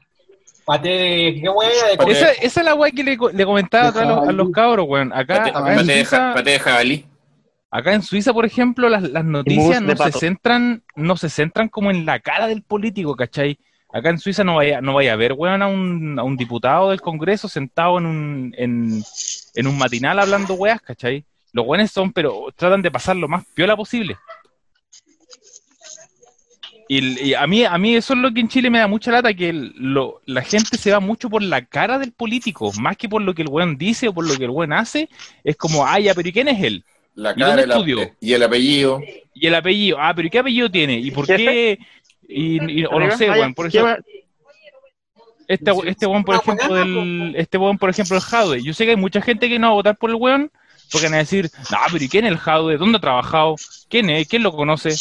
Pate 0.66 0.90
de. 0.90 1.40
¿Qué 1.42 1.50
weá? 1.50 1.70
De 1.92 1.98
Paté- 1.98 2.12
Esa, 2.12 2.32
esa 2.34 2.60
es 2.60 2.66
la 2.66 2.76
wea 2.76 2.92
que 2.92 3.04
le, 3.04 3.18
co- 3.18 3.30
le 3.30 3.46
comentaba 3.46 3.88
acá 3.90 4.02
a 4.02 4.06
los, 4.06 4.28
a 4.28 4.32
los 4.34 4.50
cabros, 4.52 4.86
weón. 4.90 5.14
Acá, 5.14 5.38
pate, 5.38 5.50
acá, 5.52 5.60
pate 5.62 5.80
en 5.82 5.88
de, 5.88 5.94
Suiza, 5.96 6.34
pate 6.34 6.50
de 6.52 6.60
jabalí. 6.60 7.06
acá 7.72 7.94
en 7.94 8.02
Suiza, 8.02 8.34
por 8.34 8.46
ejemplo, 8.46 8.90
las, 8.90 9.04
las 9.04 9.24
noticias 9.24 9.80
de 9.80 9.96
no 9.96 10.04
se 10.04 10.12
centran, 10.20 10.84
no 10.96 11.16
se 11.16 11.30
centran 11.30 11.70
como 11.70 11.90
en 11.90 12.06
la 12.06 12.20
cara 12.20 12.48
del 12.48 12.64
político, 12.64 13.16
¿cachai? 13.16 13.58
Acá 13.94 14.10
en 14.10 14.20
Suiza 14.20 14.44
no 14.44 14.56
vaya, 14.58 14.82
no 14.82 14.94
vaya 14.94 15.14
a 15.14 15.16
ver, 15.16 15.32
weón, 15.34 15.62
a 15.62 15.68
un, 15.68 16.20
a 16.20 16.24
un 16.24 16.36
diputado 16.36 16.90
del 16.90 17.00
Congreso 17.00 17.48
sentado 17.48 17.98
en 18.00 18.06
un, 18.06 18.54
en, 18.58 19.02
en 19.56 19.68
un 19.68 19.78
matinal 19.78 20.20
hablando 20.20 20.56
weas, 20.56 20.82
¿cachai? 20.82 21.24
Los 21.54 21.66
weones 21.66 21.92
son, 21.92 22.12
pero 22.12 22.48
tratan 22.58 22.82
de 22.82 22.92
pasar 22.92 23.16
lo 23.16 23.30
más 23.30 23.46
piola 23.54 23.78
posible. 23.78 24.18
Y, 26.90 27.30
y 27.30 27.34
a 27.34 27.46
mí 27.48 27.66
a 27.66 27.78
mí 27.78 27.96
eso 27.96 28.14
es 28.14 28.20
lo 28.20 28.34
que 28.34 28.40
en 28.40 28.48
Chile 28.48 28.70
me 28.70 28.80
da 28.80 28.88
mucha 28.88 29.12
lata, 29.12 29.34
que 29.34 29.50
el- 29.50 29.74
lo- 29.76 30.22
la 30.26 30.42
gente 30.42 30.78
se 30.78 30.92
va 30.92 31.00
mucho 31.02 31.30
por 31.30 31.42
la 31.44 31.66
cara 31.66 32.00
del 32.00 32.14
político, 32.14 32.72
más 32.80 32.96
que 32.96 33.10
por 33.10 33.22
lo 33.22 33.34
que 33.34 33.42
el 33.42 33.50
weón 33.50 33.78
dice 33.78 34.08
o 34.08 34.14
por 34.14 34.26
lo 34.28 34.38
que 34.38 34.46
el 34.46 34.50
weón 34.52 34.72
hace. 34.74 35.10
Es 35.44 35.58
como, 35.58 35.86
ah, 35.86 36.00
ya, 36.00 36.14
pero 36.14 36.30
¿y 36.30 36.32
quién 36.34 36.48
es 36.48 36.64
él? 36.64 36.84
La 37.16 37.32
¿Y 37.32 37.36
cara 37.36 37.48
dónde 37.48 37.64
el 37.64 37.70
y 38.22 38.34
el 38.34 38.44
apellido. 38.44 39.02
Y 39.34 39.48
el 39.48 39.56
apellido, 39.56 39.98
ah, 40.00 40.14
pero 40.16 40.28
¿y 40.28 40.32
qué 40.32 40.40
apellido 40.40 40.72
tiene? 40.72 40.98
¿Y 41.00 41.12
por 41.12 41.26
qué? 41.26 41.80
Y, 42.28 42.82
y- 42.82 42.86
o 42.86 43.00
no 43.00 43.12
sé, 43.18 43.30
weón, 43.30 43.54
por 43.54 43.70
¿qué 43.72 43.80
ejemplo, 43.80 43.96
va? 43.96 45.24
este, 45.48 45.72
este 45.90 46.06
weón, 46.06 46.24
por 46.24 46.36
Una 46.36 46.42
ejemplo, 46.54 46.76
del, 46.76 47.36
este 47.38 47.58
weón, 47.58 47.78
por 47.78 47.90
ejemplo, 47.90 48.16
el 48.16 48.22
Jadwe. 48.22 48.64
Yo 48.64 48.74
sé 48.74 48.86
que 48.86 48.92
hay 48.92 48.98
mucha 48.98 49.22
gente 49.22 49.50
que 49.50 49.60
no 49.60 49.68
va 49.68 49.72
a 49.72 49.76
votar 49.76 49.98
por 49.98 50.10
el 50.10 50.16
weón, 50.16 50.52
porque 50.92 51.08
van 51.08 51.16
a 51.16 51.18
decir, 51.18 51.50
no, 51.72 51.78
pero 51.92 52.04
¿y 52.04 52.10
quién 52.10 52.26
es 52.26 52.32
el 52.32 52.38
Jadwe? 52.38 52.78
¿Dónde 52.78 52.98
ha 52.98 53.02
trabajado? 53.02 53.56
¿Quién 53.90 54.10
es? 54.10 54.28
¿Quién 54.28 54.44
lo 54.44 54.52
conoce? 54.52 54.92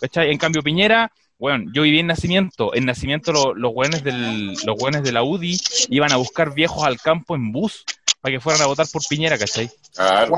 ¿Cachai? 0.00 0.30
En 0.30 0.38
cambio, 0.38 0.62
Piñera, 0.62 1.12
bueno, 1.38 1.70
yo 1.72 1.82
viví 1.82 2.00
en 2.00 2.08
Nacimiento. 2.08 2.74
En 2.74 2.86
Nacimiento 2.86 3.32
lo- 3.32 3.54
los 3.54 3.72
weones 3.74 4.02
del, 4.02 4.54
los 4.64 4.76
de 5.02 5.12
la 5.12 5.22
UDI 5.22 5.58
iban 5.90 6.12
a 6.12 6.16
buscar 6.16 6.52
viejos 6.54 6.84
al 6.84 7.00
campo 7.00 7.34
en 7.34 7.52
bus 7.52 7.84
para 8.20 8.32
que 8.34 8.40
fueran 8.40 8.62
a 8.62 8.66
votar 8.66 8.86
por 8.92 9.02
Piñera, 9.08 9.38
¿cachai? 9.38 9.70
Claro. 9.94 10.30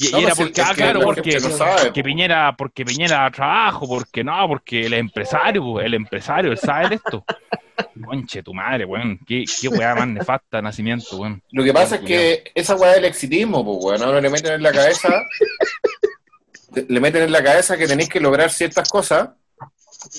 Y, 0.00 0.10
No, 0.10 0.18
y 0.18 0.24
era 0.24 0.34
pues, 0.34 0.48
porque, 0.48 0.60
ah, 0.60 0.72
claro, 0.74 1.00
porque, 1.02 1.38
no 1.38 1.48
porque. 1.84 2.02
Piñera, 2.02 2.54
porque 2.56 2.84
Piñera 2.84 3.20
da 3.22 3.30
trabajo, 3.30 3.86
porque 3.86 4.24
no, 4.24 4.48
porque 4.48 4.86
el 4.86 4.94
empresario, 4.94 5.80
el 5.80 5.94
empresario, 5.94 6.50
él 6.50 6.58
sabe 6.58 6.88
de 6.88 6.94
esto. 6.96 7.24
Conche 8.04 8.42
tu 8.42 8.52
madre, 8.52 8.84
weón. 8.84 9.18
Qué, 9.26 9.44
qué 9.60 9.68
weá 9.68 9.94
más 9.94 10.08
nefasta 10.08 10.60
nacimiento, 10.60 11.16
weón. 11.16 11.40
Lo 11.52 11.62
que 11.62 11.72
pasa 11.72 11.96
es 11.96 12.00
que 12.02 12.44
esa 12.54 12.74
weá 12.74 12.92
del 12.92 13.04
exitismo, 13.04 13.64
pues 13.64 13.78
weón, 13.80 14.02
ahora 14.02 14.20
le 14.20 14.30
meten 14.30 14.54
en 14.54 14.62
la 14.62 14.72
cabeza, 14.72 15.22
le 16.88 17.00
meten 17.00 17.22
en 17.22 17.32
la 17.32 17.42
cabeza 17.42 17.76
que 17.76 17.86
tenéis 17.86 18.08
que 18.08 18.20
lograr 18.20 18.50
ciertas 18.50 18.88
cosas, 18.88 19.30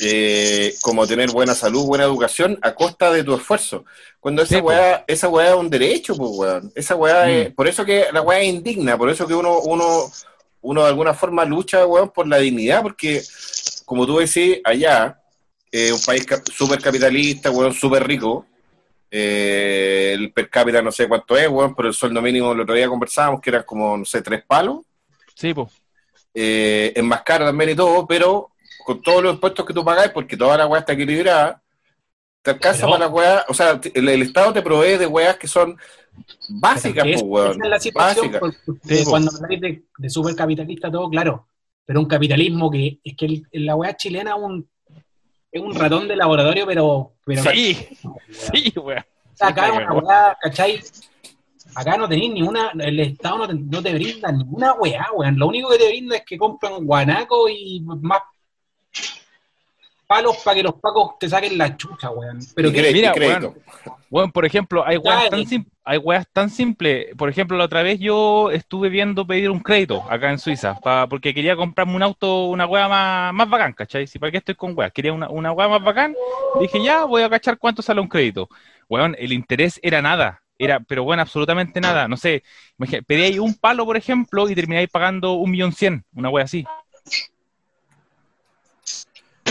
eh, 0.02 0.74
como 0.82 1.06
tener 1.06 1.30
buena 1.32 1.54
salud, 1.54 1.86
buena 1.86 2.06
educación, 2.06 2.58
a 2.62 2.74
costa 2.74 3.12
de 3.12 3.24
tu 3.24 3.36
esfuerzo. 3.36 3.86
Cuando 4.20 4.42
esa 4.42 4.56
Sí, 4.56 4.62
weá, 4.62 5.04
esa 5.08 5.28
weá 5.30 5.50
es 5.50 5.56
un 5.56 5.70
derecho, 5.70 6.16
pues 6.16 6.32
weón. 6.34 6.72
Esa 6.76 6.96
weá 6.96 7.26
Mm. 7.26 7.30
es, 7.30 7.54
por 7.54 7.68
eso 7.68 7.86
que 7.86 8.06
la 8.12 8.22
weá 8.22 8.40
es 8.42 8.48
indigna, 8.48 8.98
por 8.98 9.10
eso 9.10 9.28
que 9.28 9.36
uno, 9.36 9.60
uno, 9.60 10.12
uno 10.62 10.82
de 10.82 10.88
alguna 10.88 11.14
forma 11.14 11.46
lucha, 11.46 11.86
weón, 11.86 12.10
por 12.10 12.28
la 12.28 12.38
dignidad, 12.38 12.82
porque 12.82 13.22
como 13.86 14.06
tú 14.08 14.18
decís, 14.18 14.58
allá, 14.64 15.20
eh, 15.72 15.92
un 15.94 16.02
país 16.02 16.26
súper 16.52 16.82
capitalista, 16.82 17.52
weón, 17.52 17.74
súper 17.74 18.06
rico. 18.08 18.46
Eh, 19.12 20.12
el 20.14 20.34
per 20.34 20.50
cápita 20.50 20.82
no 20.82 20.92
sé 20.92 21.08
cuánto 21.08 21.38
es, 21.38 21.48
weón, 21.48 21.76
pero 21.76 21.88
el 21.90 21.94
sueldo 21.94 22.22
mínimo 22.22 22.52
el 22.52 22.62
otro 22.62 22.74
día 22.74 22.88
conversábamos 22.90 23.40
que 23.40 23.50
eran 23.52 23.64
como, 23.64 23.96
no 23.96 24.04
sé, 24.06 24.22
tres 24.22 24.44
palos. 24.46 24.80
Sí, 25.36 25.54
pues. 25.54 25.70
Eh, 26.38 26.92
es 26.94 27.04
más 27.04 27.22
caro 27.24 27.46
también 27.46 27.70
y 27.70 27.76
todo, 27.76 28.06
pero 28.06 28.52
con 28.86 29.02
todos 29.02 29.24
los 29.24 29.34
impuestos 29.36 29.66
que 29.66 29.74
tú 29.74 29.84
pagas, 29.86 30.10
porque 30.12 30.36
toda 30.36 30.58
la 30.58 30.68
weá 30.68 30.82
está 30.82 30.92
equilibrada, 30.94 31.62
te 32.42 32.52
alcanza 32.52 32.82
Pero- 32.82 32.92
para 32.92 33.06
la 33.06 33.12
weá, 33.12 33.46
o 33.48 33.54
sea, 33.54 33.80
el, 33.94 34.10
el 34.10 34.22
Estado 34.22 34.52
te 34.54 34.62
provee 34.62 34.98
de 34.98 35.08
weas 35.08 35.38
que 35.38 35.48
son 35.48 35.78
básicas, 36.50 37.04
pues, 37.06 37.22
weón. 37.24 37.52
Esa 37.52 37.64
es 37.64 37.70
la 37.70 37.80
situación, 37.80 38.32
Básicas. 38.32 38.40
porque 38.40 38.96
Sí, 38.98 39.06
cuando 39.10 39.32
habláis 39.36 39.62
de, 39.62 39.84
de 39.98 40.10
supercapitalista, 40.10 40.92
todo 40.92 41.10
claro, 41.10 41.48
pero 41.86 42.00
un 42.02 42.06
capitalismo 42.08 42.70
que 42.70 43.00
es 43.04 43.16
que 43.16 43.26
el- 43.26 43.48
la 43.66 43.76
weá 43.76 43.96
chilena 43.96 44.32
es 44.32 44.42
un, 44.42 44.70
es 45.52 45.62
un 45.62 45.74
ratón 45.74 46.08
de 46.08 46.16
laboratorio, 46.18 46.66
pero, 46.68 47.14
pero 47.26 47.42
Sí, 47.44 47.88
sí, 48.30 48.74
weón. 48.78 49.00
O 49.34 49.38
sea, 49.38 49.48
acá 49.48 49.66
Sí, 49.66 49.72
es 49.72 49.78
una 49.78 49.94
weá, 49.94 50.38
¿cachai? 50.42 50.82
Acá 51.76 51.98
no 51.98 52.08
tenéis 52.08 52.34
ninguna, 52.34 52.72
el 52.80 53.00
Estado 53.00 53.40
no 53.40 53.48
te, 53.48 53.54
no 53.56 53.82
te 53.84 53.94
brinda 53.94 54.32
ninguna 54.32 54.74
weá, 54.74 55.08
weón. 55.14 55.38
Lo 55.38 55.48
único 55.48 55.70
que 55.70 55.78
te 55.78 55.88
brinda 55.90 56.16
es 56.18 56.24
que 56.26 56.38
compran 56.38 56.86
guanaco 56.86 57.50
y 57.50 57.82
más 57.82 58.22
palos 60.08 60.38
para 60.44 60.56
que 60.56 60.64
los 60.64 60.76
pacos 60.76 61.18
te 61.20 61.28
saquen 61.28 61.58
la 61.58 61.76
chucha, 61.76 62.12
weón. 62.12 62.40
Pero 62.56 62.70
que 62.72 62.82
mira. 62.94 63.12
Bueno, 64.10 64.32
por 64.32 64.46
ejemplo, 64.46 64.86
hay 64.86 64.98
weas, 64.98 65.24
tan 65.32 65.40
sim- 65.48 65.66
hay 65.84 65.98
weas 65.98 66.28
tan 66.32 66.50
simples. 66.50 67.08
Por 67.18 67.28
ejemplo, 67.28 67.58
la 67.58 67.66
otra 67.66 67.82
vez 67.82 68.00
yo 68.00 68.52
estuve 68.52 68.90
viendo 68.90 69.26
pedir 69.26 69.50
un 69.50 69.60
crédito 69.60 70.04
acá 70.10 70.30
en 70.30 70.38
Suiza, 70.40 70.80
pa- 70.80 71.08
porque 71.08 71.34
quería 71.34 71.56
comprarme 71.56 71.96
un 71.96 72.04
auto, 72.04 72.46
una 72.46 72.66
wea 72.68 72.88
más, 72.88 73.34
más 73.34 73.50
bacán, 73.50 73.74
¿cachai? 73.74 74.06
Si 74.08 74.20
para 74.20 74.32
qué 74.32 74.38
estoy 74.38 74.56
con 74.56 74.78
weas, 74.78 74.94
quería 74.94 75.12
una, 75.12 75.28
una 75.30 75.52
wea 75.52 75.68
más 75.68 75.84
bacán, 75.84 76.16
dije 76.62 76.82
ya, 76.84 77.04
voy 77.06 77.24
a 77.24 77.30
cachar 77.30 77.58
cuánto 77.58 77.82
sale 77.82 78.00
un 78.00 78.08
crédito. 78.08 78.48
Weón, 78.88 79.16
el 79.20 79.34
interés 79.34 79.80
era 79.84 80.02
nada, 80.04 80.44
era, 80.58 80.80
pero 80.80 81.04
bueno, 81.04 81.22
absolutamente 81.22 81.82
nada. 81.82 82.08
No 82.08 82.18
sé, 82.18 82.44
pedíais 83.06 83.40
un 83.40 83.54
palo, 83.56 83.86
por 83.86 83.98
ejemplo, 83.98 84.50
y 84.50 84.56
termináis 84.56 84.90
pagando 84.90 85.34
un 85.34 85.52
millón 85.52 85.74
cien, 85.74 86.04
una 86.14 86.30
wea 86.30 86.46
así. 86.46 86.66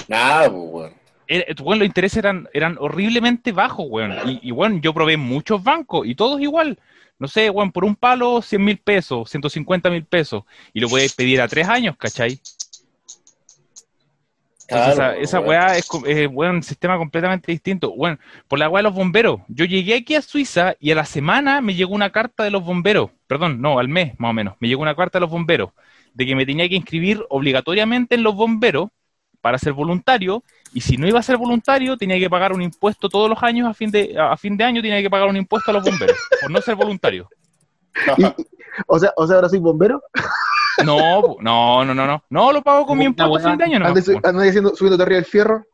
Nada, 0.08 0.50
pues, 0.50 0.62
weón. 0.70 0.94
Era- 1.26 1.46
weón, 1.62 1.78
los 1.78 1.86
intereses 1.86 2.18
eran, 2.18 2.48
eran 2.52 2.76
horriblemente 2.78 3.52
bajos, 3.52 3.86
weón. 3.88 4.14
Y, 4.28 4.48
y, 4.48 4.52
weón, 4.52 4.80
yo 4.80 4.92
probé 4.92 5.16
muchos 5.16 5.62
bancos 5.62 6.06
y 6.06 6.14
todos 6.14 6.40
igual. 6.40 6.78
No 7.18 7.28
sé, 7.28 7.48
weón, 7.48 7.70
por 7.72 7.84
un 7.84 7.94
palo, 7.96 8.42
100 8.42 8.62
mil 8.64 8.78
pesos, 8.78 9.30
150 9.30 9.88
mil 9.88 10.04
pesos. 10.04 10.44
Y 10.72 10.80
lo 10.80 10.88
puedes 10.88 11.14
pedir 11.14 11.40
a 11.40 11.48
tres 11.48 11.68
años, 11.68 11.96
¿cachai? 11.96 12.40
Entonces, 14.68 14.94
Claro, 14.94 15.20
esa, 15.20 15.40
weá 15.40 15.76
es, 15.76 15.88
es, 16.06 16.28
un 16.28 16.62
sistema 16.62 16.96
completamente 16.96 17.52
distinto. 17.52 17.92
Bueno, 17.94 18.18
por 18.48 18.58
la 18.58 18.68
weá 18.68 18.80
de 18.80 18.84
los 18.84 18.94
bomberos. 18.94 19.40
Yo 19.48 19.64
llegué 19.64 19.96
aquí 19.96 20.14
a 20.14 20.22
Suiza 20.22 20.74
y 20.80 20.90
a 20.90 20.94
la 20.94 21.04
semana 21.04 21.60
me 21.60 21.74
llegó 21.74 21.94
una 21.94 22.10
carta 22.10 22.44
de 22.44 22.50
los 22.50 22.64
bomberos. 22.64 23.10
Perdón, 23.26 23.60
no, 23.60 23.78
al 23.78 23.88
mes 23.88 24.14
más 24.18 24.30
o 24.30 24.32
menos. 24.32 24.54
Me 24.60 24.68
llegó 24.68 24.82
una 24.82 24.94
carta 24.94 25.18
de 25.18 25.20
los 25.20 25.30
bomberos 25.30 25.70
de 26.14 26.26
que 26.26 26.36
me 26.36 26.46
tenía 26.46 26.68
que 26.68 26.76
inscribir 26.76 27.24
obligatoriamente 27.28 28.14
en 28.14 28.22
los 28.22 28.34
bomberos 28.34 28.88
para 29.40 29.58
ser 29.58 29.74
voluntario. 29.74 30.42
Y 30.72 30.80
si 30.80 30.96
no 30.96 31.06
iba 31.06 31.18
a 31.18 31.22
ser 31.22 31.36
voluntario, 31.36 31.96
tenía 31.96 32.18
que 32.18 32.30
pagar 32.30 32.52
un 32.52 32.62
impuesto 32.62 33.08
todos 33.08 33.28
los 33.28 33.42
años. 33.42 33.68
A 33.68 33.74
fin 33.74 33.90
de, 33.90 34.16
a 34.18 34.36
fin 34.36 34.56
de 34.56 34.64
año 34.64 34.80
tenía 34.80 35.02
que 35.02 35.10
pagar 35.10 35.28
un 35.28 35.36
impuesto 35.36 35.70
a 35.70 35.74
los 35.74 35.84
bomberos 35.84 36.16
por 36.40 36.50
no 36.50 36.60
ser 36.60 36.74
voluntario. 36.74 37.28
O 38.88 38.98
sea, 38.98 39.12
o 39.16 39.24
sea, 39.24 39.36
ahora 39.36 39.48
soy 39.48 39.60
bombero. 39.60 40.02
No, 40.84 41.36
no, 41.40 41.84
no, 41.84 41.94
no, 41.94 42.06
no. 42.06 42.24
No 42.30 42.52
lo 42.52 42.62
pago 42.62 42.86
con 42.86 42.98
mi 42.98 43.04
impuesto 43.04 43.36
a 43.36 43.40
fin 43.50 43.58
de 43.58 43.64
año. 43.64 43.78
nomás, 43.78 44.08
Andes, 44.08 44.24
andes 44.24 44.48
haciendo, 44.48 44.74
subiendo 44.74 45.02
arriba 45.02 45.16
del 45.16 45.24
fierro. 45.24 45.64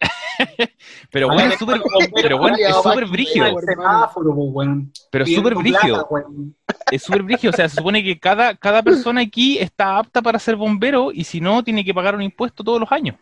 Pero 1.10 1.28
bueno, 1.28 1.52
es 1.52 1.58
súper, 1.58 1.82
pero 2.14 2.38
bueno, 2.38 2.56
es 2.58 2.74
súper 2.74 3.06
brígido. 3.06 3.46
Pero 5.10 5.26
súper 5.26 5.54
brígido. 5.54 6.08
Es 6.90 7.02
súper 7.02 7.22
brígido. 7.22 7.50
O 7.52 7.56
sea, 7.56 7.68
se 7.68 7.76
supone 7.76 8.02
que 8.02 8.18
cada, 8.18 8.56
cada 8.56 8.82
persona 8.82 9.20
aquí 9.20 9.58
está 9.58 9.98
apta 9.98 10.22
para 10.22 10.38
ser 10.38 10.56
bombero 10.56 11.10
y 11.12 11.24
si 11.24 11.40
no, 11.42 11.62
tiene 11.62 11.84
que 11.84 11.92
pagar 11.92 12.14
un 12.14 12.22
impuesto 12.22 12.64
todos 12.64 12.80
los 12.80 12.90
años. 12.90 13.16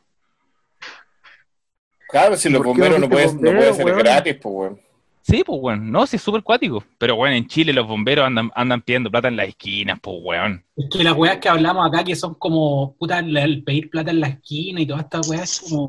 Claro, 2.08 2.36
si 2.36 2.48
los 2.48 2.62
¿Por 2.62 2.66
qué 2.76 2.82
bomberos 2.82 3.00
no 3.00 3.06
no 3.06 3.10
pueden 3.10 3.34
no 3.34 3.40
puede 3.40 3.52
bombero, 3.52 3.74
ser 3.74 3.84
weón? 3.84 3.98
gratis, 3.98 4.36
pues, 4.40 4.54
weón. 4.54 4.80
Sí, 5.28 5.42
pues, 5.44 5.58
weón. 5.60 5.92
No, 5.92 6.06
sí, 6.06 6.16
es 6.16 6.22
súper 6.22 6.42
cuático. 6.42 6.82
Pero, 6.96 7.16
bueno, 7.16 7.36
en 7.36 7.46
Chile 7.48 7.72
los 7.74 7.86
bomberos 7.86 8.24
andan, 8.26 8.50
andan 8.54 8.80
pidiendo 8.80 9.10
plata 9.10 9.28
en 9.28 9.36
las 9.36 9.48
esquinas, 9.48 9.98
pues, 10.00 10.16
weón. 10.22 10.64
Es 10.76 10.86
que 10.90 11.04
las 11.04 11.12
weas 11.14 11.36
que 11.38 11.48
hablamos 11.50 11.86
acá, 11.86 12.02
que 12.02 12.16
son 12.16 12.34
como, 12.34 12.94
puta, 12.98 13.18
el, 13.18 13.62
pedir 13.62 13.90
plata 13.90 14.10
en 14.10 14.20
la 14.20 14.28
esquina 14.28 14.80
y 14.80 14.86
todas 14.86 15.04
estas 15.04 15.28
weas, 15.28 15.52
es 15.52 15.60
como. 15.68 15.88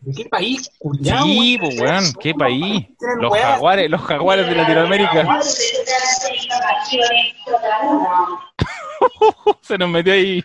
¿De 0.00 0.22
qué 0.22 0.28
país, 0.28 0.70
culiao, 0.78 1.24
Sí, 1.24 1.58
weón? 1.58 1.70
pues, 1.70 1.80
weón. 1.80 2.04
¿Qué 2.20 2.34
país? 2.34 2.86
Los 3.20 3.32
weas- 3.32 3.42
jaguares, 3.54 3.90
los 3.90 4.00
jaguares 4.02 4.46
de 4.46 4.54
Latinoamérica. 4.54 5.40
Se 9.62 9.78
nos 9.78 9.88
metió 9.88 10.12
ahí 10.12 10.42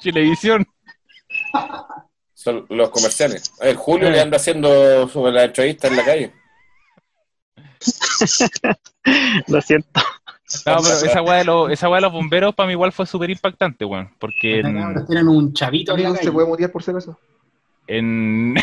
Chilevisión. 0.00 0.66
Son 2.34 2.66
los 2.68 2.90
comerciales. 2.90 3.52
A 3.60 3.64
ver, 3.66 3.76
Julio 3.76 4.08
Eh. 4.08 4.12
le 4.12 4.20
anda 4.20 4.36
haciendo 4.36 5.08
sobre 5.08 5.32
la 5.32 5.44
entrevista 5.44 5.88
en 5.88 5.96
la 5.96 6.04
calle. 6.04 6.32
Lo 9.48 9.60
siento. 9.60 10.00
No, 10.66 10.76
pero 10.82 10.94
esa 10.94 11.20
weá 11.22 11.36
de 11.38 11.44
los, 11.44 11.70
esa 11.70 11.88
weá 11.88 11.96
de 11.96 12.02
los 12.02 12.12
bomberos 12.12 12.54
para 12.54 12.66
mí 12.66 12.72
igual 12.72 12.90
fue 12.92 13.06
súper 13.06 13.30
impactante, 13.30 13.84
weón. 13.84 14.10
Porque 14.18 14.60
en, 14.60 15.06
tienen 15.06 15.28
un 15.28 15.52
chavito 15.52 15.96
en 15.96 16.04
la 16.04 16.16
se 16.16 16.32
puede 16.32 16.46
mutear 16.48 16.70
por 16.72 16.82
si 16.82 16.90
acaso. 16.90 17.18
en... 17.86 18.54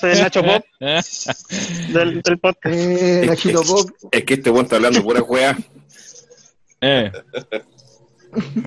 Soy, 0.00 0.20
Nacho 0.20 0.42
Pop 0.42 0.64
del, 0.80 2.22
del 2.22 2.38
podcast. 2.38 2.74
Eh, 2.76 3.24
Nachito 3.26 3.62
Pop. 3.62 3.88
Es 4.10 4.24
que 4.24 4.34
este 4.34 4.50
weón 4.50 4.64
está 4.64 4.76
hablando 4.76 5.02
pura 5.02 5.22
weá. 5.22 5.56
Eh. 6.80 7.10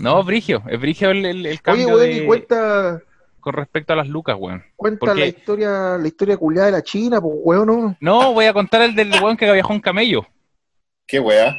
No, 0.02 0.24
Brigio, 0.24 0.64
es 0.68 0.80
Brigio 0.80 1.12
el, 1.12 1.26
el, 1.26 1.46
el 1.46 1.52
Oye, 1.52 1.60
cambio 1.60 1.88
weón, 1.90 2.00
de- 2.00 2.12
y 2.14 2.26
cuenta, 2.26 3.02
con 3.52 3.54
respecto 3.60 3.94
a 3.94 3.96
las 3.96 4.08
lucas, 4.08 4.36
weón. 4.40 4.64
cuenta 4.76 5.00
¿Por 5.00 5.16
qué? 5.16 5.22
la 5.22 5.26
historia, 5.28 5.70
la 5.98 6.08
historia 6.08 6.38
culiada 6.38 6.68
de 6.68 6.72
la 6.74 6.84
China, 6.84 7.20
pues 7.20 7.34
weón, 7.44 7.68
no. 7.68 7.98
No, 8.00 8.34
voy 8.34 8.46
a 8.46 8.54
contar 8.54 8.82
el 8.84 8.94
del 8.96 9.12
weón 9.12 9.36
que 9.38 9.52
viajó 9.52 9.74
en 9.74 9.80
camello. 9.82 10.26
¿Qué 11.08 11.20
weá? 11.20 11.56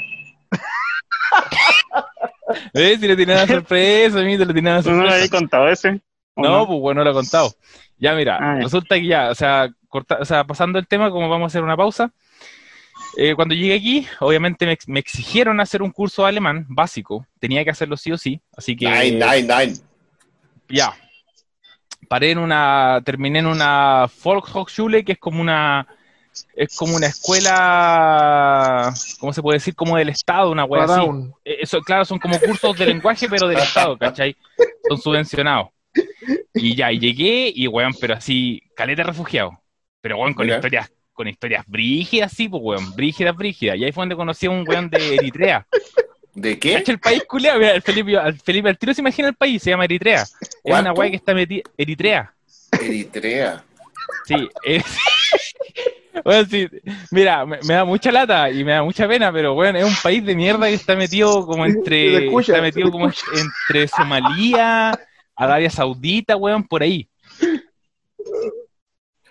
¿Ves? 2.75 2.99
Si 3.01 3.07
le 3.09 3.17
tiene 3.17 3.33
una 3.35 3.47
sorpresa, 3.47 4.19
a 4.21 4.23
mí 4.23 4.37
te 4.39 4.45
le 4.47 4.53
tiene 4.53 4.71
una 4.71 4.83
¿Tú 4.83 4.91
no 4.91 4.97
lo 4.97 5.03
sorpresa. 5.03 5.17
habías 5.17 5.31
contado 5.31 5.69
ese? 5.69 6.01
¿O 6.35 6.43
No, 6.43 6.67
pues 6.67 6.81
bueno, 6.81 7.03
lo 7.05 7.11
he 7.11 7.15
contado. 7.15 7.53
Ya, 7.99 8.15
mira, 8.15 8.39
Ah, 8.41 8.59
resulta 8.61 8.95
que 8.97 9.07
ya, 9.07 9.31
o 9.31 9.35
sea, 9.35 9.69
corta- 9.89 10.19
o 10.21 10.25
sea, 10.25 10.45
pasando 10.45 10.79
el 10.79 10.87
tema, 10.87 11.11
como 11.11 11.29
vamos 11.29 11.45
a 11.45 11.49
hacer 11.49 11.63
una 11.63 11.77
pausa, 11.77 12.13
eh, 13.17 13.35
cuando 13.35 13.55
llegué 13.55 13.75
aquí, 13.75 14.07
obviamente 14.21 14.65
me, 14.67 14.73
ex- 14.73 14.89
me 14.89 15.01
exigieron 15.01 15.61
hacer 15.61 15.83
un 15.83 15.91
curso 15.91 16.23
de 16.23 16.29
alemán 16.29 16.67
básico, 16.69 17.27
tenía 17.39 17.63
que 17.65 17.71
hacerlo 17.71 17.97
sí 17.97 18.11
o 18.13 18.17
sí, 18.19 18.41
así 18.57 18.77
que 18.77 18.87
Nine, 18.87 19.13
nine, 19.25 19.43
nine. 19.43 19.75
ya. 20.69 20.93
Paré 22.11 22.33
en 22.33 22.39
una, 22.39 23.01
terminé 23.05 23.39
en 23.39 23.47
una 23.47 24.11
Volkshochschule, 24.25 25.05
que 25.05 25.13
es 25.13 25.19
como 25.19 25.41
una, 25.41 25.87
es 26.57 26.77
como 26.77 26.97
una 26.97 27.07
escuela, 27.07 28.93
¿cómo 29.21 29.33
se 29.33 29.41
puede 29.41 29.59
decir? 29.59 29.77
Como 29.77 29.97
del 29.97 30.09
Estado, 30.09 30.51
una 30.51 30.65
wea 30.65 30.83
así. 30.83 31.03
Eh, 31.45 31.59
Eso, 31.61 31.81
claro, 31.83 32.05
son 32.05 32.19
como 32.19 32.37
cursos 32.41 32.77
de 32.77 32.87
lenguaje, 32.87 33.29
pero 33.29 33.47
del 33.47 33.59
Estado, 33.59 33.97
¿cachai? 33.97 34.37
Son 34.89 34.99
subvencionados. 34.99 35.69
Y 36.53 36.75
ya, 36.75 36.91
y 36.91 36.99
llegué, 36.99 37.53
y 37.55 37.69
weón, 37.69 37.93
pero 38.01 38.15
así, 38.15 38.61
caleta 38.75 39.05
refugiado. 39.05 39.63
Pero 40.01 40.17
weón, 40.19 40.35
con 40.35 40.47
Mira. 40.47 40.57
historias, 40.57 40.93
con 41.13 41.29
historias 41.29 41.65
brígidas, 41.69 42.33
sí, 42.33 42.49
pues 42.49 42.61
weón, 42.61 42.93
brígidas, 42.97 43.37
brígidas. 43.37 43.77
Y 43.77 43.85
ahí 43.85 43.93
fue 43.93 44.03
donde 44.03 44.17
conocí 44.17 44.47
a 44.47 44.51
un 44.51 44.69
weón 44.69 44.91
de 44.91 45.15
Eritrea. 45.15 45.65
¿De 46.41 46.59
qué? 46.59 46.73
¿Cachai 46.75 46.95
el 46.95 47.01
país 47.01 47.23
culiado? 47.29 47.59
Mira, 47.59 47.73
el 47.73 47.83
Felipe, 47.83 48.17
al 48.17 48.39
Felipe 48.41 48.71
al 48.71 48.79
tiro 48.79 48.95
se 48.95 49.03
imagina 49.03 49.29
el 49.29 49.35
país, 49.35 49.63
se 49.63 49.71
llama 49.71 49.85
Eritrea. 49.85 50.23
Es 50.23 50.79
una 50.79 50.93
weá 50.95 51.11
que 51.11 51.17
está 51.17 51.35
metida. 51.35 51.63
Eritrea. 51.77 52.35
Eritrea. 52.81 53.65
Sí, 54.27 54.49
es. 54.65 54.85
Bueno, 56.25 56.47
sí, 56.51 56.69
mira, 57.13 57.47
me, 57.47 57.59
me 57.63 57.75
da 57.75 57.85
mucha 57.85 58.11
lata 58.11 58.51
y 58.51 58.65
me 58.65 58.73
da 58.73 58.83
mucha 58.83 59.07
pena, 59.07 59.33
pero 59.33 59.55
bueno, 59.55 59.79
es 59.79 59.85
un 59.85 59.95
país 60.03 60.23
de 60.23 60.35
mierda 60.35 60.67
que 60.67 60.75
está 60.75 60.97
metido 60.97 61.47
como 61.47 61.65
entre. 61.65 62.27
escucha, 62.27 62.53
está 62.53 62.63
metido 62.63 62.91
como 62.91 63.07
entre 63.07 63.89
Somalia, 63.89 64.99
Arabia 65.37 65.71
Saudita, 65.71 66.37
weón, 66.37 66.65
por 66.65 66.83
ahí. 66.83 67.09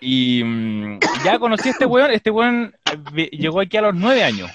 Y 0.00 0.42
mm, 0.42 1.00
ya 1.22 1.38
conocí 1.38 1.68
a 1.68 1.72
este 1.72 1.84
weón, 1.84 2.10
este 2.10 2.30
weón 2.30 2.74
eh, 3.14 3.28
llegó 3.30 3.60
aquí 3.60 3.76
a 3.76 3.82
los 3.82 3.94
nueve 3.94 4.24
años. 4.24 4.50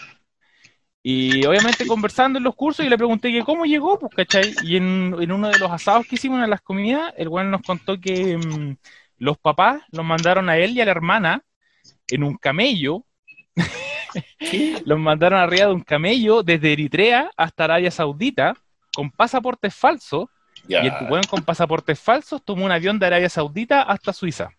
Y 1.08 1.46
obviamente 1.46 1.86
conversando 1.86 2.40
en 2.40 2.44
los 2.44 2.56
cursos, 2.56 2.84
y 2.84 2.90
le 2.90 2.98
pregunté 2.98 3.32
que 3.32 3.44
cómo 3.44 3.66
llegó, 3.66 4.00
pues, 4.00 4.12
¿cachai? 4.16 4.56
Y 4.64 4.76
en, 4.78 5.16
en 5.20 5.32
uno 5.32 5.50
de 5.50 5.60
los 5.60 5.70
asados 5.70 6.08
que 6.08 6.16
hicimos 6.16 6.44
en 6.44 6.50
las 6.50 6.62
comidas, 6.62 7.14
el 7.16 7.28
weón 7.28 7.52
nos 7.52 7.62
contó 7.62 8.02
que 8.02 8.36
mm, 8.36 8.76
los 9.20 9.38
papás 9.38 9.84
los 9.92 10.04
mandaron 10.04 10.50
a 10.50 10.58
él 10.58 10.72
y 10.72 10.82
a 10.82 10.86
la 10.86 10.90
hermana 10.90 11.44
en 12.08 12.24
un 12.24 12.36
camello. 12.38 13.06
los 14.86 14.98
mandaron 14.98 15.40
arriba 15.40 15.68
de 15.68 15.74
un 15.74 15.82
camello 15.82 16.42
desde 16.42 16.74
Eritrea 16.74 17.30
hasta 17.38 17.66
Arabia 17.66 17.92
Saudita 17.92 18.56
con 18.92 19.12
pasaportes 19.12 19.76
falsos. 19.76 20.28
Y 20.68 20.74
el 20.74 20.92
weón 21.08 21.26
con 21.30 21.44
pasaportes 21.44 22.00
falsos 22.00 22.44
tomó 22.44 22.66
un 22.66 22.72
avión 22.72 22.98
de 22.98 23.06
Arabia 23.06 23.30
Saudita 23.30 23.84
hasta 23.84 24.12
Suiza. 24.12 24.50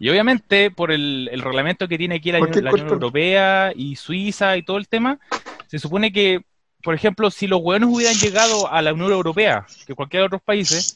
Y 0.00 0.08
obviamente, 0.08 0.70
por 0.70 0.90
el, 0.90 1.28
el 1.30 1.42
reglamento 1.42 1.86
que 1.86 1.98
tiene 1.98 2.16
aquí 2.16 2.32
la, 2.32 2.40
Unión. 2.40 2.66
Europea 2.88 3.70
y 3.76 3.96
Suiza 3.96 4.56
y 4.56 4.62
todo 4.62 4.78
el 4.78 4.88
tema, 4.88 5.18
se 5.66 5.78
supone 5.78 6.10
que, 6.10 6.40
por 6.82 6.94
ejemplo, 6.94 7.30
si 7.30 7.46
los 7.46 7.60
hueones 7.62 7.88
hubieran 7.92 8.14
llegado 8.16 8.72
a 8.72 8.80
la 8.80 8.94
Unión 8.94 9.12
Europea, 9.12 9.66
que 9.86 9.94
cualquier 9.94 10.22
otros 10.22 10.40
países, 10.42 10.94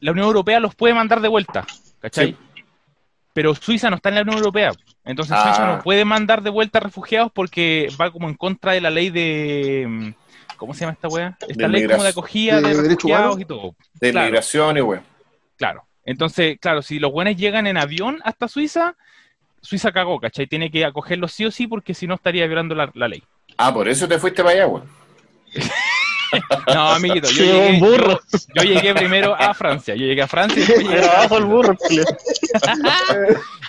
la 0.00 0.10
Unión 0.10 0.26
Europea 0.26 0.58
los 0.58 0.74
puede 0.74 0.92
mandar 0.92 1.20
de 1.20 1.28
vuelta, 1.28 1.64
¿cachai? 2.00 2.32
Sí. 2.32 2.62
Pero 3.32 3.54
Suiza 3.54 3.90
no 3.90 3.96
está 3.96 4.08
en 4.08 4.16
la 4.16 4.22
Unión 4.22 4.38
Europea. 4.38 4.72
Entonces 5.04 5.36
Ah. 5.38 5.44
Suiza 5.44 5.76
no 5.76 5.82
puede 5.82 6.04
mandar 6.04 6.42
de 6.42 6.50
vuelta 6.50 6.80
refugiados 6.80 7.30
porque 7.32 7.88
va 7.98 8.10
como 8.10 8.28
en 8.28 8.34
contra 8.34 8.72
de 8.72 8.80
la 8.80 8.90
ley 8.90 9.10
de... 9.10 10.14
¿Cómo 10.56 10.74
se 10.74 10.80
llama 10.80 10.92
esta 10.94 11.06
wea? 11.08 11.38
Esta 11.48 11.68
ley 11.68 11.86
como 11.86 12.02
de 12.02 12.08
acogida 12.08 12.56
¿De 12.56 12.62
de, 12.62 12.68
derechos 12.68 12.88
refugiados 12.88 13.36
humanos? 13.36 13.40
y 13.40 13.44
todo. 13.44 13.74
De 13.94 14.10
Claro. 14.10 14.26
migración 14.26 14.76
y 14.76 14.80
weón. 14.80 15.02
Claro. 15.56 15.84
Entonces, 16.04 16.58
claro, 16.60 16.82
si 16.82 16.98
los 16.98 17.12
buenos 17.12 17.36
llegan 17.36 17.66
en 17.66 17.76
avión 17.76 18.20
hasta 18.24 18.48
Suiza, 18.48 18.96
Suiza 19.60 19.92
cagó, 19.92 20.18
¿cachai? 20.20 20.46
Tiene 20.46 20.70
que 20.70 20.84
acogerlos 20.84 21.32
sí 21.32 21.44
o 21.44 21.50
sí 21.50 21.66
porque 21.66 21.94
si 21.94 22.06
no 22.06 22.14
estaría 22.14 22.46
violando 22.46 22.74
la, 22.74 22.90
la 22.94 23.08
ley. 23.08 23.22
Ah, 23.56 23.72
por 23.72 23.88
eso 23.88 24.08
te 24.08 24.18
fuiste 24.18 24.42
para 24.42 24.54
allá, 24.54 24.66
weón. 24.66 24.88
No, 26.72 26.90
amiguito, 26.90 27.28
yo 27.30 27.42
llegué, 27.44 27.70
un 27.70 27.80
burro. 27.80 28.20
yo, 28.54 28.62
yo 28.62 28.62
llegué 28.62 28.94
primero 28.94 29.34
a 29.34 29.52
Francia. 29.54 29.94
Yo 29.96 30.06
llegué 30.06 30.22
a 30.22 30.28
Francia 30.28 30.62
y 30.62 30.66
después 30.66 30.86
llegué 30.86 30.98
Era 30.98 31.08
a 31.12 31.16
abajo 31.18 31.38
el 31.38 31.44
burro. 31.44 31.76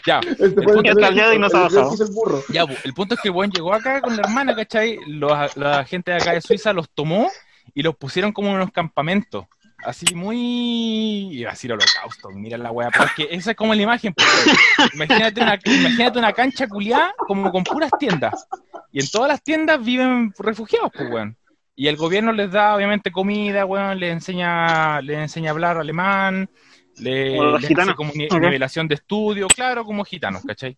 Ya, 0.05 0.19
Este 0.19 0.45
El 0.45 0.53
punto 0.55 0.82
es 0.82 0.95
que 1.32 1.39
no 1.39 1.49
se 1.49 1.57
ha 1.57 1.59
bajado. 1.61 1.93
el 2.03 2.11
burro. 2.11 2.43
ya, 2.49 2.65
el 2.84 2.93
punto 2.95 3.13
es 3.13 3.21
que 3.21 3.27
el 3.27 3.34
buen 3.34 3.51
llegó 3.51 3.71
acá 3.71 4.01
con 4.01 4.15
la 4.15 4.23
hermana, 4.23 4.55
¿cachai? 4.55 4.97
Los, 5.05 5.55
la 5.57 5.86
gente 5.86 6.09
de 6.11 6.17
acá 6.17 6.34
de 6.34 6.41
Suiza 6.41 6.73
los 6.73 6.89
tomó 6.89 7.29
y 7.75 7.84
los 7.84 7.95
pusieron 7.95 8.32
como 8.32 8.49
en 8.49 8.55
unos 8.55 8.71
campamentos. 8.71 9.45
Así 9.84 10.13
muy. 10.13 11.29
Iba 11.32 11.49
a 11.49 11.53
decir 11.53 11.71
holocausto, 11.71 12.29
mira 12.29 12.57
la 12.57 12.71
weá. 12.71 12.89
Pero 12.91 13.05
es 13.05 13.11
que 13.13 13.27
esa 13.32 13.51
es 13.51 13.57
como 13.57 13.73
la 13.73 13.82
imagen. 13.82 14.13
porque 14.13 14.93
imagínate, 14.95 15.41
una, 15.41 15.59
imagínate 15.65 16.19
una 16.19 16.34
cancha 16.34 16.67
culiada 16.67 17.13
como 17.17 17.51
con 17.51 17.63
puras 17.63 17.91
tiendas. 17.99 18.47
Y 18.91 18.99
en 18.99 19.09
todas 19.09 19.29
las 19.29 19.41
tiendas 19.43 19.84
viven 19.84 20.34
refugiados, 20.38 20.91
pues, 20.95 21.09
weón. 21.09 21.38
Y 21.75 21.88
el 21.88 21.95
gobierno 21.95 22.32
les 22.32 22.51
da, 22.51 22.75
obviamente, 22.75 23.11
comida, 23.11 23.65
weón, 23.65 23.99
les 23.99 24.11
enseña, 24.11 25.01
les 25.01 25.17
enseña 25.17 25.49
a 25.49 25.53
hablar 25.53 25.77
alemán, 25.77 26.49
les 26.97 27.39
gitanos. 27.65 27.89
hace 27.89 27.95
como 27.95 28.11
ni- 28.13 28.25
Ok. 28.25 28.34
nivelación 28.39 28.88
de 28.88 28.95
estudio, 28.95 29.47
claro, 29.47 29.84
como 29.86 30.03
gitanos, 30.03 30.43
¿cachai? 30.45 30.77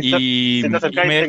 Y, 0.00 0.62
te 0.62 0.68
me- 0.68 0.80
te 0.80 0.90
los. 0.90 1.26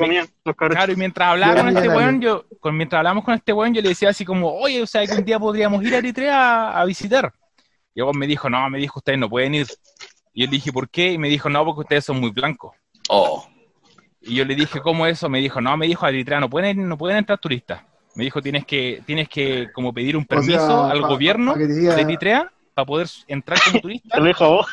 Claro, 0.75 0.91
y 0.91 0.95
mientras 0.95 1.29
hablaba 1.29 1.55
con 1.61 1.67
este 1.69 1.89
weón, 1.97 2.21
yo, 2.21 2.45
con, 2.59 2.77
mientras 2.77 2.99
hablamos 2.99 3.23
con 3.23 3.33
este 3.33 3.53
weón, 3.53 3.73
yo 3.73 3.81
le 3.81 3.89
decía 3.89 4.09
así 4.09 4.25
como, 4.25 4.53
oye, 4.53 4.81
o 4.81 4.87
sea, 4.87 5.05
que 5.05 5.13
un 5.13 5.25
día 5.25 5.39
podríamos 5.39 5.83
ir 5.83 5.93
a 5.95 5.97
Eritrea 5.99 6.69
a, 6.69 6.81
a 6.81 6.85
visitar. 6.85 7.33
Y 7.95 8.01
weón 8.01 8.17
me 8.17 8.27
dijo, 8.27 8.49
no, 8.49 8.69
me 8.69 8.77
dijo, 8.79 8.99
ustedes 8.99 9.17
no 9.19 9.29
pueden 9.29 9.55
ir. 9.55 9.67
Y 10.33 10.41
yo 10.41 10.45
le 10.45 10.51
dije, 10.51 10.71
¿por 10.71 10.89
qué? 10.89 11.13
Y 11.13 11.17
me 11.17 11.29
dijo, 11.29 11.49
no, 11.49 11.65
porque 11.65 11.81
ustedes 11.81 12.05
son 12.05 12.19
muy 12.19 12.29
blancos. 12.31 12.73
Oh. 13.09 13.47
Y 14.21 14.35
yo 14.35 14.45
le 14.45 14.55
dije, 14.55 14.81
¿cómo 14.81 15.07
eso? 15.07 15.29
Me 15.29 15.39
dijo, 15.39 15.61
no, 15.61 15.75
me 15.77 15.87
dijo, 15.87 16.05
a 16.05 16.09
Eritrea 16.09 16.39
no 16.39 16.49
pueden, 16.49 16.87
no 16.87 16.97
pueden 16.97 17.17
entrar 17.17 17.39
turistas. 17.39 17.81
Me 18.15 18.23
dijo, 18.23 18.41
tienes 18.41 18.65
que, 18.65 19.01
tienes 19.05 19.29
que 19.29 19.67
como 19.73 19.93
pedir 19.93 20.17
un 20.17 20.23
O 20.23 20.25
sea, 20.27 20.37
permiso 20.37 20.83
al 20.85 21.01
pa- 21.01 21.07
gobierno 21.07 21.53
pa 21.53 21.67
diga- 21.67 21.95
de 21.95 22.01
Eritrea 22.01 22.51
para 22.77 22.85
poder 22.85 23.07
entrar 23.27 23.57
como 23.65 23.79
turista. 23.81 24.09
Te 24.13 24.19
lo 24.19 24.25
dijo 24.27 24.45
a 24.45 24.49
vos. 24.49 24.67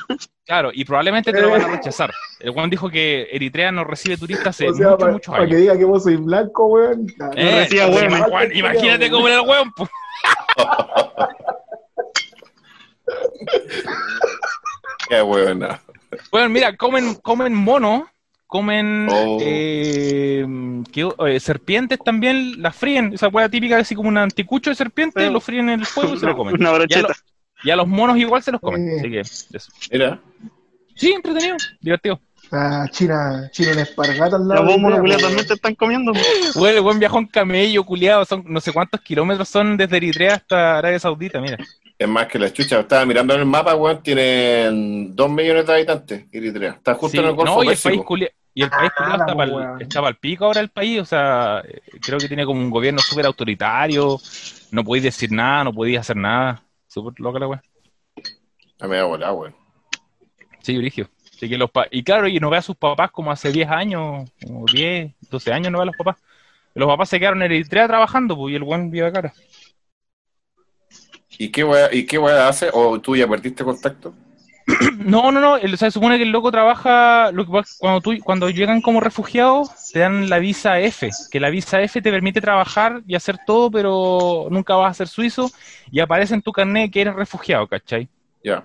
Claro, 0.45 0.71
y 0.75 0.85
probablemente 0.85 1.33
te 1.33 1.41
lo 1.41 1.49
van 1.53 1.63
a 1.63 1.69
rechazar. 1.69 2.13
El 2.39 2.51
weón 2.51 2.69
dijo 2.69 2.91
que 2.91 3.29
Eritrea 3.33 3.73
no 3.73 3.83
recibe 3.83 4.19
turistas 4.19 4.49
hace 4.49 4.69
O 4.69 4.75
sea, 4.75 4.89
muchos, 4.91 4.99
para, 4.99 5.13
muchos 5.13 5.35
que 5.49 5.57
diga 5.57 5.79
que 5.79 5.85
vos 5.87 6.03
sois 6.03 6.21
blanco, 6.23 6.67
weón. 6.67 7.07
Eh, 7.35 7.67
weón. 7.73 8.23
Juan, 8.25 8.55
imagínate 8.55 9.11
cómo 9.11 9.27
era 9.27 9.41
el 9.41 9.49
weón, 9.49 9.73
pues. 9.75 9.89
Qué 15.09 15.23
weón. 15.23 15.67
Bueno, 16.31 16.49
mira, 16.51 16.77
comen, 16.77 17.15
comen 17.15 17.55
mono, 17.55 18.07
comen 18.47 19.09
Oh. 19.11 19.39
eh, 19.41 20.47
¿qué- 20.93 21.09
eh, 21.27 21.41
serpientes 21.41 21.99
también, 22.05 22.61
las 22.61 22.77
fríen, 22.77 23.15
esa 23.15 23.29
hueá 23.29 23.49
típica 23.49 23.79
así 23.79 23.95
como 23.95 24.11
un 24.11 24.19
anticucho 24.19 24.69
de 24.69 24.77
serpiente, 24.77 25.31
lo 25.31 25.41
fríen 25.41 25.71
en 25.71 25.81
el 25.81 25.87
fuego 25.87 26.13
y 26.15 26.19
se 26.19 26.27
lo 26.27 26.37
comen. 26.53 26.57
Una 26.61 26.73
brocheta. 26.73 27.15
Y 27.65 27.71
a 27.71 27.77
los 27.77 27.87
monos 27.89 28.17
igual 28.19 28.43
se 28.43 28.53
los 28.53 28.61
comen, 28.61 28.89
Eh. 28.89 28.97
así 29.01 29.11
que 29.11 29.21
eso. 29.21 29.73
Mira. 29.91 30.21
Sí, 30.95 31.13
entretenido, 31.13 31.57
divertido. 31.81 32.21
Ah, 32.53 32.87
China, 32.91 33.49
China 33.53 33.73
en 33.73 33.79
espargata 33.81 34.37
al 34.37 34.47
lado. 34.47 34.63
Los 34.65 34.75
Eritrea, 34.75 34.99
culiados 35.01 35.23
también 35.23 35.47
te 35.49 35.55
están 35.55 35.75
comiendo. 35.75 36.13
Bueno, 36.55 36.77
el 36.77 36.83
buen 36.83 36.99
viajó 37.01 37.19
en 37.19 37.27
camello, 37.27 37.83
culiado, 37.85 38.25
son 38.25 38.45
no 38.47 38.61
sé 38.61 38.71
cuántos 38.73 39.01
kilómetros 39.01 39.49
son 39.49 39.77
desde 39.77 39.97
Eritrea 39.97 40.35
hasta 40.35 40.79
Arabia 40.79 40.99
Saudita, 41.01 41.41
mira. 41.41 41.57
Es 41.99 42.09
más 42.09 42.27
que 42.27 42.39
la 42.39 42.53
chucha. 42.53 42.81
Estaba 42.81 43.07
mirando 43.07 43.35
en 43.35 43.41
el 43.41 43.47
mapa, 43.47 43.75
weón. 43.75 44.03
Tienen 44.03 45.17
dos 45.17 45.31
millones 45.31 45.67
de 45.67 45.73
habitantes, 45.73 46.25
Eritrea. 46.31 46.73
Está 46.73 46.95
justo 46.95 47.09
Sí, 47.13 47.19
en 47.19 47.25
el 47.27 47.33
Golfo 47.33 47.57
no, 47.57 47.65
y 47.65 47.69
el 47.73 47.79
país 47.79 48.01
culia- 48.03 48.31
y 48.53 48.63
el 48.63 48.71
país 48.71 48.91
culiao 48.97 49.15
Ah, 49.15 49.19
está 49.21 49.35
pa'l- 49.35 49.53
weá. 49.55 49.77
está 49.81 50.03
pa'l 50.03 50.17
pico 50.17 50.45
ahora 50.45 50.61
el 50.61 50.69
país, 50.69 51.01
o 51.01 51.05
sea, 51.05 51.63
creo 52.03 52.19
que 52.19 52.29
tiene 52.29 52.45
como 52.45 52.61
un 52.61 52.71
gobierno 52.71 53.01
súper 53.01 53.27
autoritario, 53.27 54.21
no 54.71 54.85
podéis 54.85 55.05
decir 55.05 55.33
nada, 55.33 55.65
no 55.65 55.73
podéis 55.73 55.99
hacer 56.01 56.17
nada, 56.17 56.63
súper 56.95 57.19
loca 57.19 57.39
la 57.41 57.49
weá. 57.49 57.63
A 58.81 58.87
media 58.87 59.05
volada, 59.05 59.33
weón. 59.33 59.55
Sí, 60.63 60.79
Brigio. 60.79 61.11
Así 61.35 61.49
que 61.49 61.59
los 61.59 61.71
pa- 61.71 61.89
y 61.91 62.05
claro, 62.05 62.29
y 62.29 62.39
no 62.39 62.49
ve 62.49 62.59
a 62.59 62.63
sus 62.63 62.77
papás 62.77 63.11
como 63.11 63.33
hace 63.33 63.51
10 63.51 63.69
años, 63.69 64.31
como 64.47 64.65
10, 64.73 65.13
12 65.29 65.53
años 65.53 65.73
no 65.73 65.79
ve 65.79 65.83
a 65.83 65.87
los 65.87 65.97
papás. 65.97 66.17
Los 66.75 66.89
papás 66.89 67.09
se 67.09 67.19
quedaron 67.19 67.43
en 67.43 67.51
Eritrea 67.53 67.87
trabajando, 67.89 68.37
pues, 68.37 68.53
y 68.53 68.57
el 68.57 68.63
buen 68.63 68.91
vive 68.91 69.13
cara. 69.13 69.33
¿Y 71.37 71.51
qué 71.51 71.65
weá, 71.65 71.93
¿Y 71.93 72.07
qué 72.07 72.19
weá 72.19 72.49
hace? 72.49 72.71
¿O 72.73 73.01
tú 73.01 73.17
ya 73.17 73.27
perdiste 73.27 73.65
contacto? 73.65 74.15
No, 74.99 75.31
no, 75.31 75.41
no, 75.41 75.57
el- 75.57 75.75
o 75.75 75.77
sea, 75.77 75.91
se 75.91 75.95
supone 75.95 76.17
que 76.17 76.23
el 76.25 76.31
loco 76.31 76.51
trabaja, 76.51 77.31
lo 77.33 77.45
que 77.45 77.53
pasa- 77.53 77.75
cuando, 77.79 78.01
tú, 78.01 78.13
cuando 78.23 78.49
llegan 78.51 78.81
como 78.81 79.01
refugiados, 79.01 79.71
te 79.93 79.99
dan 80.01 80.29
la 80.31 80.39
visa 80.39 80.81
F, 80.81 81.11
que 81.31 81.41
la 81.41 81.51
visa 81.51 81.83
F 81.83 82.01
te 82.01 82.11
permite 82.11 82.41
trabajar 82.41 83.03
y 83.07 83.15
hacer 83.15 83.39
todo, 83.47 83.71
pero 83.71 84.47
nunca 84.51 84.75
vas 84.77 84.91
a 84.93 84.95
ser 84.95 85.09
suizo, 85.09 85.51
y 85.91 86.01
aparece 86.01 86.35
en 86.35 86.43
tu 86.43 86.53
carnet 86.53 86.91
que 86.93 87.03
eres 87.03 87.15
refugiado, 87.15 87.67
¿cachai? 87.67 88.09
Ya. 88.43 88.65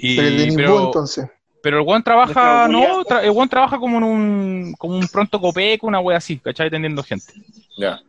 Pero 0.00 0.30
de 0.30 0.52
pero, 0.56 0.68
ningún 0.70 0.84
entonces. 0.86 1.28
pero 1.62 1.78
el 1.78 1.84
buen 1.84 2.02
trabaja, 2.02 2.66
no, 2.68 3.02
tra- 3.04 3.22
el 3.22 3.30
buen 3.32 3.48
trabaja 3.48 3.78
como 3.78 3.98
en 3.98 4.04
un, 4.04 4.74
como 4.78 4.96
un 4.96 5.06
pronto 5.08 5.40
copeco, 5.40 5.86
una 5.86 6.00
wea 6.00 6.18
así, 6.18 6.38
¿cachai? 6.38 6.68
Atendiendo 6.68 7.02
gente. 7.02 7.32
Ya. 7.76 8.00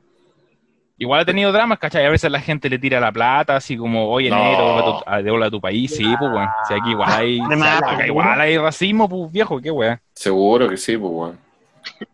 Igual 1.01 1.21
ha 1.21 1.25
tenido 1.25 1.51
dramas, 1.51 1.79
¿cachai? 1.79 2.05
A 2.05 2.11
veces 2.11 2.29
la 2.29 2.39
gente 2.39 2.69
le 2.69 2.77
tira 2.77 2.99
la 2.99 3.11
plata, 3.11 3.55
así 3.55 3.75
como, 3.75 4.07
oye, 4.11 4.29
No. 4.29 4.35
negro, 4.35 5.01
devuelve 5.23 5.47
a 5.47 5.49
tu- 5.49 5.59
país, 5.59 5.95
sí, 5.95 6.03
pues, 6.19 6.31
weón. 6.31 6.47
Si 6.67 6.75
aquí 6.75 6.91
igual 6.91 7.09
hay, 7.11 7.39
acá 7.41 8.05
igual 8.05 8.39
hay 8.39 8.55
racismo, 8.59 9.09
pues, 9.09 9.31
viejo, 9.31 9.59
qué 9.59 9.71
weón. 9.71 9.99
Seguro 10.13 10.69
que 10.69 10.77
sí, 10.77 10.95
pues, 10.97 11.11
weón. 11.11 11.39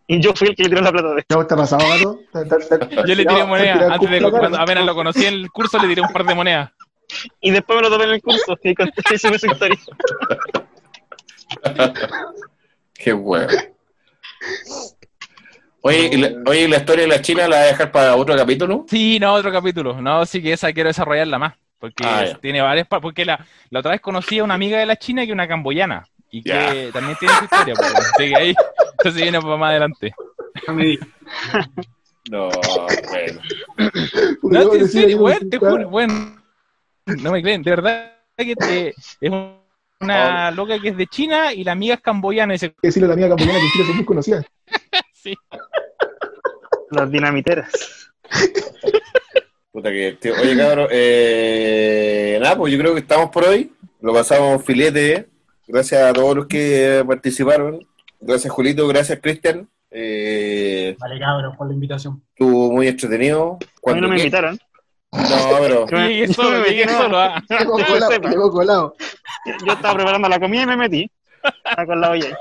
Y 0.08 0.22
yo 0.22 0.32
fui 0.34 0.48
el 0.48 0.56
que 0.56 0.64
le 0.64 0.70
tiró 0.70 0.82
la 0.82 0.92
plata 0.94 1.16
de 1.16 1.26
¿Ya 1.28 1.36
vos 1.36 1.48
te 1.50 1.54
ha 1.54 1.58
pasado, 1.58 1.86
gato? 1.86 2.20
¿Te- 2.32 2.46
te- 2.46 2.78
te- 2.88 2.96
Yo 3.08 3.14
le 3.16 3.26
tiré 3.26 3.44
moneda, 3.44 3.94
antes 3.94 4.10
de 4.10 4.22
cuando 4.32 4.58
apenas 4.58 4.86
lo 4.86 4.96
conocí 4.96 5.26
en 5.26 5.34
el 5.34 5.52
curso, 5.52 5.78
le 5.80 5.88
tiré 5.90 6.00
un 6.02 6.14
par 6.14 6.24
de 6.24 6.34
monedas. 6.34 6.72
Y 7.42 7.52
después 7.52 7.76
me 7.76 7.82
lo 7.84 7.90
topé 7.90 8.06
en 8.06 8.12
el 8.12 8.22
curso. 8.22 8.58
Y 8.64 8.74
conté 8.74 9.18
su 9.18 9.28
historia. 9.36 9.78
Qué 12.94 13.14
weón. 13.14 13.50
Oye, 15.88 16.10
¿y 16.12 16.18
la, 16.18 16.32
oye, 16.46 16.62
¿y 16.64 16.68
la 16.68 16.78
historia 16.78 17.04
de 17.04 17.08
la 17.08 17.22
China 17.22 17.48
la 17.48 17.56
voy 17.58 17.66
a 17.66 17.68
dejar 17.68 17.92
para 17.92 18.16
otro 18.16 18.36
capítulo? 18.36 18.86
Sí, 18.90 19.20
no, 19.20 19.34
otro 19.34 19.52
capítulo. 19.52 20.02
No, 20.02 20.26
sí 20.26 20.42
que 20.42 20.52
esa 20.54 20.74
quiero 20.74 20.90
desarrollarla 20.90 21.40
más. 21.40 21.54
Porque 21.80 22.04
Ah, 22.06 22.26
tiene 22.42 22.60
varias 22.62 22.88
Porque 22.88 23.24
la, 23.24 23.46
la 23.70 23.80
otra 23.80 23.92
vez 23.92 24.02
conocí 24.02 24.40
a 24.40 24.44
una 24.44 24.56
amiga 24.56 24.80
de 24.80 24.86
la 24.86 24.98
China 24.98 25.22
que 25.22 25.30
es 25.30 25.34
una 25.34 25.48
camboyana. 25.48 26.06
Y 26.30 26.44
que 26.44 26.90
también 26.92 27.16
tiene 27.18 27.36
su 27.36 27.44
historia. 27.46 27.74
pues, 27.76 27.96
así 27.96 28.30
que 28.30 28.36
ahí, 28.36 28.56
entonces 28.98 29.22
viene 29.22 29.40
para 29.40 29.56
más 29.58 29.70
adelante. 29.70 30.14
No 32.30 32.50
bueno. 33.10 33.42
No, 34.44 34.70
decía, 34.72 34.88
serio, 35.04 35.26
te 35.50 35.60
claro, 35.60 35.76
juro, 35.78 35.90
weón. 35.90 36.44
No 37.06 37.32
me 37.32 37.42
creen, 37.42 37.64
de 37.64 37.70
verdad 37.72 38.12
que 38.38 38.56
te- 38.56 38.90
es 39.22 39.32
una 40.02 40.52
loca 40.52 40.78
que 40.80 40.90
es 40.90 40.98
de 40.98 41.08
China 41.08 41.54
y 41.54 41.64
la 41.64 41.72
amiga 41.72 41.96
es 41.96 42.02
camboyana. 42.02 42.54
Y 42.56 42.58
se, 42.58 42.72
que 42.72 42.76
decirle 42.82 43.06
a 43.06 43.08
la 43.10 43.14
amiga 43.14 43.30
campeona 43.30 43.54
que 43.54 43.60
en 43.66 43.72
Chile 43.72 43.86
son 43.86 43.96
muy 43.96 44.06
conocidas. 44.06 44.46
Sí. 45.32 45.38
Las 46.92 47.12
dinamiteras. 47.12 47.70
Puta 49.72 49.90
que 49.92 50.18
tío. 50.20 50.34
Oye, 50.42 50.58
cabrón, 50.58 50.88
eh, 50.92 52.38
nada, 52.42 52.58
pues 52.58 52.72
yo 52.74 52.80
creo 52.80 52.94
que 52.94 53.02
estamos 53.02 53.30
por 53.30 53.46
hoy. 53.46 53.74
Lo 54.02 54.14
pasamos 54.14 54.64
filete. 54.64 55.28
Gracias 55.68 56.02
a 56.02 56.14
todos 56.14 56.36
los 56.36 56.48
que 56.48 57.04
participaron. 57.06 57.86
Gracias, 58.20 58.52
Julito. 58.54 58.88
Gracias, 58.88 59.20
Cristian. 59.22 59.68
Eh, 59.92 60.96
Vale, 61.00 61.20
cabrón, 61.20 61.56
por 61.58 61.68
la 61.68 61.74
invitación. 61.74 62.22
estuvo 62.30 62.72
muy 62.72 62.88
entretenido. 62.88 63.54
A 63.54 63.66
mí 63.66 63.68
Cuando 63.82 64.02
no 64.04 64.08
me 64.10 64.16
que- 64.16 64.22
invitaron. 64.24 64.58
No, 65.12 65.58
pero 65.62 65.86
Llegué 65.88 66.28
solo, 66.34 66.66
llegué 66.66 66.90
solo. 66.90 67.18
ah. 67.18 67.42
Colado, 67.66 68.52
colado. 68.52 68.96
Yo 69.66 69.74
estaba 69.74 69.96
preparando 69.96 70.28
la 70.30 70.40
comida 70.40 70.64
y 70.64 70.66
me 70.66 70.78
metí. 70.78 71.12
Estaba 71.44 71.86
con 71.86 72.02
la 72.02 72.12
olla 72.12 72.38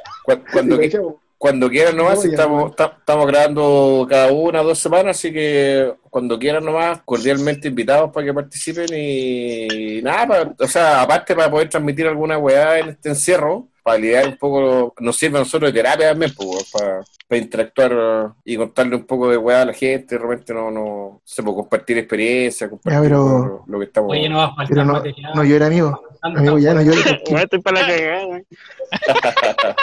cuando, 0.53 0.77
Sí, 0.79 0.91
chavo. 0.91 1.21
Cuando 1.39 1.69
quieran 1.69 1.97
nomás, 1.97 2.19
Oye, 2.21 2.31
estamos, 2.31 2.73
estamos 2.73 3.27
grabando 3.27 4.07
cada 4.09 4.33
una 4.33 4.63
o 4.63 4.65
dos 4.65 4.79
semanas, 4.79 5.19
así 5.19 5.31
que 5.33 5.93
cuando 6.09 6.39
quieran 6.39 6.65
nomás, 6.65 7.01
cordialmente 7.05 7.69
invitados 7.69 8.11
para 8.11 8.25
que 8.27 8.33
participen 8.35 8.87
y 8.91 10.01
nada, 10.03 10.27
pa- 10.27 10.65
o 10.65 10.67
sea, 10.67 11.03
aparte 11.03 11.35
para 11.37 11.51
poder 11.51 11.69
transmitir 11.69 12.07
alguna 12.07 12.39
weá 12.39 12.79
en 12.79 12.89
este 12.91 13.11
encierro, 13.11 13.69
para 13.83 13.99
lidiar 13.99 14.27
un 14.29 14.37
poco, 14.39 14.95
nos 14.99 15.17
sirve 15.17 15.37
a 15.37 15.41
nosotros 15.41 15.73
de 15.73 15.79
terapia 15.83 16.09
también, 16.09 16.33
pues, 16.35 16.71
para, 16.73 17.05
para 17.29 17.41
interactuar 17.43 18.33
y 18.45 18.57
contarle 18.57 18.97
un 18.97 19.05
poco 19.05 19.29
de 19.31 19.37
weá 19.37 19.61
a 19.63 19.67
la 19.67 19.75
gente, 19.75 20.17
de 20.17 20.23
repente 20.23 20.55
no, 20.55 20.71
no, 20.71 21.21
se 21.23 21.43
puede 21.43 21.57
compartir 21.59 21.99
experiencia, 21.99 22.69
compartir 22.71 23.03
pero- 23.03 23.63
lo, 23.67 23.79
que 23.79 23.85
estamos... 23.85 24.11
Oye, 24.11 24.29
no 24.31 24.39
va 24.39 24.45
a 24.47 24.55
faltar 24.55 24.69
Pero 24.69 24.85
no, 24.87 24.93
material. 24.95 25.33
no 25.35 25.45
llore, 25.45 25.65
amigo. 25.67 26.03
Tanta 26.23 26.41
Amigo, 26.41 26.59
ya 26.59 26.73
no 26.75 26.81
llore. 26.83 26.97
Weón, 27.05 27.21
porque 27.29 27.43
estoy 27.43 27.61
para 27.61 27.81
la 27.83 27.87
cagada. 27.95 28.43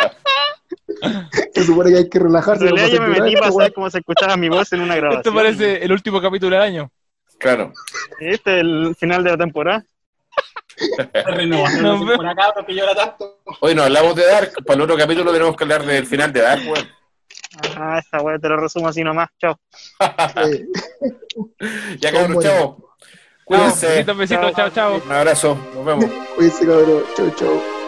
Se 1.53 1.63
supone 1.63 1.91
que 1.91 1.97
hay 1.97 2.09
que 2.09 2.19
relajarse. 2.19 2.65
En 2.67 2.75
realidad 2.75 2.99
no 2.99 3.05
yo 3.07 3.13
me 3.13 3.19
metí 3.19 3.35
para 3.35 3.51
saber 3.51 3.73
cómo 3.73 3.89
se 3.89 3.99
escuchaba 3.99 4.37
mi 4.37 4.49
voz 4.49 4.71
en 4.73 4.81
una 4.81 4.95
grabación. 4.95 5.21
Esto 5.21 5.33
parece 5.33 5.83
el 5.83 5.91
último 5.91 6.21
capítulo 6.21 6.55
del 6.55 6.63
año. 6.65 6.91
Claro. 7.39 7.73
Este 8.19 8.55
es 8.57 8.61
el 8.61 8.95
final 8.97 9.23
de 9.23 9.31
la 9.31 9.37
temporada. 9.37 9.83
No, 11.45 11.69
no, 11.81 12.05
pero- 12.05 12.17
por 12.17 12.27
acá 12.27 12.51
porque 12.55 12.73
llora 12.73 12.95
tanto. 12.95 13.39
Hoy 13.61 13.75
no 13.75 13.83
hablamos 13.83 14.15
de 14.15 14.25
Dark, 14.25 14.53
para 14.65 14.75
el 14.75 14.81
otro 14.81 14.97
capítulo 14.97 15.31
tenemos 15.31 15.55
que 15.55 15.63
hablar 15.63 15.85
del 15.85 16.05
final 16.07 16.33
de 16.33 16.41
Dark, 16.41 16.61
weón. 16.65 16.87
Ajá, 17.63 17.99
esta 17.99 18.21
weá 18.21 18.39
te 18.39 18.49
lo 18.49 18.57
resumo 18.57 18.87
así 18.87 19.03
nomás. 19.03 19.29
Chao. 19.39 19.59
Ya 21.99 22.11
cabrón, 22.11 22.33
Bueno. 22.33 22.41
chao. 22.41 22.95
Cuídense. 23.45 23.87
Besitos, 23.87 24.17
besitos, 24.17 24.53
chao, 24.55 24.69
chao. 24.69 25.01
Un 25.05 25.11
abrazo. 25.11 25.57
Nos 25.75 25.85
vemos. 25.85 26.05
Cuídense, 26.35 26.65
cabrón. 26.65 27.03
Chau, 27.15 27.31
chau. 27.35 27.82